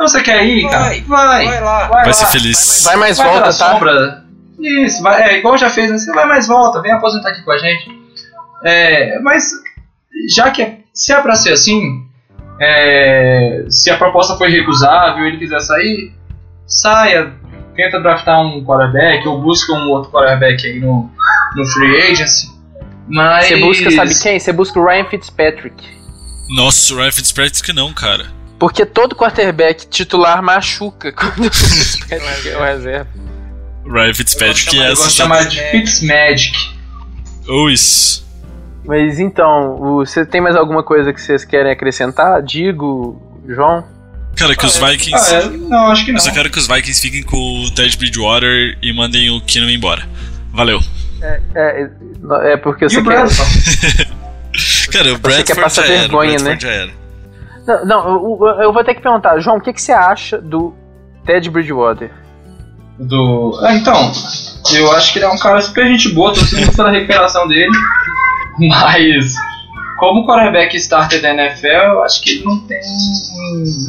Então 0.00 0.08
você 0.08 0.22
quer 0.22 0.42
ir, 0.46 0.62
cara? 0.62 0.84
Vai, 0.84 1.00
vai, 1.02 1.44
vai 1.44 1.60
lá. 1.60 1.88
Vai, 1.88 2.04
vai 2.04 2.14
ser 2.14 2.24
feliz. 2.28 2.84
Vai 2.86 2.96
mais 2.96 3.18
vai 3.18 3.28
volta, 3.28 3.44
tá? 3.44 3.52
Sombra. 3.52 4.24
Isso, 4.58 5.02
vai, 5.02 5.22
é 5.22 5.38
igual 5.38 5.58
já 5.58 5.68
fez, 5.68 5.90
né? 5.90 5.98
Você 5.98 6.10
vai 6.14 6.24
mais 6.26 6.48
volta, 6.48 6.80
vem 6.80 6.90
aposentar 6.90 7.28
aqui 7.28 7.42
com 7.42 7.52
a 7.52 7.58
gente. 7.58 7.90
É, 8.64 9.18
mas 9.18 9.50
já 10.34 10.50
que 10.50 10.62
é, 10.62 10.78
se 10.94 11.12
é 11.12 11.20
pra 11.20 11.34
ser 11.34 11.52
assim, 11.52 12.02
é, 12.58 13.66
se 13.68 13.90
a 13.90 13.98
proposta 13.98 14.36
foi 14.36 14.50
recusável, 14.50 15.26
ele 15.26 15.36
quiser 15.36 15.60
sair, 15.60 16.14
saia, 16.66 17.34
tenta 17.76 18.00
draftar 18.00 18.40
um 18.40 18.64
quarterback 18.64 19.28
ou 19.28 19.42
busca 19.42 19.70
um 19.74 19.90
outro 19.90 20.10
quarterback 20.10 20.66
aí 20.66 20.80
no, 20.80 21.10
no 21.54 21.66
free 21.66 22.10
agency. 22.10 22.48
Mas... 23.06 23.48
Você 23.48 23.56
busca, 23.58 23.90
sabe 23.90 24.18
quem? 24.18 24.40
Você 24.40 24.50
busca 24.50 24.80
o 24.80 24.86
Ryan 24.86 25.04
Fitzpatrick. 25.04 25.86
Nossa, 26.56 26.94
o 26.94 26.96
Ryan 26.96 27.12
Fitzpatrick 27.12 27.70
não, 27.74 27.92
cara. 27.92 28.39
Porque 28.60 28.84
todo 28.84 29.16
quarterback 29.16 29.86
titular 29.88 30.42
machuca 30.42 31.10
quando 31.16 31.46
o 31.46 31.50
Fitzpatrick 31.50 32.48
é 32.50 32.58
o 32.58 32.62
reserva. 32.62 33.08
Ryan 33.86 34.14
Fitzpatrick 34.14 34.78
é 34.78 34.92
essa. 34.92 35.08
chamar 35.08 35.48
de 35.48 35.58
Fitzmagic. 35.70 36.56
Ou 37.48 37.70
isso. 37.70 38.28
Mas 38.84 39.18
então, 39.18 39.78
você 39.96 40.26
tem 40.26 40.42
mais 40.42 40.54
alguma 40.54 40.82
coisa 40.82 41.10
que 41.10 41.20
vocês 41.20 41.42
querem 41.42 41.72
acrescentar? 41.72 42.42
Digo, 42.42 43.20
João? 43.48 43.82
Cara, 44.36 44.54
que 44.54 44.66
os 44.66 44.76
Vikings. 44.76 45.34
Ah, 45.34 45.38
é? 45.38 45.46
Não, 45.48 45.90
acho 45.90 46.04
que 46.04 46.12
não. 46.12 46.18
Eu 46.18 46.22
só 46.22 46.30
quero 46.30 46.50
que 46.50 46.58
os 46.58 46.66
Vikings 46.66 47.00
fiquem 47.00 47.22
com 47.22 47.64
o 47.64 47.70
Ted 47.70 47.96
Bridgewater 47.96 48.76
e 48.82 48.92
mandem 48.92 49.30
o 49.30 49.40
Keenum 49.40 49.70
embora. 49.70 50.06
Valeu. 50.52 50.80
É, 51.22 51.40
é, 51.54 51.90
é 52.52 52.56
porque 52.58 52.88
você 52.88 52.96
e 52.96 53.00
o 53.00 53.04
quer. 53.04 53.24
Cara, 54.92 55.14
o 55.14 55.18
Bradford 55.18 55.44
quer 55.44 55.62
passar 55.62 55.86
vergonha, 55.86 56.38
né? 56.38 56.58
Já 56.60 56.70
era. 56.70 56.99
Não, 57.66 57.84
não 57.84 58.46
eu, 58.46 58.62
eu, 58.62 58.72
vou 58.72 58.84
ter 58.84 58.94
que 58.94 59.02
perguntar, 59.02 59.38
João, 59.40 59.56
o 59.56 59.60
que, 59.60 59.72
que 59.72 59.82
você 59.82 59.92
acha 59.92 60.38
do 60.38 60.74
Ted 61.24 61.48
Bridgewater? 61.50 62.10
Do. 62.98 63.58
Ah, 63.62 63.74
então, 63.74 64.12
eu 64.74 64.92
acho 64.92 65.12
que 65.12 65.18
ele 65.18 65.26
é 65.26 65.28
um 65.28 65.38
cara 65.38 65.60
super 65.60 65.86
gente 65.86 66.10
boa, 66.10 66.34
tô 66.34 66.40
sempre 66.40 66.74
pela 66.74 66.90
recuperação 66.90 67.48
dele. 67.48 67.72
Mas, 68.58 69.34
como 69.98 70.26
quarterback 70.26 70.76
starter 70.76 71.22
da 71.22 71.30
NFL, 71.30 71.66
eu 71.66 72.02
acho 72.02 72.22
que 72.22 72.30
ele 72.30 72.44
não 72.44 72.60
tem 72.66 72.80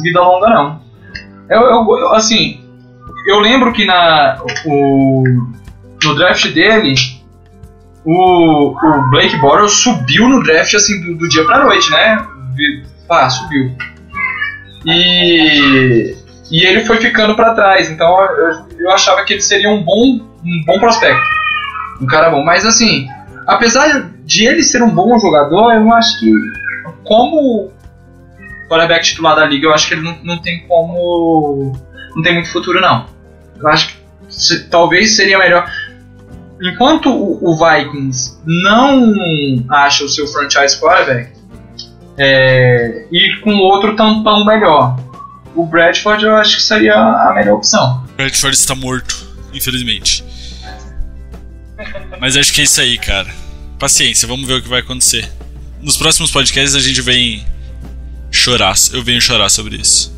vida 0.02 0.20
longa, 0.20 0.48
não. 0.48 0.80
Eu, 1.50 1.60
eu, 1.60 1.98
eu 1.98 2.14
assim, 2.14 2.62
eu 3.26 3.38
lembro 3.38 3.72
que 3.72 3.84
na, 3.84 4.42
o, 4.64 5.24
no 6.02 6.14
draft 6.14 6.48
dele, 6.52 6.94
o, 8.04 8.74
o 8.74 9.10
Blake 9.10 9.36
Bortles 9.36 9.72
subiu 9.72 10.28
no 10.28 10.42
draft 10.42 10.74
assim 10.74 11.00
do, 11.02 11.18
do 11.18 11.28
dia 11.28 11.44
pra 11.44 11.64
noite, 11.64 11.90
né? 11.90 12.26
Pá, 13.12 13.28
subiu. 13.28 13.76
E, 14.86 16.16
e 16.50 16.64
ele 16.64 16.82
foi 16.86 16.96
ficando 16.96 17.36
para 17.36 17.52
trás, 17.52 17.90
então 17.90 18.18
eu, 18.22 18.66
eu 18.78 18.90
achava 18.90 19.22
que 19.22 19.34
ele 19.34 19.42
seria 19.42 19.68
um 19.68 19.82
bom, 19.82 20.26
um 20.42 20.64
bom 20.64 20.78
prospecto. 20.78 21.22
Um 22.00 22.06
cara 22.06 22.30
bom. 22.30 22.42
Mas 22.42 22.64
assim, 22.64 23.06
apesar 23.46 24.10
de 24.24 24.46
ele 24.46 24.62
ser 24.62 24.82
um 24.82 24.88
bom 24.88 25.18
jogador, 25.18 25.74
eu 25.74 25.92
acho 25.92 26.20
que. 26.20 26.32
Como 27.04 27.70
quarterback 28.66 29.04
titular 29.04 29.36
da 29.36 29.44
liga, 29.44 29.66
eu 29.66 29.74
acho 29.74 29.88
que 29.88 29.92
ele 29.92 30.04
não, 30.04 30.16
não 30.24 30.40
tem 30.40 30.66
como. 30.66 31.78
Não 32.16 32.22
tem 32.22 32.32
muito 32.32 32.50
futuro, 32.50 32.80
não. 32.80 33.08
Eu 33.60 33.68
acho 33.68 33.88
que 33.88 33.94
se, 34.30 34.70
talvez 34.70 35.16
seria 35.16 35.38
melhor. 35.38 35.70
Enquanto 36.62 37.10
o, 37.10 37.50
o, 37.50 37.58
Vikings 37.58 38.38
não 38.46 39.12
acha 39.68 40.02
o 40.02 40.08
seu 40.08 40.26
franchise 40.26 40.80
quarterback, 40.80 41.41
é, 42.16 43.06
e 43.10 43.40
com 43.40 43.54
outro 43.58 43.96
tampão 43.96 44.44
melhor. 44.44 44.98
O 45.54 45.66
Bradford 45.66 46.24
eu 46.24 46.34
acho 46.36 46.56
que 46.56 46.62
seria 46.62 46.94
a 46.94 47.32
melhor 47.34 47.56
opção. 47.56 48.02
O 48.12 48.16
Bradford 48.16 48.56
está 48.56 48.74
morto, 48.74 49.26
infelizmente. 49.52 50.24
Mas 52.20 52.36
acho 52.36 52.52
que 52.52 52.60
é 52.60 52.64
isso 52.64 52.80
aí, 52.80 52.96
cara. 52.96 53.28
Paciência, 53.78 54.26
vamos 54.28 54.46
ver 54.46 54.54
o 54.54 54.62
que 54.62 54.68
vai 54.68 54.80
acontecer. 54.80 55.28
Nos 55.80 55.96
próximos 55.96 56.30
podcasts 56.30 56.74
a 56.74 56.80
gente 56.80 57.02
vem 57.02 57.44
chorar. 58.30 58.74
Eu 58.92 59.02
venho 59.02 59.20
chorar 59.20 59.48
sobre 59.48 59.76
isso. 59.76 60.12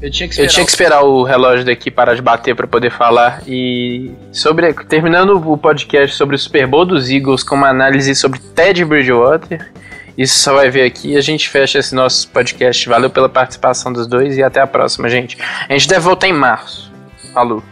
Eu 0.00 0.10
tinha, 0.10 0.28
eu 0.28 0.46
tinha 0.46 0.64
que 0.64 0.70
esperar 0.70 1.02
o 1.02 1.22
relógio 1.22 1.64
daqui 1.64 1.90
parar 1.90 2.14
de 2.14 2.22
bater 2.22 2.54
para 2.54 2.66
poder 2.66 2.90
falar. 2.90 3.42
E 3.46 4.12
sobre 4.30 4.72
terminando 4.84 5.30
o 5.50 5.56
podcast 5.56 6.16
sobre 6.16 6.36
o 6.36 6.38
Super 6.38 6.66
Bowl 6.66 6.84
dos 6.84 7.10
Eagles 7.10 7.42
com 7.42 7.56
uma 7.56 7.70
análise 7.70 8.14
sobre 8.14 8.38
Ted 8.38 8.84
Bridgewater. 8.84 9.72
Isso 10.16 10.38
só 10.38 10.54
vai 10.54 10.70
ver 10.70 10.86
aqui. 10.86 11.16
A 11.16 11.20
gente 11.20 11.48
fecha 11.48 11.78
esse 11.78 11.94
nosso 11.94 12.28
podcast. 12.28 12.88
Valeu 12.88 13.10
pela 13.10 13.28
participação 13.28 13.92
dos 13.92 14.06
dois 14.06 14.36
e 14.36 14.42
até 14.42 14.60
a 14.60 14.66
próxima, 14.66 15.10
gente. 15.10 15.36
A 15.68 15.72
gente 15.72 15.86
deve 15.86 16.00
voltar 16.00 16.26
em 16.28 16.32
março. 16.32 16.90
Falou. 17.34 17.62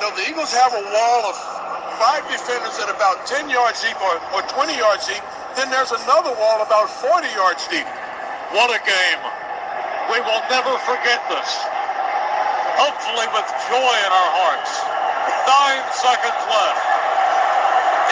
So 0.00 0.12
the 0.12 0.30
Eagles 0.30 0.52
have 0.52 0.72
a 0.72 0.80
wall 0.80 1.28
of 1.28 1.36
five 1.98 2.22
defenders 2.30 2.78
at 2.78 2.88
about 2.88 3.26
10 3.26 3.50
yards 3.50 3.82
deep 3.82 3.96
or, 4.00 4.20
or 4.36 4.42
20 4.42 4.76
yards 4.78 5.06
deep. 5.06 5.22
Then 5.56 5.68
there's 5.70 5.92
another 5.92 6.32
wall 6.36 6.62
about 6.62 6.88
40 6.88 7.26
yards 7.34 7.66
deep. 7.68 7.86
What 8.52 8.70
a 8.70 8.78
game. 8.84 9.20
We 10.12 10.20
will 10.20 10.42
never 10.48 10.72
forget 10.86 11.20
this. 11.28 11.50
Hopefully 12.78 13.26
with 13.34 13.48
joy 13.68 13.94
in 14.06 14.12
our 14.12 14.30
hearts. 14.36 14.72
Nine 15.44 15.82
seconds 15.92 16.40
left. 16.48 16.80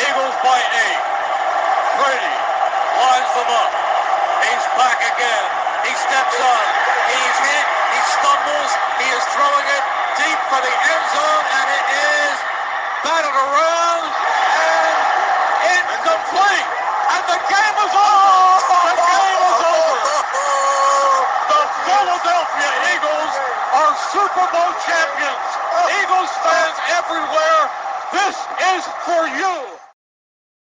Eagles 0.08 0.36
by 0.42 0.58
eight. 0.58 1.13
Brady 1.98 2.34
lines 2.98 3.32
them 3.38 3.50
up. 3.54 3.72
He's 4.46 4.66
back 4.78 4.98
again. 4.98 5.46
He 5.86 5.92
steps 5.94 6.36
up. 6.40 6.64
He's 7.10 7.36
hit. 7.46 7.66
He 7.94 8.00
stumbles. 8.18 8.72
He 8.98 9.08
is 9.14 9.24
throwing 9.34 9.68
it 9.78 9.84
deep 10.18 10.40
for 10.50 10.60
the 10.62 10.74
end 10.74 11.04
zone, 11.14 11.46
and 11.58 11.66
it 11.70 11.86
is 11.94 12.34
batted 13.06 13.36
around 13.36 14.04
and 14.10 14.96
incomplete. 15.78 16.68
And 17.14 17.24
the 17.30 17.40
game 17.46 17.76
is 17.86 17.94
over. 17.94 18.80
The 18.90 18.96
game 18.98 19.42
is 19.54 19.60
over. 19.62 20.12
The 21.50 21.62
Philadelphia 21.86 22.70
Eagles 22.96 23.34
are 23.78 23.92
Super 24.10 24.46
Bowl 24.50 24.72
champions. 24.86 25.48
Eagles 26.02 26.32
fans 26.42 26.78
everywhere, 26.98 27.62
this 28.12 28.36
is 28.74 28.82
for 29.06 29.24
you. 29.38 29.83